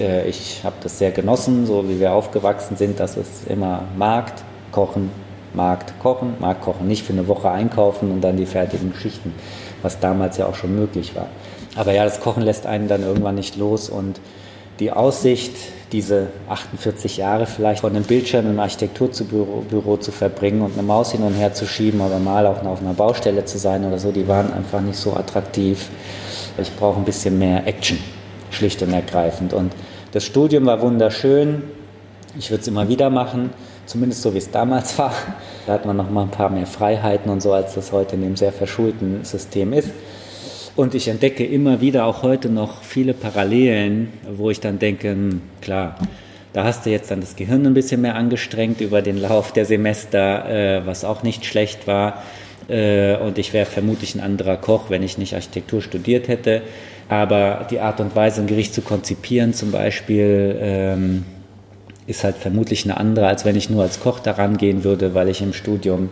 Äh, 0.00 0.28
ich 0.28 0.62
habe 0.64 0.74
das 0.82 0.98
sehr 0.98 1.12
genossen, 1.12 1.64
so 1.64 1.88
wie 1.88 2.00
wir 2.00 2.12
aufgewachsen 2.12 2.76
sind, 2.76 2.98
dass 2.98 3.16
es 3.16 3.44
immer 3.48 3.84
Markt, 3.96 4.42
Kochen, 4.72 5.12
Markt, 5.54 5.96
Kochen, 6.00 6.34
Markt, 6.40 6.62
Kochen. 6.62 6.88
Nicht 6.88 7.04
für 7.04 7.12
eine 7.12 7.28
Woche 7.28 7.48
einkaufen 7.48 8.10
und 8.10 8.20
dann 8.20 8.36
die 8.36 8.46
fertigen 8.46 8.92
Geschichten, 8.94 9.32
was 9.80 10.00
damals 10.00 10.38
ja 10.38 10.46
auch 10.46 10.56
schon 10.56 10.74
möglich 10.74 11.14
war. 11.14 11.28
Aber 11.76 11.92
ja, 11.92 12.02
das 12.02 12.18
Kochen 12.18 12.42
lässt 12.42 12.66
einen 12.66 12.88
dann 12.88 13.04
irgendwann 13.04 13.36
nicht 13.36 13.54
los 13.54 13.88
und 13.88 14.18
die 14.80 14.90
Aussicht, 14.90 15.54
diese 15.92 16.28
48 16.48 17.18
Jahre 17.18 17.46
vielleicht 17.46 17.82
von 17.82 17.94
einem 17.94 18.04
Bildschirm 18.04 18.50
im 18.50 18.58
Architekturbüro 18.58 19.64
Büro 19.68 19.96
zu 19.96 20.10
verbringen 20.10 20.62
und 20.62 20.72
eine 20.72 20.82
Maus 20.82 21.12
hin 21.12 21.22
und 21.22 21.34
her 21.34 21.54
zu 21.54 21.66
schieben 21.66 22.00
oder 22.00 22.18
mal 22.18 22.46
auch 22.46 22.64
auf 22.64 22.80
einer 22.80 22.94
Baustelle 22.94 23.44
zu 23.44 23.58
sein 23.58 23.84
oder 23.84 23.98
so, 23.98 24.10
die 24.10 24.26
waren 24.26 24.52
einfach 24.52 24.80
nicht 24.80 24.98
so 24.98 25.14
attraktiv. 25.14 25.88
Ich 26.58 26.74
brauche 26.74 26.98
ein 26.98 27.04
bisschen 27.04 27.38
mehr 27.38 27.66
Action, 27.66 27.98
schlicht 28.50 28.82
und 28.82 28.92
ergreifend. 28.92 29.52
Und 29.52 29.72
das 30.12 30.24
Studium 30.24 30.66
war 30.66 30.80
wunderschön. 30.80 31.62
Ich 32.38 32.50
würde 32.50 32.62
es 32.62 32.68
immer 32.68 32.88
wieder 32.88 33.08
machen, 33.08 33.50
zumindest 33.86 34.22
so 34.22 34.34
wie 34.34 34.38
es 34.38 34.50
damals 34.50 34.98
war. 34.98 35.12
Da 35.66 35.74
hat 35.74 35.86
man 35.86 35.96
noch 35.96 36.10
mal 36.10 36.22
ein 36.22 36.30
paar 36.30 36.50
mehr 36.50 36.66
Freiheiten 36.66 37.30
und 37.30 37.40
so, 37.40 37.52
als 37.52 37.74
das 37.74 37.92
heute 37.92 38.16
in 38.16 38.22
dem 38.22 38.36
sehr 38.36 38.52
verschulten 38.52 39.24
System 39.24 39.72
ist. 39.72 39.90
Und 40.76 40.94
ich 40.94 41.08
entdecke 41.08 41.42
immer 41.42 41.80
wieder, 41.80 42.04
auch 42.04 42.22
heute 42.22 42.50
noch, 42.50 42.82
viele 42.82 43.14
Parallelen, 43.14 44.12
wo 44.30 44.50
ich 44.50 44.60
dann 44.60 44.78
denke, 44.78 45.08
hm, 45.08 45.40
klar, 45.62 45.96
da 46.52 46.64
hast 46.64 46.84
du 46.84 46.90
jetzt 46.90 47.10
dann 47.10 47.22
das 47.22 47.34
Gehirn 47.34 47.66
ein 47.66 47.72
bisschen 47.72 48.02
mehr 48.02 48.14
angestrengt 48.14 48.82
über 48.82 49.00
den 49.00 49.16
Lauf 49.16 49.52
der 49.52 49.64
Semester, 49.64 50.48
äh, 50.48 50.86
was 50.86 51.06
auch 51.06 51.22
nicht 51.22 51.46
schlecht 51.46 51.86
war. 51.86 52.22
Äh, 52.68 53.16
und 53.16 53.38
ich 53.38 53.54
wäre 53.54 53.64
vermutlich 53.64 54.14
ein 54.14 54.20
anderer 54.20 54.58
Koch, 54.58 54.90
wenn 54.90 55.02
ich 55.02 55.16
nicht 55.16 55.34
Architektur 55.34 55.80
studiert 55.80 56.28
hätte. 56.28 56.60
Aber 57.08 57.66
die 57.70 57.80
Art 57.80 58.00
und 58.00 58.14
Weise, 58.14 58.42
ein 58.42 58.46
Gericht 58.46 58.74
zu 58.74 58.82
konzipieren 58.82 59.54
zum 59.54 59.70
Beispiel, 59.70 60.58
ähm, 60.60 61.24
ist 62.06 62.22
halt 62.22 62.36
vermutlich 62.36 62.84
eine 62.84 62.98
andere, 62.98 63.28
als 63.28 63.46
wenn 63.46 63.56
ich 63.56 63.70
nur 63.70 63.82
als 63.82 64.00
Koch 64.00 64.20
daran 64.20 64.58
gehen 64.58 64.84
würde, 64.84 65.14
weil 65.14 65.28
ich 65.30 65.40
im 65.40 65.54
Studium 65.54 66.10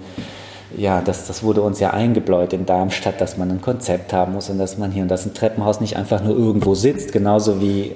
ja, 0.77 1.00
das, 1.00 1.27
das 1.27 1.42
wurde 1.42 1.62
uns 1.62 1.81
ja 1.81 1.90
eingebläut 1.90 2.52
in 2.52 2.66
Darmstadt, 2.66 3.20
dass 3.20 3.37
man 3.37 3.50
ein 3.50 3.60
Konzept 3.60 4.12
haben 4.12 4.33
muss 4.33 4.50
und 4.50 4.58
dass 4.58 4.79
man 4.79 4.90
hier 4.90 5.02
und 5.02 5.08
das 5.08 5.27
ein 5.27 5.35
Treppenhaus 5.35 5.81
nicht 5.81 5.96
einfach 5.96 6.22
nur 6.22 6.37
irgendwo 6.37 6.75
sitzt, 6.75 7.12
genauso 7.12 7.60
wie 7.60 7.83
äh, 7.83 7.92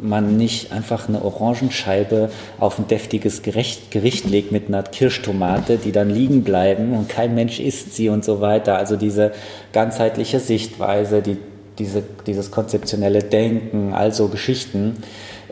man 0.00 0.36
nicht 0.36 0.72
einfach 0.72 1.08
eine 1.08 1.24
Orangenscheibe 1.24 2.30
auf 2.58 2.78
ein 2.78 2.86
deftiges 2.86 3.42
Gericht, 3.42 3.90
Gericht 3.90 4.26
legt 4.26 4.52
mit 4.52 4.68
einer 4.68 4.82
Kirschtomate, 4.82 5.76
die 5.78 5.92
dann 5.92 6.10
liegen 6.10 6.44
bleiben 6.44 6.92
und 6.94 7.08
kein 7.08 7.34
Mensch 7.34 7.60
isst 7.60 7.94
sie 7.94 8.08
und 8.08 8.24
so 8.24 8.40
weiter. 8.40 8.76
Also 8.76 8.96
diese 8.96 9.32
ganzheitliche 9.72 10.40
Sichtweise, 10.40 11.22
die, 11.22 11.38
diese, 11.78 12.02
dieses 12.26 12.50
konzeptionelle 12.50 13.22
Denken, 13.22 13.92
also 13.94 14.28
Geschichten, 14.28 14.98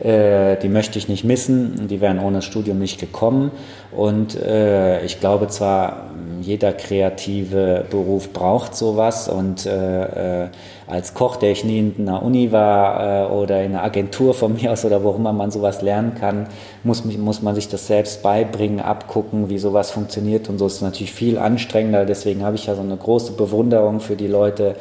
äh, 0.03 0.57
die 0.57 0.69
möchte 0.69 0.99
ich 0.99 1.07
nicht 1.07 1.23
missen, 1.23 1.87
die 1.87 2.01
wären 2.01 2.19
ohne 2.19 2.37
das 2.37 2.45
Studium 2.45 2.79
nicht 2.79 2.99
gekommen. 2.99 3.51
Und 3.95 4.35
äh, 4.35 5.03
ich 5.05 5.19
glaube 5.19 5.47
zwar, 5.47 6.11
jeder 6.41 6.73
kreative 6.73 7.85
Beruf 7.89 8.31
braucht 8.31 8.75
sowas 8.75 9.27
und 9.27 9.65
äh, 9.65 10.43
äh, 10.43 10.47
als 10.87 11.13
Koch, 11.13 11.35
der 11.35 11.51
ich 11.51 11.63
nie 11.63 11.79
in 11.79 12.07
einer 12.07 12.23
Uni 12.23 12.51
war 12.51 13.25
äh, 13.25 13.31
oder 13.31 13.63
in 13.63 13.73
einer 13.73 13.83
Agentur 13.83 14.33
von 14.33 14.53
mir 14.53 14.71
aus 14.71 14.85
oder 14.85 15.03
wo 15.03 15.11
immer 15.11 15.33
man 15.33 15.51
sowas 15.51 15.81
lernen 15.81 16.15
kann, 16.15 16.47
muss, 16.83 17.03
muss 17.03 17.41
man 17.41 17.55
sich 17.55 17.67
das 17.67 17.87
selbst 17.87 18.23
beibringen, 18.23 18.79
abgucken, 18.79 19.49
wie 19.49 19.57
sowas 19.57 19.91
funktioniert 19.91 20.47
und 20.47 20.59
so 20.59 20.67
ist 20.67 20.81
natürlich 20.81 21.11
viel 21.11 21.37
anstrengender. 21.37 22.05
Deswegen 22.05 22.43
habe 22.43 22.55
ich 22.55 22.67
ja 22.67 22.75
so 22.75 22.81
eine 22.81 22.97
große 22.97 23.33
Bewunderung 23.33 23.99
für 23.99 24.15
die 24.15 24.27
Leute, 24.27 24.75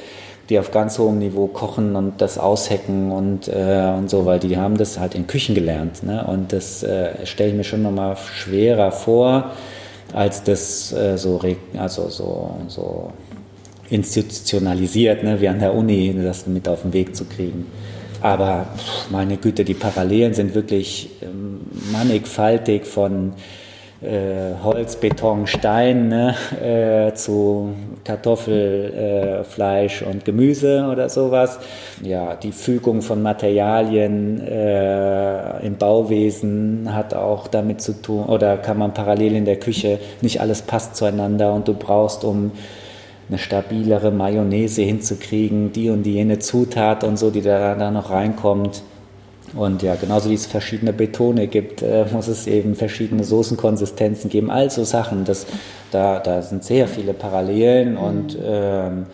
die 0.48 0.58
auf 0.58 0.70
ganz 0.70 0.98
hohem 0.98 1.18
Niveau 1.18 1.48
kochen 1.48 1.96
und 1.96 2.20
das 2.20 2.38
aushecken 2.38 3.10
und, 3.10 3.48
äh, 3.48 3.92
und 3.96 4.08
so, 4.08 4.26
weil 4.26 4.38
die 4.38 4.56
haben 4.56 4.76
das 4.76 4.98
halt 4.98 5.14
in 5.14 5.26
Küchen 5.26 5.54
gelernt. 5.54 6.02
Ne? 6.02 6.24
Und 6.26 6.52
das 6.52 6.82
äh, 6.82 7.26
stelle 7.26 7.50
ich 7.50 7.56
mir 7.56 7.64
schon 7.64 7.82
nochmal 7.82 8.16
schwerer 8.16 8.92
vor, 8.92 9.52
als 10.12 10.44
das 10.44 10.92
äh, 10.92 11.18
so, 11.18 11.40
also 11.76 12.08
so, 12.08 12.50
so 12.68 13.12
institutionalisiert, 13.90 15.24
ne? 15.24 15.40
wie 15.40 15.48
an 15.48 15.58
der 15.58 15.74
Uni, 15.74 16.14
das 16.22 16.46
mit 16.46 16.68
auf 16.68 16.82
den 16.82 16.92
Weg 16.92 17.16
zu 17.16 17.24
kriegen. 17.24 17.66
Aber 18.22 18.66
meine 19.10 19.36
Güte, 19.36 19.64
die 19.64 19.74
Parallelen 19.74 20.32
sind 20.32 20.54
wirklich 20.54 21.10
ähm, 21.22 21.60
mannigfaltig 21.92 22.84
von 22.86 23.34
äh, 24.02 24.62
Holz, 24.62 24.96
Beton, 24.96 25.46
Stein 25.46 26.08
ne, 26.08 26.34
äh, 26.62 27.14
zu 27.14 27.70
Kartoffel, 28.04 29.40
äh, 29.40 29.44
Fleisch 29.44 30.02
und 30.02 30.24
Gemüse 30.24 30.88
oder 30.90 31.08
sowas. 31.08 31.58
Ja, 32.02 32.34
die 32.34 32.52
Fügung 32.52 33.02
von 33.02 33.22
Materialien 33.22 34.40
äh, 34.40 35.66
im 35.66 35.76
Bauwesen 35.76 36.94
hat 36.94 37.14
auch 37.14 37.48
damit 37.48 37.80
zu 37.80 38.00
tun, 38.00 38.26
oder 38.26 38.58
kann 38.58 38.78
man 38.78 38.92
parallel 38.92 39.34
in 39.34 39.44
der 39.44 39.56
Küche, 39.56 39.98
nicht 40.20 40.40
alles 40.40 40.62
passt 40.62 40.96
zueinander 40.96 41.52
und 41.52 41.68
du 41.68 41.74
brauchst, 41.74 42.24
um 42.24 42.52
eine 43.28 43.38
stabilere 43.38 44.12
Mayonnaise 44.12 44.82
hinzukriegen, 44.82 45.72
die 45.72 45.90
und 45.90 46.04
die 46.04 46.12
jene 46.12 46.38
Zutat 46.38 47.02
und 47.02 47.18
so, 47.18 47.30
die 47.30 47.42
da, 47.42 47.74
da 47.74 47.90
noch 47.90 48.10
reinkommt 48.10 48.82
und 49.54 49.82
ja, 49.82 49.94
genauso 49.94 50.30
wie 50.30 50.34
es 50.34 50.46
verschiedene 50.46 50.92
Betone 50.92 51.46
gibt, 51.46 51.82
äh, 51.82 52.04
muss 52.12 52.28
es 52.28 52.46
eben 52.46 52.74
verschiedene 52.74 53.24
Soßenkonsistenzen 53.24 54.28
geben. 54.28 54.50
Also 54.50 54.84
Sachen, 54.84 55.24
das, 55.24 55.46
da, 55.90 56.18
da 56.18 56.42
sind 56.42 56.64
sehr 56.64 56.88
viele 56.88 57.14
Parallelen 57.14 57.92
mhm. 57.92 57.98
und 57.98 58.38
ähm, 58.42 59.06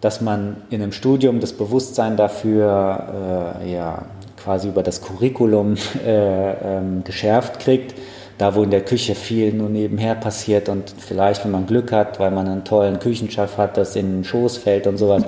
dass 0.00 0.20
man 0.20 0.56
in 0.70 0.82
einem 0.82 0.92
Studium 0.92 1.40
das 1.40 1.52
Bewusstsein 1.52 2.16
dafür 2.16 3.58
äh, 3.62 3.72
ja, 3.72 4.04
quasi 4.42 4.68
über 4.68 4.82
das 4.82 5.00
Curriculum 5.00 5.76
äh, 6.06 6.78
ähm, 6.78 7.04
geschärft 7.04 7.60
kriegt, 7.60 7.94
da 8.38 8.54
wo 8.54 8.62
in 8.62 8.70
der 8.70 8.84
Küche 8.84 9.14
viel 9.14 9.52
nur 9.52 9.68
nebenher 9.68 10.14
passiert 10.14 10.68
und 10.68 10.92
vielleicht, 10.98 11.44
wenn 11.44 11.52
man 11.52 11.66
Glück 11.66 11.92
hat, 11.92 12.18
weil 12.18 12.30
man 12.30 12.48
einen 12.48 12.64
tollen 12.64 12.98
Küchenchef 12.98 13.58
hat, 13.58 13.76
das 13.76 13.94
in 13.94 14.10
den 14.10 14.24
Schoß 14.24 14.56
fällt 14.56 14.86
und 14.86 14.96
sowas, 14.96 15.24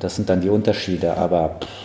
das 0.00 0.16
sind 0.16 0.28
dann 0.28 0.40
die 0.40 0.50
Unterschiede. 0.50 1.16
Aber 1.16 1.56
pff, 1.60 1.81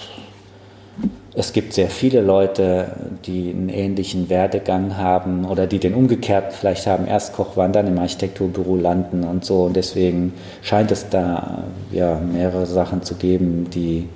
es 1.39 1.53
gibt 1.53 1.73
sehr 1.73 1.89
viele 1.91 2.21
Leute, 2.21 2.87
die 3.27 3.51
einen 3.51 3.69
ähnlichen 3.69 4.27
Werdegang 4.27 4.97
haben 4.97 5.45
oder 5.45 5.67
die 5.67 5.77
den 5.77 5.93
umgekehrt 5.93 6.51
vielleicht 6.51 6.87
haben, 6.87 7.05
erst 7.05 7.33
Koch 7.33 7.55
waren, 7.55 7.71
dann 7.71 7.85
im 7.85 7.99
Architekturbüro 7.99 8.75
landen 8.75 9.23
und 9.23 9.45
so. 9.45 9.65
Und 9.65 9.75
deswegen 9.75 10.33
scheint 10.63 10.89
es 10.91 11.09
da 11.09 11.65
ja, 11.91 12.19
mehrere 12.19 12.65
Sachen 12.65 13.03
zu 13.03 13.13
geben, 13.13 13.69
die, 13.69 14.09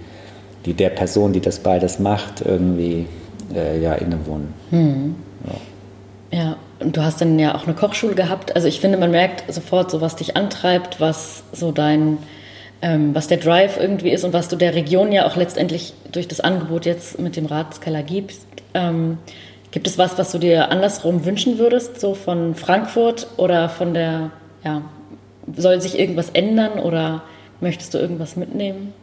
die 0.65 0.73
der 0.73 0.89
Person, 0.89 1.31
die 1.31 1.41
das 1.41 1.59
beides 1.59 1.99
macht, 1.99 2.41
irgendwie 2.43 3.05
äh, 3.53 3.79
ja, 3.79 3.93
innewohnen. 3.93 4.55
Hm. 4.71 5.15
Ja. 6.31 6.39
ja, 6.39 6.55
und 6.79 6.97
du 6.97 7.03
hast 7.03 7.21
dann 7.21 7.37
ja 7.37 7.53
auch 7.53 7.65
eine 7.65 7.75
Kochschule 7.75 8.15
gehabt. 8.15 8.55
Also 8.55 8.67
ich 8.67 8.79
finde, 8.79 8.97
man 8.97 9.11
merkt 9.11 9.53
sofort 9.53 9.91
so, 9.91 10.01
was 10.01 10.15
dich 10.15 10.37
antreibt, 10.37 10.99
was 10.99 11.43
so 11.53 11.71
dein 11.71 12.17
ähm, 12.81 13.13
was 13.13 13.27
der 13.27 13.37
Drive 13.37 13.77
irgendwie 13.79 14.09
ist 14.09 14.23
und 14.23 14.33
was 14.33 14.47
du 14.47 14.55
der 14.55 14.73
Region 14.73 15.11
ja 15.11 15.27
auch 15.27 15.35
letztendlich 15.35 15.93
durch 16.11 16.27
das 16.27 16.39
Angebot 16.39 16.85
jetzt 16.85 17.19
mit 17.19 17.35
dem 17.35 17.45
Ratskeller 17.45 18.03
gibst. 18.03 18.45
Ähm, 18.73 19.17
gibt 19.71 19.87
es 19.87 19.97
was, 19.97 20.17
was 20.17 20.31
du 20.31 20.39
dir 20.39 20.71
andersrum 20.71 21.25
wünschen 21.25 21.57
würdest, 21.57 21.99
so 21.99 22.13
von 22.13 22.55
Frankfurt 22.55 23.27
oder 23.37 23.69
von 23.69 23.93
der, 23.93 24.31
ja, 24.63 24.81
soll 25.55 25.81
sich 25.81 25.99
irgendwas 25.99 26.29
ändern 26.29 26.79
oder 26.79 27.23
möchtest 27.59 27.93
du 27.93 27.97
irgendwas 27.97 28.35
mitnehmen? 28.35 28.93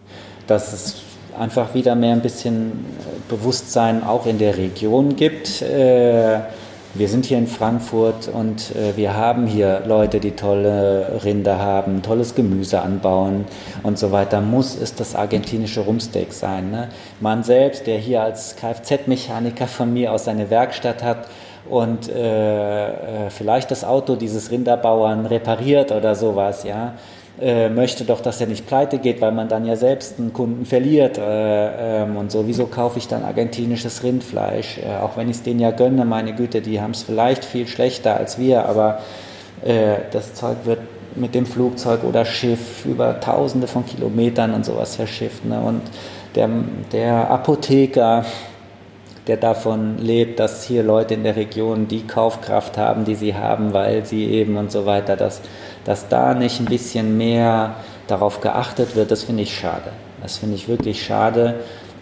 Dass 0.46 0.72
es 0.72 0.96
einfach 1.38 1.74
wieder 1.74 1.94
mehr 1.94 2.12
ein 2.12 2.20
bisschen 2.20 2.84
Bewusstsein 3.28 4.02
auch 4.02 4.26
in 4.26 4.38
der 4.38 4.56
Region 4.56 5.16
gibt. 5.16 5.62
Äh, 5.62 6.40
wir 6.98 7.08
sind 7.08 7.26
hier 7.26 7.38
in 7.38 7.46
Frankfurt 7.46 8.26
und 8.26 8.74
äh, 8.74 8.96
wir 8.96 9.16
haben 9.16 9.46
hier 9.46 9.82
Leute, 9.86 10.18
die 10.18 10.32
tolle 10.32 11.20
Rinder 11.24 11.60
haben, 11.60 12.02
tolles 12.02 12.34
Gemüse 12.34 12.82
anbauen 12.82 13.44
und 13.84 13.98
so 13.98 14.10
weiter. 14.10 14.40
Muss 14.40 14.76
es 14.76 14.96
das 14.96 15.14
argentinische 15.14 15.80
Rumsteak 15.80 16.32
sein. 16.32 16.72
Ne? 16.72 16.88
Man 17.20 17.44
selbst, 17.44 17.86
der 17.86 17.98
hier 17.98 18.22
als 18.22 18.56
Kfz-Mechaniker 18.56 19.68
von 19.68 19.92
mir 19.92 20.12
aus 20.12 20.24
seine 20.24 20.50
Werkstatt 20.50 21.04
hat 21.04 21.28
und 21.68 22.08
äh, 22.08 23.26
äh, 23.26 23.30
vielleicht 23.30 23.70
das 23.70 23.84
Auto 23.84 24.16
dieses 24.16 24.50
Rinderbauern 24.50 25.26
repariert 25.26 25.92
oder 25.92 26.16
sowas, 26.16 26.64
ja, 26.64 26.94
äh, 27.40 27.68
möchte 27.68 28.04
doch, 28.04 28.20
dass 28.20 28.40
er 28.40 28.46
nicht 28.46 28.66
pleite 28.66 28.98
geht, 28.98 29.20
weil 29.20 29.32
man 29.32 29.48
dann 29.48 29.64
ja 29.64 29.76
selbst 29.76 30.18
einen 30.18 30.32
Kunden 30.32 30.64
verliert 30.64 31.18
äh, 31.18 32.02
ähm, 32.02 32.16
und 32.16 32.32
so. 32.32 32.46
Wieso 32.46 32.66
kaufe 32.66 32.98
ich 32.98 33.06
dann 33.06 33.24
argentinisches 33.24 34.02
Rindfleisch? 34.02 34.78
Äh, 34.78 34.96
auch 35.02 35.16
wenn 35.16 35.28
ich 35.28 35.36
es 35.36 35.42
denen 35.42 35.60
ja 35.60 35.70
gönne, 35.70 36.04
meine 36.04 36.34
Güte, 36.34 36.60
die 36.60 36.80
haben 36.80 36.90
es 36.90 37.02
vielleicht 37.02 37.44
viel 37.44 37.68
schlechter 37.68 38.16
als 38.16 38.38
wir, 38.38 38.66
aber 38.66 39.00
äh, 39.64 39.98
das 40.10 40.34
Zeug 40.34 40.56
wird 40.64 40.80
mit 41.14 41.34
dem 41.34 41.46
Flugzeug 41.46 42.04
oder 42.04 42.24
Schiff 42.24 42.84
über 42.84 43.20
tausende 43.20 43.66
von 43.66 43.86
Kilometern 43.86 44.54
und 44.54 44.64
sowas 44.64 44.96
verschifft. 44.96 45.44
Ne? 45.44 45.60
Und 45.60 45.82
der, 46.34 46.48
der 46.92 47.30
Apotheker, 47.30 48.24
der 49.26 49.36
davon 49.36 49.98
lebt, 49.98 50.40
dass 50.40 50.64
hier 50.64 50.82
Leute 50.82 51.14
in 51.14 51.22
der 51.22 51.36
Region 51.36 51.88
die 51.88 52.06
Kaufkraft 52.06 52.78
haben, 52.78 53.04
die 53.04 53.14
sie 53.14 53.34
haben, 53.34 53.72
weil 53.72 54.04
sie 54.06 54.24
eben 54.26 54.56
und 54.56 54.72
so 54.72 54.86
weiter, 54.86 55.16
dass, 55.16 55.40
dass 55.88 56.06
da 56.06 56.34
nicht 56.34 56.60
ein 56.60 56.66
bisschen 56.66 57.16
mehr 57.16 57.76
darauf 58.08 58.42
geachtet 58.42 58.94
wird, 58.94 59.10
das 59.10 59.22
finde 59.22 59.44
ich 59.44 59.56
schade. 59.56 59.90
Das 60.20 60.36
finde 60.36 60.54
ich 60.54 60.68
wirklich 60.68 61.02
schade. 61.02 61.54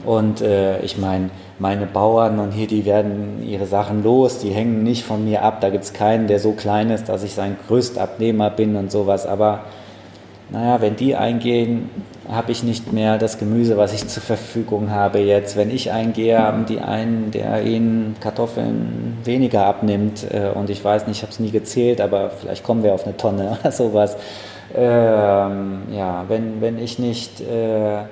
Und 0.05 0.41
äh, 0.41 0.81
ich 0.81 0.99
meine, 0.99 1.31
meine 1.61 1.87
Bauern 1.87 2.41
und 2.41 2.51
hier, 2.51 2.67
die 2.67 2.85
werden 2.85 3.47
ihre 3.49 3.67
Sachen 3.67 4.03
los, 4.03 4.41
die 4.41 4.51
hängen 4.51 4.83
nicht 4.83 5.05
von 5.05 5.25
mir 5.25 5.43
ab. 5.43 5.61
Da 5.61 5.71
gibt 5.71 5.85
es 5.85 5.93
keinen, 5.93 6.27
der 6.27 6.41
so 6.41 6.51
klein 6.51 6.91
ist, 6.91 7.09
dass 7.09 7.23
ich 7.23 7.35
sein 7.35 7.57
Größtabnehmer 7.69 8.51
bin 8.51 8.75
und 8.75 8.91
sowas. 8.91 9.25
Aber 9.25 9.61
naja, 10.51 10.81
wenn 10.81 10.97
die 10.97 11.17
eingehen, 11.17 11.91
habe 12.29 12.53
ich 12.53 12.63
nicht 12.63 12.93
mehr 12.93 13.19
das 13.19 13.39
Gemüse, 13.39 13.77
was 13.77 13.93
ich 13.93 14.07
zur 14.09 14.23
Verfügung 14.23 14.91
habe 14.91 15.19
jetzt. 15.19 15.57
Wenn 15.57 15.71
ich 15.71 15.93
eingehe, 15.93 16.39
haben 16.39 16.67
die 16.67 16.81
einen, 16.81 17.31
der 17.31 17.63
ihnen 17.63 18.17
Kartoffeln 18.21 19.19
weniger 19.25 19.67
abnimmt. 19.67 20.27
Äh, 20.31 20.51
und 20.55 20.71
ich 20.71 20.85
weiß 20.85 21.07
nicht, 21.07 21.19
ich 21.19 21.23
habe 21.23 21.33
es 21.33 21.41
nie 21.41 21.51
gezählt, 21.51 22.01
aber 22.01 22.31
vielleicht 22.31 22.65
kommen 22.65 22.83
wir 22.83 22.95
auf 22.95 23.05
eine 23.05 23.17
Tonne 23.17 23.57
oder 23.61 23.73
sowas. 23.73 24.17
Ähm, 24.75 25.83
ja, 25.93 26.25
wenn, 26.29 26.61
wenn 26.61 26.79
ich 26.79 26.99
nicht 26.99 27.41
äh, 27.41 28.03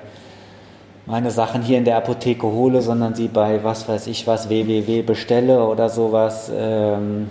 meine 1.05 1.31
Sachen 1.31 1.61
hier 1.61 1.77
in 1.77 1.85
der 1.85 1.97
Apotheke 1.97 2.47
hole, 2.47 2.81
sondern 2.81 3.13
sie 3.13 3.27
bei 3.27 3.63
was 3.63 3.87
weiß 3.87 4.07
ich 4.07 4.25
was, 4.27 4.49
www 4.49 5.01
bestelle 5.01 5.63
oder 5.65 5.89
sowas, 5.89 6.51
ähm, 6.55 7.29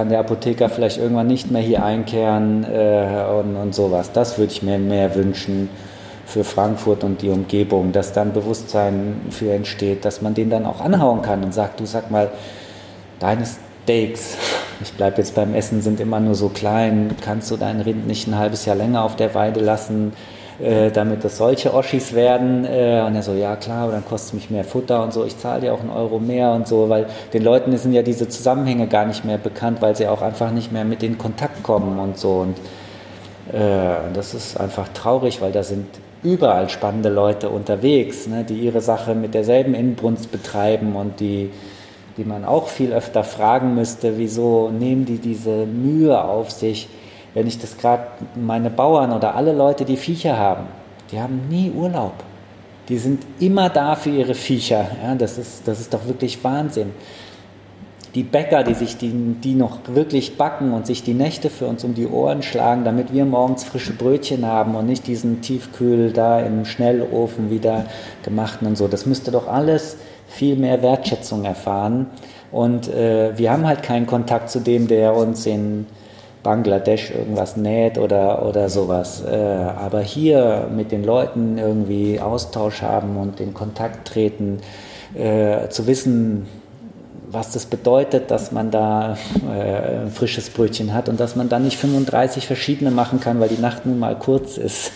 kann 0.00 0.08
der 0.08 0.20
Apotheker 0.20 0.70
vielleicht 0.70 0.96
irgendwann 0.96 1.26
nicht 1.26 1.50
mehr 1.50 1.60
hier 1.60 1.84
einkehren 1.84 2.64
äh, 2.64 3.22
und, 3.38 3.54
und 3.54 3.74
sowas. 3.74 4.12
Das 4.12 4.38
würde 4.38 4.50
ich 4.50 4.62
mir 4.62 4.78
mehr 4.78 5.14
wünschen 5.14 5.68
für 6.24 6.42
Frankfurt 6.42 7.04
und 7.04 7.20
die 7.20 7.28
Umgebung, 7.28 7.92
dass 7.92 8.14
dann 8.14 8.32
Bewusstsein 8.32 9.20
für 9.28 9.52
entsteht, 9.52 10.06
dass 10.06 10.22
man 10.22 10.32
den 10.32 10.48
dann 10.48 10.64
auch 10.64 10.80
anhauen 10.80 11.20
kann 11.20 11.44
und 11.44 11.52
sagt, 11.52 11.80
du 11.80 11.84
sag 11.84 12.10
mal, 12.10 12.30
deine 13.18 13.44
Steaks, 13.44 14.38
ich 14.80 14.90
bleibe 14.94 15.18
jetzt 15.18 15.34
beim 15.34 15.54
Essen, 15.54 15.82
sind 15.82 16.00
immer 16.00 16.18
nur 16.18 16.34
so 16.34 16.48
klein, 16.48 17.14
kannst 17.22 17.50
du 17.50 17.58
deinen 17.58 17.82
Rind 17.82 18.06
nicht 18.06 18.26
ein 18.26 18.38
halbes 18.38 18.64
Jahr 18.64 18.76
länger 18.76 19.04
auf 19.04 19.16
der 19.16 19.34
Weide 19.34 19.60
lassen, 19.60 20.14
äh, 20.62 20.90
damit 20.90 21.24
das 21.24 21.38
solche 21.38 21.72
Oschis 21.72 22.14
werden. 22.14 22.64
Äh, 22.64 23.02
und 23.06 23.14
er 23.14 23.22
so, 23.22 23.32
ja 23.32 23.56
klar, 23.56 23.84
aber 23.84 23.92
dann 23.92 24.04
kostet 24.04 24.28
es 24.28 24.34
mich 24.34 24.50
mehr 24.50 24.64
Futter 24.64 25.02
und 25.02 25.12
so, 25.12 25.24
ich 25.24 25.38
zahle 25.38 25.62
dir 25.62 25.74
auch 25.74 25.80
einen 25.80 25.90
Euro 25.90 26.18
mehr 26.18 26.52
und 26.52 26.68
so, 26.68 26.88
weil 26.88 27.06
den 27.32 27.42
Leuten 27.42 27.76
sind 27.76 27.92
ja 27.92 28.02
diese 28.02 28.28
Zusammenhänge 28.28 28.86
gar 28.86 29.06
nicht 29.06 29.24
mehr 29.24 29.38
bekannt, 29.38 29.80
weil 29.80 29.96
sie 29.96 30.06
auch 30.06 30.22
einfach 30.22 30.50
nicht 30.50 30.70
mehr 30.72 30.84
mit 30.84 31.02
in 31.02 31.18
Kontakt 31.18 31.62
kommen 31.62 31.98
und 31.98 32.18
so. 32.18 32.40
Und 32.40 32.58
äh, 33.54 34.12
das 34.12 34.34
ist 34.34 34.60
einfach 34.60 34.88
traurig, 34.88 35.40
weil 35.40 35.52
da 35.52 35.62
sind 35.62 35.86
überall 36.22 36.68
spannende 36.68 37.08
Leute 37.08 37.48
unterwegs, 37.48 38.26
ne, 38.26 38.44
die 38.44 38.60
ihre 38.60 38.80
Sache 38.80 39.14
mit 39.14 39.34
derselben 39.34 39.74
Inbrunst 39.74 40.30
betreiben 40.30 40.94
und 40.94 41.20
die, 41.20 41.50
die 42.16 42.24
man 42.24 42.44
auch 42.44 42.68
viel 42.68 42.92
öfter 42.92 43.24
fragen 43.24 43.74
müsste, 43.74 44.18
wieso 44.18 44.70
nehmen 44.70 45.06
die 45.06 45.18
diese 45.18 45.64
Mühe 45.64 46.22
auf 46.22 46.50
sich, 46.50 46.88
wenn 47.34 47.46
ich 47.46 47.58
das 47.58 47.76
gerade 47.76 48.04
meine 48.34 48.70
Bauern 48.70 49.12
oder 49.12 49.34
alle 49.34 49.52
Leute, 49.52 49.84
die 49.84 49.96
Viecher 49.96 50.36
haben, 50.36 50.66
die 51.10 51.20
haben 51.20 51.48
nie 51.48 51.70
Urlaub. 51.70 52.14
die 52.90 52.98
sind 52.98 53.24
immer 53.38 53.68
da 53.68 53.94
für 53.94 54.10
ihre 54.10 54.34
Viecher. 54.34 54.90
Ja, 55.02 55.14
das, 55.14 55.38
ist, 55.38 55.66
das 55.66 55.80
ist 55.80 55.94
doch 55.94 56.06
wirklich 56.06 56.42
Wahnsinn. 56.42 56.90
Die 58.16 58.24
Bäcker, 58.24 58.64
die 58.64 58.74
sich 58.74 58.96
die, 58.96 59.12
die 59.12 59.54
noch 59.54 59.78
wirklich 59.86 60.36
backen 60.36 60.72
und 60.72 60.86
sich 60.86 61.04
die 61.04 61.14
Nächte 61.14 61.50
für 61.50 61.66
uns 61.66 61.84
um 61.84 61.94
die 61.94 62.08
Ohren 62.08 62.42
schlagen, 62.42 62.84
damit 62.84 63.12
wir 63.12 63.24
morgens 63.24 63.62
frische 63.62 63.92
Brötchen 63.92 64.44
haben 64.44 64.74
und 64.74 64.86
nicht 64.86 65.06
diesen 65.06 65.40
Tiefkühl 65.40 66.10
da 66.10 66.40
im 66.40 66.64
Schnellofen 66.64 67.50
wieder 67.50 67.84
gemachten 68.24 68.66
und 68.66 68.76
so. 68.76 68.88
Das 68.88 69.06
müsste 69.06 69.30
doch 69.30 69.46
alles 69.46 69.96
viel 70.26 70.56
mehr 70.56 70.82
Wertschätzung 70.82 71.44
erfahren. 71.44 72.06
Und 72.50 72.88
äh, 72.88 73.38
wir 73.38 73.52
haben 73.52 73.68
halt 73.68 73.84
keinen 73.84 74.08
Kontakt 74.08 74.50
zu 74.50 74.58
dem, 74.58 74.88
der 74.88 75.14
uns 75.14 75.46
in 75.46 75.86
Bangladesch 76.42 77.10
irgendwas 77.10 77.56
näht 77.56 77.98
oder, 77.98 78.46
oder 78.46 78.68
sowas. 78.68 79.22
Äh, 79.22 79.36
aber 79.36 80.00
hier 80.00 80.68
mit 80.74 80.92
den 80.92 81.04
Leuten 81.04 81.58
irgendwie 81.58 82.20
Austausch 82.20 82.82
haben 82.82 83.16
und 83.16 83.40
in 83.40 83.54
Kontakt 83.54 84.08
treten, 84.08 84.60
äh, 85.14 85.68
zu 85.68 85.86
wissen, 85.86 86.46
was 87.30 87.52
das 87.52 87.66
bedeutet, 87.66 88.30
dass 88.30 88.52
man 88.52 88.70
da 88.70 89.16
äh, 89.48 90.02
ein 90.02 90.10
frisches 90.10 90.50
Brötchen 90.50 90.92
hat 90.94 91.08
und 91.08 91.20
dass 91.20 91.36
man 91.36 91.48
dann 91.48 91.64
nicht 91.64 91.76
35 91.78 92.46
verschiedene 92.46 92.90
machen 92.90 93.20
kann, 93.20 93.40
weil 93.40 93.48
die 93.48 93.60
Nacht 93.60 93.86
nun 93.86 93.98
mal 93.98 94.16
kurz 94.16 94.56
ist. 94.56 94.92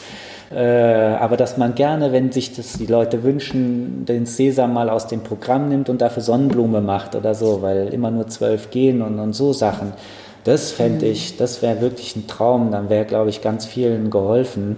Äh, 0.53 1.17
aber 1.19 1.37
dass 1.37 1.57
man 1.57 1.75
gerne, 1.75 2.13
wenn 2.13 2.31
sich 2.33 2.55
das 2.55 2.75
die 2.75 2.87
Leute 2.87 3.23
wünschen, 3.23 4.05
den 4.05 4.27
Sesam 4.27 4.73
mal 4.73 4.91
aus 4.91 5.07
dem 5.07 5.21
Programm 5.21 5.69
nimmt 5.69 5.89
und 5.89 6.01
dafür 6.01 6.23
Sonnenblume 6.23 6.81
macht 6.81 7.15
oder 7.15 7.35
so, 7.35 7.63
weil 7.63 7.89
immer 7.89 8.11
nur 8.11 8.29
zwölf 8.29 8.71
gehen 8.71 9.03
und, 9.03 9.19
und 9.19 9.33
so 9.33 9.53
Sachen. 9.53 9.93
Das 10.45 10.73
fände 10.73 11.07
ich, 11.07 11.37
das 11.39 11.63
wäre 11.63 11.81
wirklich 11.81 12.17
ein 12.17 12.27
Traum. 12.27 12.71
Dann 12.71 12.91
wäre, 12.91 13.07
glaube 13.07 13.31
ich, 13.31 13.41
ganz 13.41 13.65
vielen 13.65 14.11
geholfen. 14.11 14.77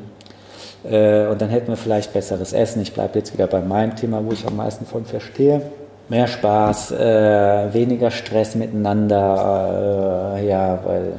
Äh, 0.85 1.27
und 1.27 1.41
dann 1.41 1.51
hätten 1.51 1.69
wir 1.69 1.77
vielleicht 1.77 2.13
besseres 2.13 2.53
Essen. 2.53 2.81
Ich 2.83 2.93
bleibe 2.93 3.19
jetzt 3.19 3.33
wieder 3.33 3.49
bei 3.49 3.61
meinem 3.61 3.97
Thema, 3.97 4.25
wo 4.25 4.33
ich 4.33 4.47
am 4.47 4.57
meisten 4.57 4.87
von 4.87 5.05
verstehe. 5.05 5.63
Mehr 6.09 6.29
Spaß, 6.29 6.93
äh, 6.93 7.75
weniger 7.75 8.13
Stress 8.13 8.55
miteinander, 8.55 10.37
äh, 10.37 10.49
ja, 10.49 10.79
weil 10.85 11.15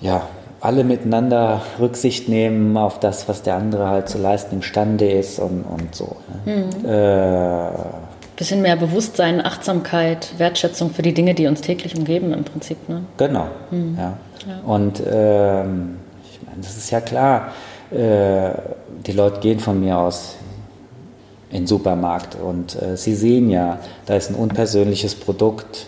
ja, 0.00 0.22
alle 0.62 0.82
miteinander 0.84 1.60
Rücksicht 1.78 2.28
nehmen 2.30 2.76
auf 2.78 3.00
das, 3.00 3.28
was 3.28 3.42
der 3.42 3.56
andere 3.56 3.88
halt 3.88 4.08
zu 4.08 4.16
leisten 4.16 4.56
imstande 4.56 5.10
ist 5.10 5.38
und, 5.38 5.64
und 5.64 5.94
so. 5.94 6.16
Ne? 6.46 6.56
Mhm. 6.56 8.11
Bisschen 8.42 8.62
mehr 8.62 8.74
Bewusstsein, 8.74 9.40
Achtsamkeit, 9.40 10.36
Wertschätzung 10.36 10.90
für 10.90 11.02
die 11.02 11.14
Dinge, 11.14 11.32
die 11.32 11.46
uns 11.46 11.60
täglich 11.60 11.96
umgeben 11.96 12.32
im 12.32 12.42
Prinzip. 12.42 12.88
Ne? 12.88 13.04
Genau. 13.16 13.46
Mhm. 13.70 13.96
Ja. 13.96 14.18
ja. 14.48 14.60
Und 14.66 15.00
ähm, 15.06 15.98
ich 16.28 16.40
meine, 16.44 16.60
das 16.60 16.76
ist 16.76 16.90
ja 16.90 17.00
klar, 17.00 17.52
äh, 17.92 18.50
die 19.06 19.12
Leute 19.12 19.38
gehen 19.38 19.60
von 19.60 19.78
mir 19.78 19.96
aus 19.96 20.34
in 21.50 21.58
den 21.58 21.66
Supermarkt 21.68 22.34
und 22.34 22.82
äh, 22.82 22.96
sie 22.96 23.14
sehen 23.14 23.48
ja, 23.48 23.78
da 24.06 24.16
ist 24.16 24.28
ein 24.28 24.34
unpersönliches 24.34 25.14
Produkt 25.14 25.86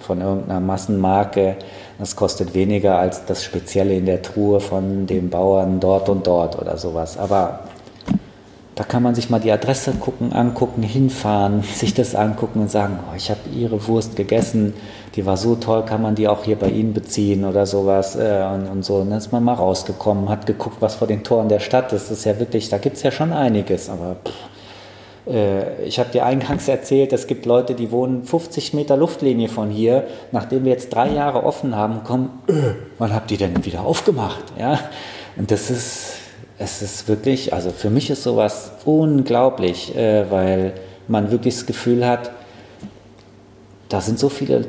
von 0.00 0.20
irgendeiner 0.20 0.60
Massenmarke. 0.60 1.56
Das 1.98 2.16
kostet 2.16 2.52
weniger 2.52 2.98
als 2.98 3.24
das 3.24 3.42
Spezielle 3.42 3.94
in 3.94 4.04
der 4.04 4.20
Truhe 4.20 4.60
von 4.60 5.06
dem 5.06 5.30
Bauern 5.30 5.80
dort 5.80 6.10
und 6.10 6.26
dort 6.26 6.60
oder 6.60 6.76
sowas. 6.76 7.16
Aber 7.16 7.60
da 8.74 8.82
kann 8.84 9.02
man 9.02 9.14
sich 9.14 9.30
mal 9.30 9.38
die 9.38 9.52
Adresse 9.52 9.92
gucken, 9.92 10.32
angucken, 10.32 10.82
hinfahren, 10.82 11.62
sich 11.74 11.94
das 11.94 12.14
angucken 12.14 12.60
und 12.60 12.70
sagen, 12.70 12.98
oh, 13.10 13.14
ich 13.16 13.30
habe 13.30 13.40
Ihre 13.54 13.86
Wurst 13.86 14.16
gegessen, 14.16 14.74
die 15.14 15.24
war 15.24 15.36
so 15.36 15.54
toll, 15.54 15.84
kann 15.84 16.02
man 16.02 16.14
die 16.14 16.26
auch 16.28 16.44
hier 16.44 16.56
bei 16.56 16.68
Ihnen 16.68 16.92
beziehen 16.92 17.44
oder 17.44 17.66
sowas 17.66 18.16
äh, 18.16 18.44
und, 18.52 18.68
und, 18.68 18.84
so. 18.84 18.96
Und 18.96 19.10
dann 19.10 19.18
ist 19.18 19.32
man 19.32 19.44
mal 19.44 19.54
rausgekommen, 19.54 20.28
hat 20.28 20.46
geguckt, 20.46 20.76
was 20.80 20.96
vor 20.96 21.06
den 21.06 21.22
Toren 21.22 21.48
der 21.48 21.60
Stadt 21.60 21.92
ist. 21.92 22.10
Das 22.10 22.18
ist 22.18 22.24
ja 22.24 22.38
wirklich, 22.38 22.68
da 22.68 22.78
gibt 22.78 22.96
es 22.96 23.02
ja 23.02 23.10
schon 23.10 23.32
einiges, 23.32 23.88
aber 23.88 24.16
pff, 24.24 24.34
äh, 25.26 25.84
ich 25.84 25.98
habe 25.98 26.10
dir 26.10 26.26
eingangs 26.26 26.68
erzählt, 26.68 27.12
es 27.12 27.26
gibt 27.26 27.46
Leute, 27.46 27.74
die 27.74 27.90
wohnen 27.90 28.24
50 28.24 28.74
Meter 28.74 28.96
Luftlinie 28.96 29.48
von 29.48 29.70
hier. 29.70 30.06
Nachdem 30.32 30.64
wir 30.64 30.72
jetzt 30.72 30.92
drei 30.92 31.10
Jahre 31.10 31.44
offen 31.44 31.76
haben, 31.76 32.04
kommen, 32.04 32.42
äh, 32.48 32.74
wann 32.98 33.14
habt 33.14 33.30
ihr 33.30 33.38
denn 33.38 33.64
wieder 33.64 33.84
aufgemacht? 33.84 34.44
Ja? 34.58 34.78
Und 35.36 35.50
das 35.50 35.70
ist 35.70 36.23
es 36.58 36.82
ist 36.82 37.08
wirklich, 37.08 37.52
also 37.52 37.70
für 37.70 37.90
mich 37.90 38.10
ist 38.10 38.22
sowas 38.22 38.72
unglaublich, 38.84 39.94
äh, 39.96 40.30
weil 40.30 40.74
man 41.08 41.30
wirklich 41.30 41.54
das 41.54 41.66
Gefühl 41.66 42.06
hat, 42.06 42.30
da 43.88 44.00
sind 44.00 44.18
so 44.18 44.28
viele 44.28 44.66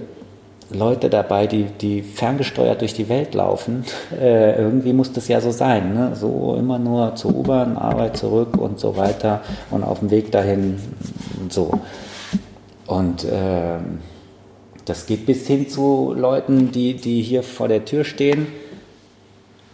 Leute 0.72 1.10
dabei, 1.10 1.46
die, 1.46 1.66
die 1.66 2.02
ferngesteuert 2.02 2.82
durch 2.82 2.94
die 2.94 3.08
Welt 3.08 3.34
laufen. 3.36 3.86
Äh, 4.20 4.58
irgendwie 4.62 4.94
muss 4.94 5.12
das 5.12 5.28
ja 5.28 5.42
so 5.42 5.52
sein. 5.52 5.94
Ne? 5.94 6.16
So 6.16 6.56
immer 6.58 6.80
nur 6.80 7.16
zur 7.16 7.36
U-Bahn, 7.36 7.78
Arbeit 7.78 8.18
zurück 8.18 8.58
und 8.58 8.80
so 8.80 8.96
weiter 8.96 9.42
und 9.72 9.84
auf 9.84 10.00
dem 10.00 10.10
Weg 10.10 10.32
dahin 10.32 10.78
so. 11.50 11.80
Und 12.88 13.26
äh, 13.26 13.78
das 14.86 15.06
geht 15.06 15.26
bis 15.26 15.48
hin 15.48 15.68
zu 15.68 16.14
Leuten, 16.18 16.72
die, 16.72 16.94
die 16.94 17.22
hier 17.22 17.44
vor 17.44 17.68
der 17.68 17.84
Tür 17.84 18.06
stehen 18.06 18.48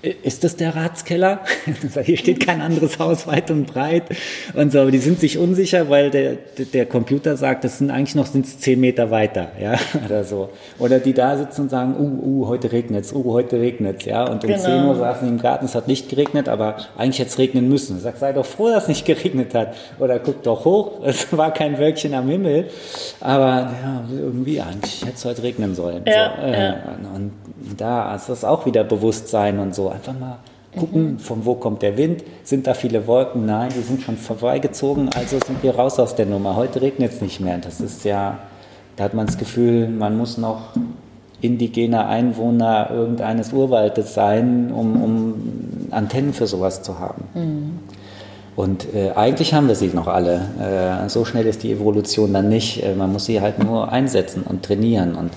ist 0.01 0.43
das 0.43 0.55
der 0.55 0.75
Ratskeller? 0.75 1.41
Hier 2.03 2.17
steht 2.17 2.45
kein 2.45 2.61
anderes 2.61 2.97
Haus 2.97 3.27
weit 3.27 3.51
und 3.51 3.67
breit 3.67 4.03
und 4.55 4.71
so, 4.71 4.79
aber 4.79 4.91
die 4.91 4.97
sind 4.97 5.19
sich 5.19 5.37
unsicher, 5.37 5.89
weil 5.89 6.09
der, 6.09 6.37
der 6.73 6.85
Computer 6.85 7.37
sagt, 7.37 7.63
das 7.63 7.77
sind 7.77 7.91
eigentlich 7.91 8.15
noch 8.15 8.25
sind's 8.25 8.59
zehn 8.59 8.79
Meter 8.79 9.11
weiter, 9.11 9.51
ja, 9.61 9.75
oder 10.05 10.23
so. 10.23 10.49
Oder 10.79 10.99
die 10.99 11.13
da 11.13 11.37
sitzen 11.37 11.61
und 11.61 11.69
sagen, 11.69 11.95
uh, 11.99 12.43
uh, 12.43 12.47
heute 12.47 12.71
regnet's, 12.71 13.13
uh, 13.13 13.23
heute 13.25 13.59
regnet's, 13.59 14.05
ja, 14.05 14.23
und 14.23 14.43
um 14.43 14.49
genau. 14.49 14.63
10 14.63 14.85
Uhr 14.85 14.95
saßen 14.95 15.27
die 15.27 15.33
im 15.33 15.41
Garten, 15.41 15.65
es 15.65 15.75
hat 15.75 15.87
nicht 15.87 16.09
geregnet, 16.09 16.49
aber 16.49 16.77
eigentlich 16.97 17.19
hätte 17.19 17.29
es 17.29 17.37
regnen 17.37 17.69
müssen. 17.69 17.99
Sag, 17.99 18.17
sei 18.17 18.33
doch 18.33 18.45
froh, 18.45 18.69
dass 18.69 18.83
es 18.83 18.89
nicht 18.89 19.05
geregnet 19.11 19.53
hat. 19.53 19.75
Oder 19.99 20.19
guck 20.19 20.41
doch 20.43 20.65
hoch, 20.65 21.03
es 21.03 21.35
war 21.35 21.53
kein 21.53 21.77
Wölkchen 21.77 22.13
am 22.13 22.27
Himmel, 22.27 22.69
aber 23.19 23.71
ja, 23.83 24.03
irgendwie, 24.11 24.59
eigentlich 24.61 25.01
hätte 25.01 25.15
es 25.15 25.25
heute 25.25 25.43
regnen 25.43 25.75
sollen. 25.75 26.03
Ja, 26.07 26.33
so, 26.35 26.47
äh, 26.47 26.63
ja. 26.63 26.75
Und 27.13 27.31
da 27.77 28.15
ist 28.15 28.29
das 28.29 28.43
auch 28.43 28.65
wieder 28.65 28.83
Bewusstsein 28.83 29.59
und 29.59 29.75
so 29.75 29.90
einfach 29.91 30.17
mal 30.17 30.39
gucken, 30.77 31.13
mhm. 31.13 31.19
von 31.19 31.45
wo 31.45 31.55
kommt 31.55 31.81
der 31.81 31.97
Wind, 31.97 32.23
sind 32.43 32.67
da 32.67 32.73
viele 32.73 33.05
Wolken? 33.07 33.45
Nein, 33.45 33.71
die 33.75 33.81
sind 33.81 34.01
schon 34.01 34.17
vorbeigezogen, 34.17 35.09
also 35.09 35.37
sind 35.45 35.61
wir 35.63 35.75
raus 35.75 35.99
aus 35.99 36.15
der 36.15 36.25
Nummer. 36.25 36.55
Heute 36.55 36.81
regnet 36.81 37.11
es 37.13 37.21
nicht 37.21 37.39
mehr. 37.39 37.57
Das 37.57 37.81
ist 37.81 38.05
ja, 38.05 38.39
da 38.95 39.03
hat 39.03 39.13
man 39.13 39.25
das 39.25 39.37
Gefühl, 39.37 39.89
man 39.89 40.17
muss 40.17 40.37
noch 40.37 40.69
indigener 41.41 42.07
Einwohner 42.07 42.89
irgendeines 42.91 43.51
Urwaldes 43.51 44.13
sein, 44.13 44.71
um, 44.71 45.01
um 45.01 45.87
Antennen 45.91 46.33
für 46.33 46.47
sowas 46.47 46.83
zu 46.83 46.99
haben. 46.99 47.23
Mhm. 47.33 47.79
Und 48.55 48.93
äh, 48.93 49.11
eigentlich 49.11 49.53
haben 49.53 49.67
wir 49.67 49.75
sie 49.75 49.87
noch 49.87 50.07
alle. 50.07 51.05
Äh, 51.05 51.09
so 51.09 51.25
schnell 51.25 51.45
ist 51.47 51.63
die 51.63 51.71
Evolution 51.71 52.33
dann 52.33 52.49
nicht. 52.49 52.83
Äh, 52.83 52.95
man 52.95 53.11
muss 53.11 53.25
sie 53.25 53.41
halt 53.41 53.63
nur 53.63 53.91
einsetzen 53.91 54.43
und 54.43 54.63
trainieren. 54.63 55.15
Und 55.15 55.31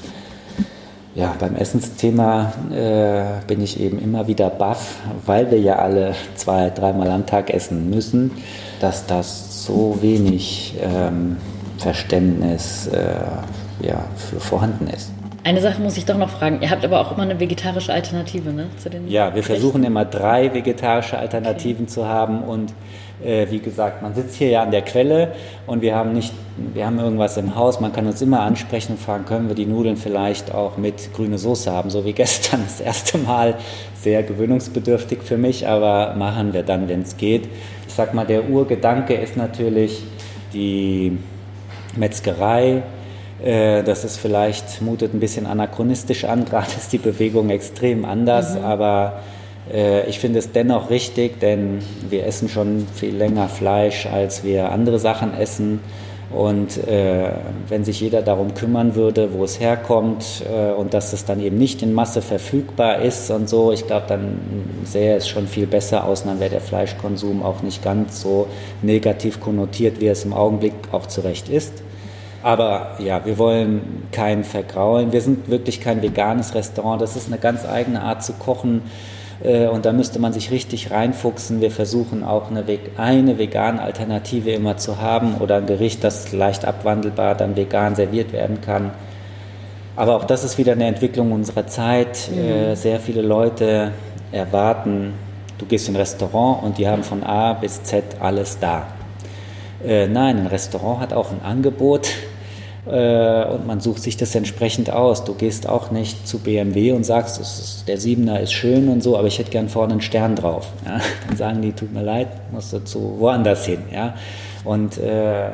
ja, 1.15 1.35
beim 1.39 1.55
Essensthema 1.55 2.53
äh, 2.73 3.47
bin 3.47 3.63
ich 3.63 3.79
eben 3.79 4.01
immer 4.01 4.27
wieder 4.27 4.51
baff, 4.51 4.97
weil 5.25 5.51
wir 5.51 5.61
ja 5.61 5.77
alle 5.77 6.15
zwei, 6.35 6.71
dreimal 6.71 7.11
am 7.11 7.25
Tag 7.25 7.51
essen 7.51 7.89
müssen, 7.89 8.33
dass 8.81 9.07
das 9.07 9.65
so 9.65 9.99
wenig 10.01 10.75
ähm, 10.83 11.37
Verständnis 11.79 12.89
äh, 12.89 13.87
ja, 13.87 14.05
für 14.17 14.41
vorhanden 14.41 14.89
ist. 14.89 15.14
Eine 15.45 15.61
Sache 15.61 15.83
muss 15.83 15.99
ich 15.99 16.07
doch 16.07 16.17
noch 16.17 16.31
fragen. 16.31 16.63
Ihr 16.63 16.71
habt 16.71 16.87
aber 16.87 17.01
auch 17.01 17.13
immer 17.13 17.23
eine 17.23 17.39
vegetarische 17.39 17.93
Alternative, 17.93 18.51
ne? 18.51 18.69
Zu 18.79 18.89
den 18.89 19.09
ja, 19.09 19.35
wir 19.35 19.43
versuchen 19.43 19.85
immer 19.85 20.07
drei 20.07 20.55
vegetarische 20.55 21.19
Alternativen 21.19 21.85
okay. 21.85 21.93
zu 21.93 22.09
haben 22.09 22.43
und 22.43 22.73
äh, 23.23 23.47
wie 23.51 23.59
gesagt, 23.59 24.01
man 24.01 24.15
sitzt 24.15 24.37
hier 24.37 24.49
ja 24.49 24.63
an 24.63 24.71
der 24.71 24.81
Quelle 24.81 25.33
und 25.67 25.83
wir 25.83 25.95
haben 25.95 26.15
nicht, 26.15 26.33
wir 26.73 26.87
haben 26.87 26.99
irgendwas 26.99 27.37
im 27.37 27.55
Haus. 27.55 27.79
Man 27.79 27.93
kann 27.93 28.07
uns 28.07 28.23
immer 28.23 28.41
ansprechen 28.41 28.93
und 28.93 28.99
fragen, 28.99 29.27
können 29.27 29.49
wir 29.49 29.55
die 29.55 29.67
Nudeln 29.67 29.99
vielleicht 29.99 30.53
auch 30.55 30.79
mit 30.79 31.13
grüne 31.13 31.37
Soße 31.37 31.71
haben, 31.71 31.91
so 31.91 32.07
wie 32.07 32.15
gestern 32.15 32.63
das 32.65 32.81
erste 32.81 33.19
Mal. 33.19 33.57
Sehr 34.01 34.23
gewöhnungsbedürftig 34.23 35.23
für 35.23 35.37
mich, 35.37 35.69
aber 35.69 36.15
machen 36.15 36.55
wir 36.55 36.63
dann, 36.63 36.89
wenn 36.89 37.03
es 37.03 37.19
geht. 37.19 37.49
Ich 37.87 37.93
sag 37.93 38.15
mal, 38.15 38.27
der 38.27 38.49
Urgedanke 38.49 39.13
ist 39.13 39.37
natürlich 39.37 40.03
die 40.55 41.19
Metzgerei. 41.97 42.83
Äh, 43.43 43.83
das 43.83 44.05
ist 44.05 44.19
vielleicht, 44.19 44.83
mutet 44.83 45.15
ein 45.15 45.21
bisschen 45.21 45.47
anachronistisch 45.47 46.25
an, 46.25 46.45
gerade 46.51 46.69
ist 46.77 46.93
die 46.93 46.99
Bewegung 46.99 47.51
extrem 47.51 48.05
anders, 48.05 48.55
mhm. 48.55 48.65
aber 48.65 49.21
äh, 49.73 50.09
ich 50.09 50.19
finde 50.19 50.39
es 50.39 50.53
dennoch 50.53 50.91
richtig, 50.91 51.41
denn 51.41 51.79
wir 52.09 52.27
essen 52.27 52.49
schon 52.49 52.87
viel 52.95 53.17
länger 53.17 53.49
Fleisch, 53.49 54.07
als 54.07 54.45
wir 54.45 54.71
andere 54.71 54.99
Sachen 54.99 55.35
essen. 55.35 55.81
Und 56.33 56.79
äh, 56.89 57.31
wenn 57.69 57.85
sich 57.85 58.01
jeder 58.01 58.21
darum 58.21 58.55
kümmern 58.55 58.97
würde, 58.97 59.33
wo 59.35 59.45
es 59.45 59.61
herkommt 59.61 60.43
äh, 60.53 60.73
und 60.73 60.93
dass 60.93 61.13
es 61.13 61.25
dann 61.25 61.41
eben 61.41 61.59
nicht 61.59 61.81
in 61.81 61.93
Masse 61.93 62.23
verfügbar 62.23 63.03
ist 63.03 63.31
und 63.31 63.49
so, 63.49 63.71
ich 63.71 63.87
glaube, 63.87 64.07
dann 64.09 64.41
sähe 64.85 65.15
es 65.15 65.29
schon 65.29 65.47
viel 65.47 65.69
besser 65.69 66.05
aus, 66.05 66.25
dann 66.25 66.41
wäre 66.41 66.51
der 66.51 66.61
Fleischkonsum 66.61 67.45
auch 67.45 67.63
nicht 67.63 67.85
ganz 67.85 68.21
so 68.21 68.49
negativ 68.83 69.39
konnotiert, 69.39 70.01
wie 70.01 70.09
es 70.09 70.25
im 70.25 70.33
Augenblick 70.33 70.73
auch 70.91 71.07
zurecht 71.07 71.49
ist. 71.49 71.84
Aber 72.45 72.93
ja, 72.99 73.25
wir 73.25 73.39
wollen 73.39 74.07
keinen 74.13 74.45
vergraulen. 74.45 75.13
Wir 75.13 75.23
sind 75.23 75.49
wirklich 75.49 75.81
kein 75.81 76.03
veganes 76.03 76.55
Restaurant. 76.55 77.01
Das 77.01 77.17
ist 77.17 77.27
eine 77.27 77.39
ganz 77.39 77.67
eigene 77.67 78.03
Art 78.03 78.23
zu 78.23 78.35
kochen 78.35 78.83
Äh, 79.43 79.67
und 79.67 79.85
da 79.85 79.93
müsste 79.93 80.19
man 80.19 80.33
sich 80.33 80.51
richtig 80.51 80.91
reinfuchsen. 80.91 81.61
Wir 81.61 81.71
versuchen 81.71 82.25
auch 82.25 82.51
eine, 82.51 82.65
eine 82.97 83.39
vegane 83.39 83.81
Alternative 83.81 84.51
immer 84.51 84.77
zu 84.77 85.01
haben 85.01 85.37
oder 85.37 85.57
ein 85.57 85.67
Gericht, 85.67 86.05
das 86.05 86.33
leicht 86.33 86.65
abwandelbar 86.65 87.35
dann 87.35 87.57
vegan 87.57 87.95
serviert 87.95 88.33
werden 88.33 88.61
kann. 88.61 88.93
Aber 89.97 90.17
auch 90.17 90.25
das 90.25 90.45
ist 90.45 90.59
wieder 90.59 90.73
eine 90.73 90.87
Entwicklung 90.87 91.33
unserer 91.33 91.67
Zeit. 91.67 92.31
Mhm. 92.31 92.39
Äh, 92.39 92.75
sehr 92.77 93.01
viele 93.01 93.23
Leute 93.23 93.93
erwarten, 94.33 95.15
du 95.59 95.67
gehst 95.67 95.89
in 95.89 95.95
ein 95.95 95.99
Restaurant 95.99 96.63
und 96.65 96.79
die 96.79 96.89
haben 96.89 97.05
von 97.05 97.23
A 97.23 97.53
bis 97.53 97.83
Z 97.85 98.05
alles 98.21 98.59
da. 98.59 98.87
Äh, 99.87 100.09
nein, 100.09 100.39
ein 100.39 100.47
Restaurant 100.47 101.01
hat 101.01 101.13
auch 101.13 101.31
ein 101.31 101.43
Angebot 101.43 102.09
äh, 102.87 103.45
und 103.47 103.67
man 103.67 103.81
sucht 103.81 104.03
sich 104.03 104.17
das 104.17 104.35
entsprechend 104.35 104.91
aus. 104.91 105.25
Du 105.25 105.35
gehst 105.35 105.69
auch 105.69 105.91
nicht 105.91 106.29
zu 106.29 106.39
BMW 106.39 106.93
und 106.93 107.05
sagst, 107.05 107.41
ist, 107.41 107.85
der 107.89 107.99
Siebener 107.99 108.41
ist 108.41 108.53
schön 108.53 108.89
und 108.89 109.03
so, 109.03 109.17
aber 109.17 109.27
ich 109.27 109.39
hätte 109.39 109.51
gern 109.51 109.69
vorne 109.69 109.93
einen 109.93 110.03
Stern 110.03 110.37
drauf. 110.37 110.69
Ja? 110.85 111.01
Dann 111.29 111.37
sagen 111.37 111.63
die, 111.63 111.73
tut 111.73 111.93
mir 111.93 112.03
leid, 112.03 112.29
musst 112.53 112.73
du 112.73 112.85
zu 112.85 113.17
woanders 113.19 113.65
hin. 113.65 113.81
Ja? 113.93 114.15
Und 114.65 114.99
äh, 114.99 115.51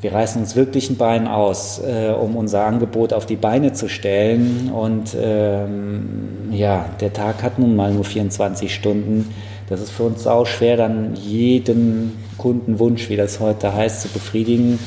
wir 0.00 0.12
reißen 0.12 0.40
uns 0.40 0.54
wirklich 0.54 0.90
ein 0.90 0.96
Bein 0.96 1.26
aus, 1.26 1.80
äh, 1.80 2.12
um 2.12 2.36
unser 2.36 2.64
Angebot 2.64 3.12
auf 3.12 3.26
die 3.26 3.36
Beine 3.36 3.72
zu 3.72 3.88
stellen. 3.88 4.70
Und 4.70 5.16
ähm, 5.18 6.50
ja, 6.50 6.86
der 7.00 7.12
Tag 7.12 7.42
hat 7.42 7.58
nun 7.58 7.74
mal 7.74 7.92
nur 7.92 8.04
24 8.04 8.74
Stunden. 8.74 9.34
Das 9.68 9.80
ist 9.80 9.90
für 9.90 10.02
uns 10.02 10.26
auch 10.26 10.46
schwer, 10.46 10.76
dann 10.76 11.14
jeden 11.14 12.18
Kundenwunsch, 12.36 13.08
wie 13.08 13.16
das 13.16 13.40
heute 13.40 13.72
heißt, 13.72 14.02
zu 14.02 14.08
befriedigen, 14.08 14.78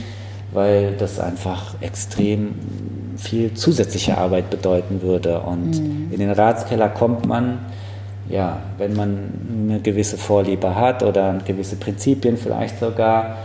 weil 0.51 0.93
das 0.93 1.19
einfach 1.19 1.75
extrem 1.81 2.55
viel 3.17 3.53
zusätzliche 3.53 4.17
Arbeit 4.17 4.49
bedeuten 4.49 5.01
würde. 5.01 5.41
Und 5.41 5.79
mhm. 5.79 6.11
in 6.11 6.19
den 6.19 6.31
Ratskeller 6.31 6.89
kommt 6.89 7.25
man, 7.25 7.59
ja, 8.29 8.59
wenn 8.77 8.95
man 8.95 9.31
eine 9.61 9.79
gewisse 9.79 10.17
Vorliebe 10.17 10.75
hat 10.75 11.03
oder 11.03 11.39
gewisse 11.45 11.75
Prinzipien 11.75 12.37
vielleicht 12.37 12.79
sogar 12.79 13.37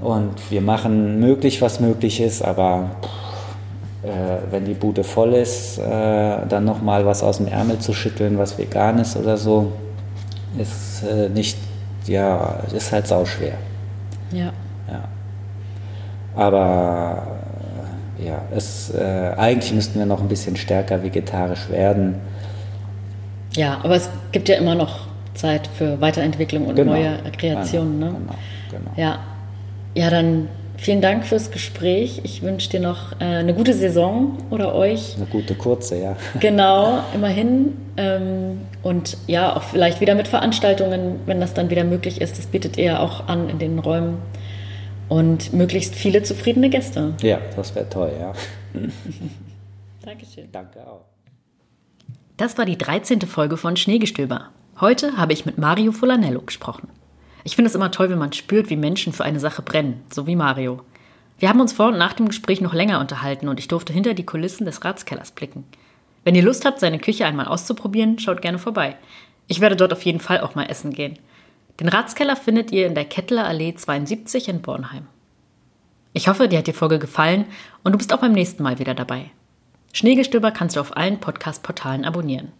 und 0.00 0.32
wir 0.50 0.60
machen 0.60 1.20
möglich, 1.20 1.60
was 1.60 1.80
möglich 1.80 2.20
ist, 2.20 2.42
aber 2.42 2.90
äh, 4.02 4.08
wenn 4.50 4.64
die 4.64 4.74
Bude 4.74 5.04
voll 5.04 5.34
ist, 5.34 5.78
äh, 5.78 5.82
dann 6.48 6.64
nochmal 6.64 7.04
was 7.04 7.22
aus 7.22 7.36
dem 7.36 7.48
Ärmel 7.48 7.78
zu 7.78 7.92
schütteln, 7.92 8.38
was 8.38 8.56
vegan 8.56 8.98
ist 8.98 9.16
oder 9.16 9.36
so, 9.36 9.72
ist 10.58 11.02
äh, 11.04 11.28
nicht, 11.28 11.58
ja, 12.06 12.60
ist 12.74 12.92
halt 12.92 13.06
sauschwer. 13.06 13.54
Ja. 14.32 14.52
ja. 14.88 15.04
Aber 16.36 17.26
äh, 18.20 18.26
ja, 18.26 18.42
es, 18.54 18.90
äh, 18.94 19.32
eigentlich 19.36 19.72
müssten 19.72 19.98
wir 19.98 20.06
noch 20.06 20.20
ein 20.20 20.28
bisschen 20.28 20.56
stärker 20.56 21.02
vegetarisch 21.02 21.68
werden. 21.70 22.16
Ja, 23.54 23.80
aber 23.82 23.96
es 23.96 24.08
gibt 24.32 24.48
ja 24.48 24.56
immer 24.56 24.74
noch 24.74 25.06
Zeit 25.34 25.66
für 25.66 26.00
Weiterentwicklung 26.00 26.66
und 26.66 26.76
genau. 26.76 26.92
neue 26.92 27.18
Kreationen. 27.36 28.00
Genau, 28.00 28.12
ne? 28.12 28.18
genau, 28.18 28.84
genau. 28.84 28.90
Ja, 28.96 29.18
ja, 29.94 30.10
dann 30.10 30.48
vielen 30.76 31.00
Dank 31.00 31.26
fürs 31.26 31.50
Gespräch. 31.50 32.20
Ich 32.24 32.42
wünsche 32.42 32.70
dir 32.70 32.80
noch 32.80 33.12
äh, 33.20 33.24
eine 33.24 33.54
gute 33.54 33.74
Saison 33.74 34.38
oder 34.50 34.74
euch. 34.74 35.16
Eine 35.16 35.26
gute 35.26 35.54
kurze, 35.54 35.96
ja. 36.00 36.16
Genau, 36.40 37.00
immerhin. 37.14 37.76
Ähm, 37.96 38.62
und 38.82 39.16
ja, 39.26 39.56
auch 39.56 39.62
vielleicht 39.62 40.00
wieder 40.00 40.14
mit 40.14 40.28
Veranstaltungen, 40.28 41.20
wenn 41.26 41.40
das 41.40 41.54
dann 41.54 41.70
wieder 41.70 41.84
möglich 41.84 42.20
ist. 42.20 42.38
Das 42.38 42.46
bietet 42.46 42.78
ihr 42.78 42.84
ja 42.84 43.00
auch 43.00 43.28
an 43.28 43.48
in 43.48 43.58
den 43.58 43.78
Räumen. 43.78 44.18
Und 45.10 45.52
möglichst 45.52 45.96
viele 45.96 46.22
zufriedene 46.22 46.70
Gäste. 46.70 47.14
Ja, 47.20 47.40
das 47.56 47.74
wäre 47.74 47.88
toll, 47.90 48.12
ja. 48.18 48.32
Dankeschön. 50.04 50.48
Danke 50.52 50.86
auch. 50.86 51.04
Das 52.36 52.56
war 52.56 52.64
die 52.64 52.78
13. 52.78 53.20
Folge 53.22 53.56
von 53.56 53.76
Schneegestöber. 53.76 54.50
Heute 54.80 55.16
habe 55.16 55.32
ich 55.32 55.44
mit 55.44 55.58
Mario 55.58 55.90
Fulanello 55.90 56.40
gesprochen. 56.42 56.88
Ich 57.42 57.56
finde 57.56 57.68
es 57.68 57.74
immer 57.74 57.90
toll, 57.90 58.08
wenn 58.08 58.18
man 58.20 58.32
spürt, 58.32 58.70
wie 58.70 58.76
Menschen 58.76 59.12
für 59.12 59.24
eine 59.24 59.40
Sache 59.40 59.62
brennen, 59.62 60.00
so 60.12 60.28
wie 60.28 60.36
Mario. 60.36 60.80
Wir 61.40 61.48
haben 61.48 61.60
uns 61.60 61.72
vor 61.72 61.88
und 61.88 61.98
nach 61.98 62.12
dem 62.12 62.28
Gespräch 62.28 62.60
noch 62.60 62.72
länger 62.72 63.00
unterhalten 63.00 63.48
und 63.48 63.58
ich 63.58 63.66
durfte 63.66 63.92
hinter 63.92 64.14
die 64.14 64.24
Kulissen 64.24 64.64
des 64.64 64.84
Ratskellers 64.84 65.32
blicken. 65.32 65.64
Wenn 66.22 66.36
ihr 66.36 66.42
Lust 66.42 66.64
habt, 66.64 66.78
seine 66.78 67.00
Küche 67.00 67.26
einmal 67.26 67.46
auszuprobieren, 67.46 68.20
schaut 68.20 68.42
gerne 68.42 68.60
vorbei. 68.60 68.94
Ich 69.48 69.60
werde 69.60 69.74
dort 69.74 69.92
auf 69.92 70.02
jeden 70.02 70.20
Fall 70.20 70.40
auch 70.40 70.54
mal 70.54 70.66
essen 70.66 70.92
gehen. 70.92 71.18
Den 71.80 71.88
Ratskeller 71.88 72.36
findet 72.36 72.72
ihr 72.72 72.86
in 72.86 72.94
der 72.94 73.06
Kettler 73.06 73.46
Allee 73.46 73.74
72 73.74 74.50
in 74.50 74.60
Bornheim. 74.60 75.06
Ich 76.12 76.28
hoffe, 76.28 76.46
dir 76.46 76.58
hat 76.58 76.66
die 76.66 76.74
Folge 76.74 76.98
gefallen 76.98 77.46
und 77.82 77.92
du 77.92 77.98
bist 77.98 78.12
auch 78.12 78.18
beim 78.18 78.32
nächsten 78.32 78.62
Mal 78.62 78.78
wieder 78.78 78.92
dabei. 78.92 79.30
Schneegestöber 79.94 80.50
kannst 80.50 80.76
du 80.76 80.80
auf 80.80 80.94
allen 80.98 81.20
Podcast-Portalen 81.20 82.04
abonnieren. 82.04 82.52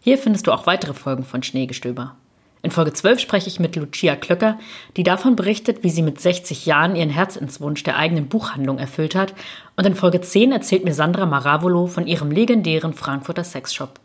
Hier 0.00 0.18
findest 0.18 0.48
du 0.48 0.52
auch 0.52 0.66
weitere 0.66 0.92
Folgen 0.92 1.22
von 1.22 1.44
Schneegestöber. 1.44 2.16
In 2.62 2.72
Folge 2.72 2.92
12 2.92 3.20
spreche 3.20 3.48
ich 3.48 3.60
mit 3.60 3.76
Lucia 3.76 4.16
Klöcker, 4.16 4.58
die 4.96 5.04
davon 5.04 5.36
berichtet, 5.36 5.84
wie 5.84 5.90
sie 5.90 6.02
mit 6.02 6.20
60 6.20 6.66
Jahren 6.66 6.96
ihren 6.96 7.10
Herzenswunsch 7.10 7.84
der 7.84 7.96
eigenen 7.96 8.26
Buchhandlung 8.26 8.78
erfüllt 8.78 9.14
hat. 9.14 9.34
Und 9.76 9.86
in 9.86 9.94
Folge 9.94 10.20
10 10.20 10.50
erzählt 10.50 10.84
mir 10.84 10.94
Sandra 10.94 11.26
Maravolo 11.26 11.86
von 11.86 12.08
ihrem 12.08 12.32
legendären 12.32 12.92
Frankfurter 12.92 13.44
Sexshop. 13.44 14.00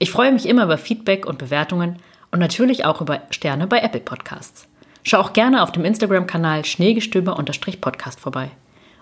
Ich 0.00 0.10
freue 0.10 0.32
mich 0.32 0.48
immer 0.48 0.64
über 0.64 0.78
Feedback 0.78 1.24
und 1.24 1.38
Bewertungen 1.38 1.98
und 2.32 2.40
natürlich 2.40 2.84
auch 2.84 3.00
über 3.00 3.22
Sterne 3.30 3.68
bei 3.68 3.78
Apple 3.78 4.00
Podcasts. 4.00 4.66
Schau 5.04 5.18
auch 5.18 5.32
gerne 5.32 5.62
auf 5.62 5.70
dem 5.70 5.84
Instagram-Kanal 5.84 6.64
Schneegestöber-Podcast 6.64 8.18
vorbei. 8.18 8.50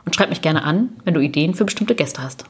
Und 0.04 0.14
schreib 0.14 0.30
mich 0.30 0.42
gerne 0.42 0.64
an, 0.64 0.90
wenn 1.04 1.14
du 1.14 1.20
Ideen 1.20 1.54
für 1.54 1.64
bestimmte 1.64 1.94
Gäste 1.94 2.22
hast. 2.22 2.44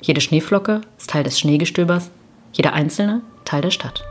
Jede 0.00 0.20
Schneeflocke 0.20 0.82
ist 0.98 1.10
Teil 1.10 1.24
des 1.24 1.38
Schneegestöbers, 1.38 2.10
jeder 2.52 2.74
einzelne 2.74 3.22
Teil 3.44 3.62
der 3.62 3.70
Stadt. 3.70 4.04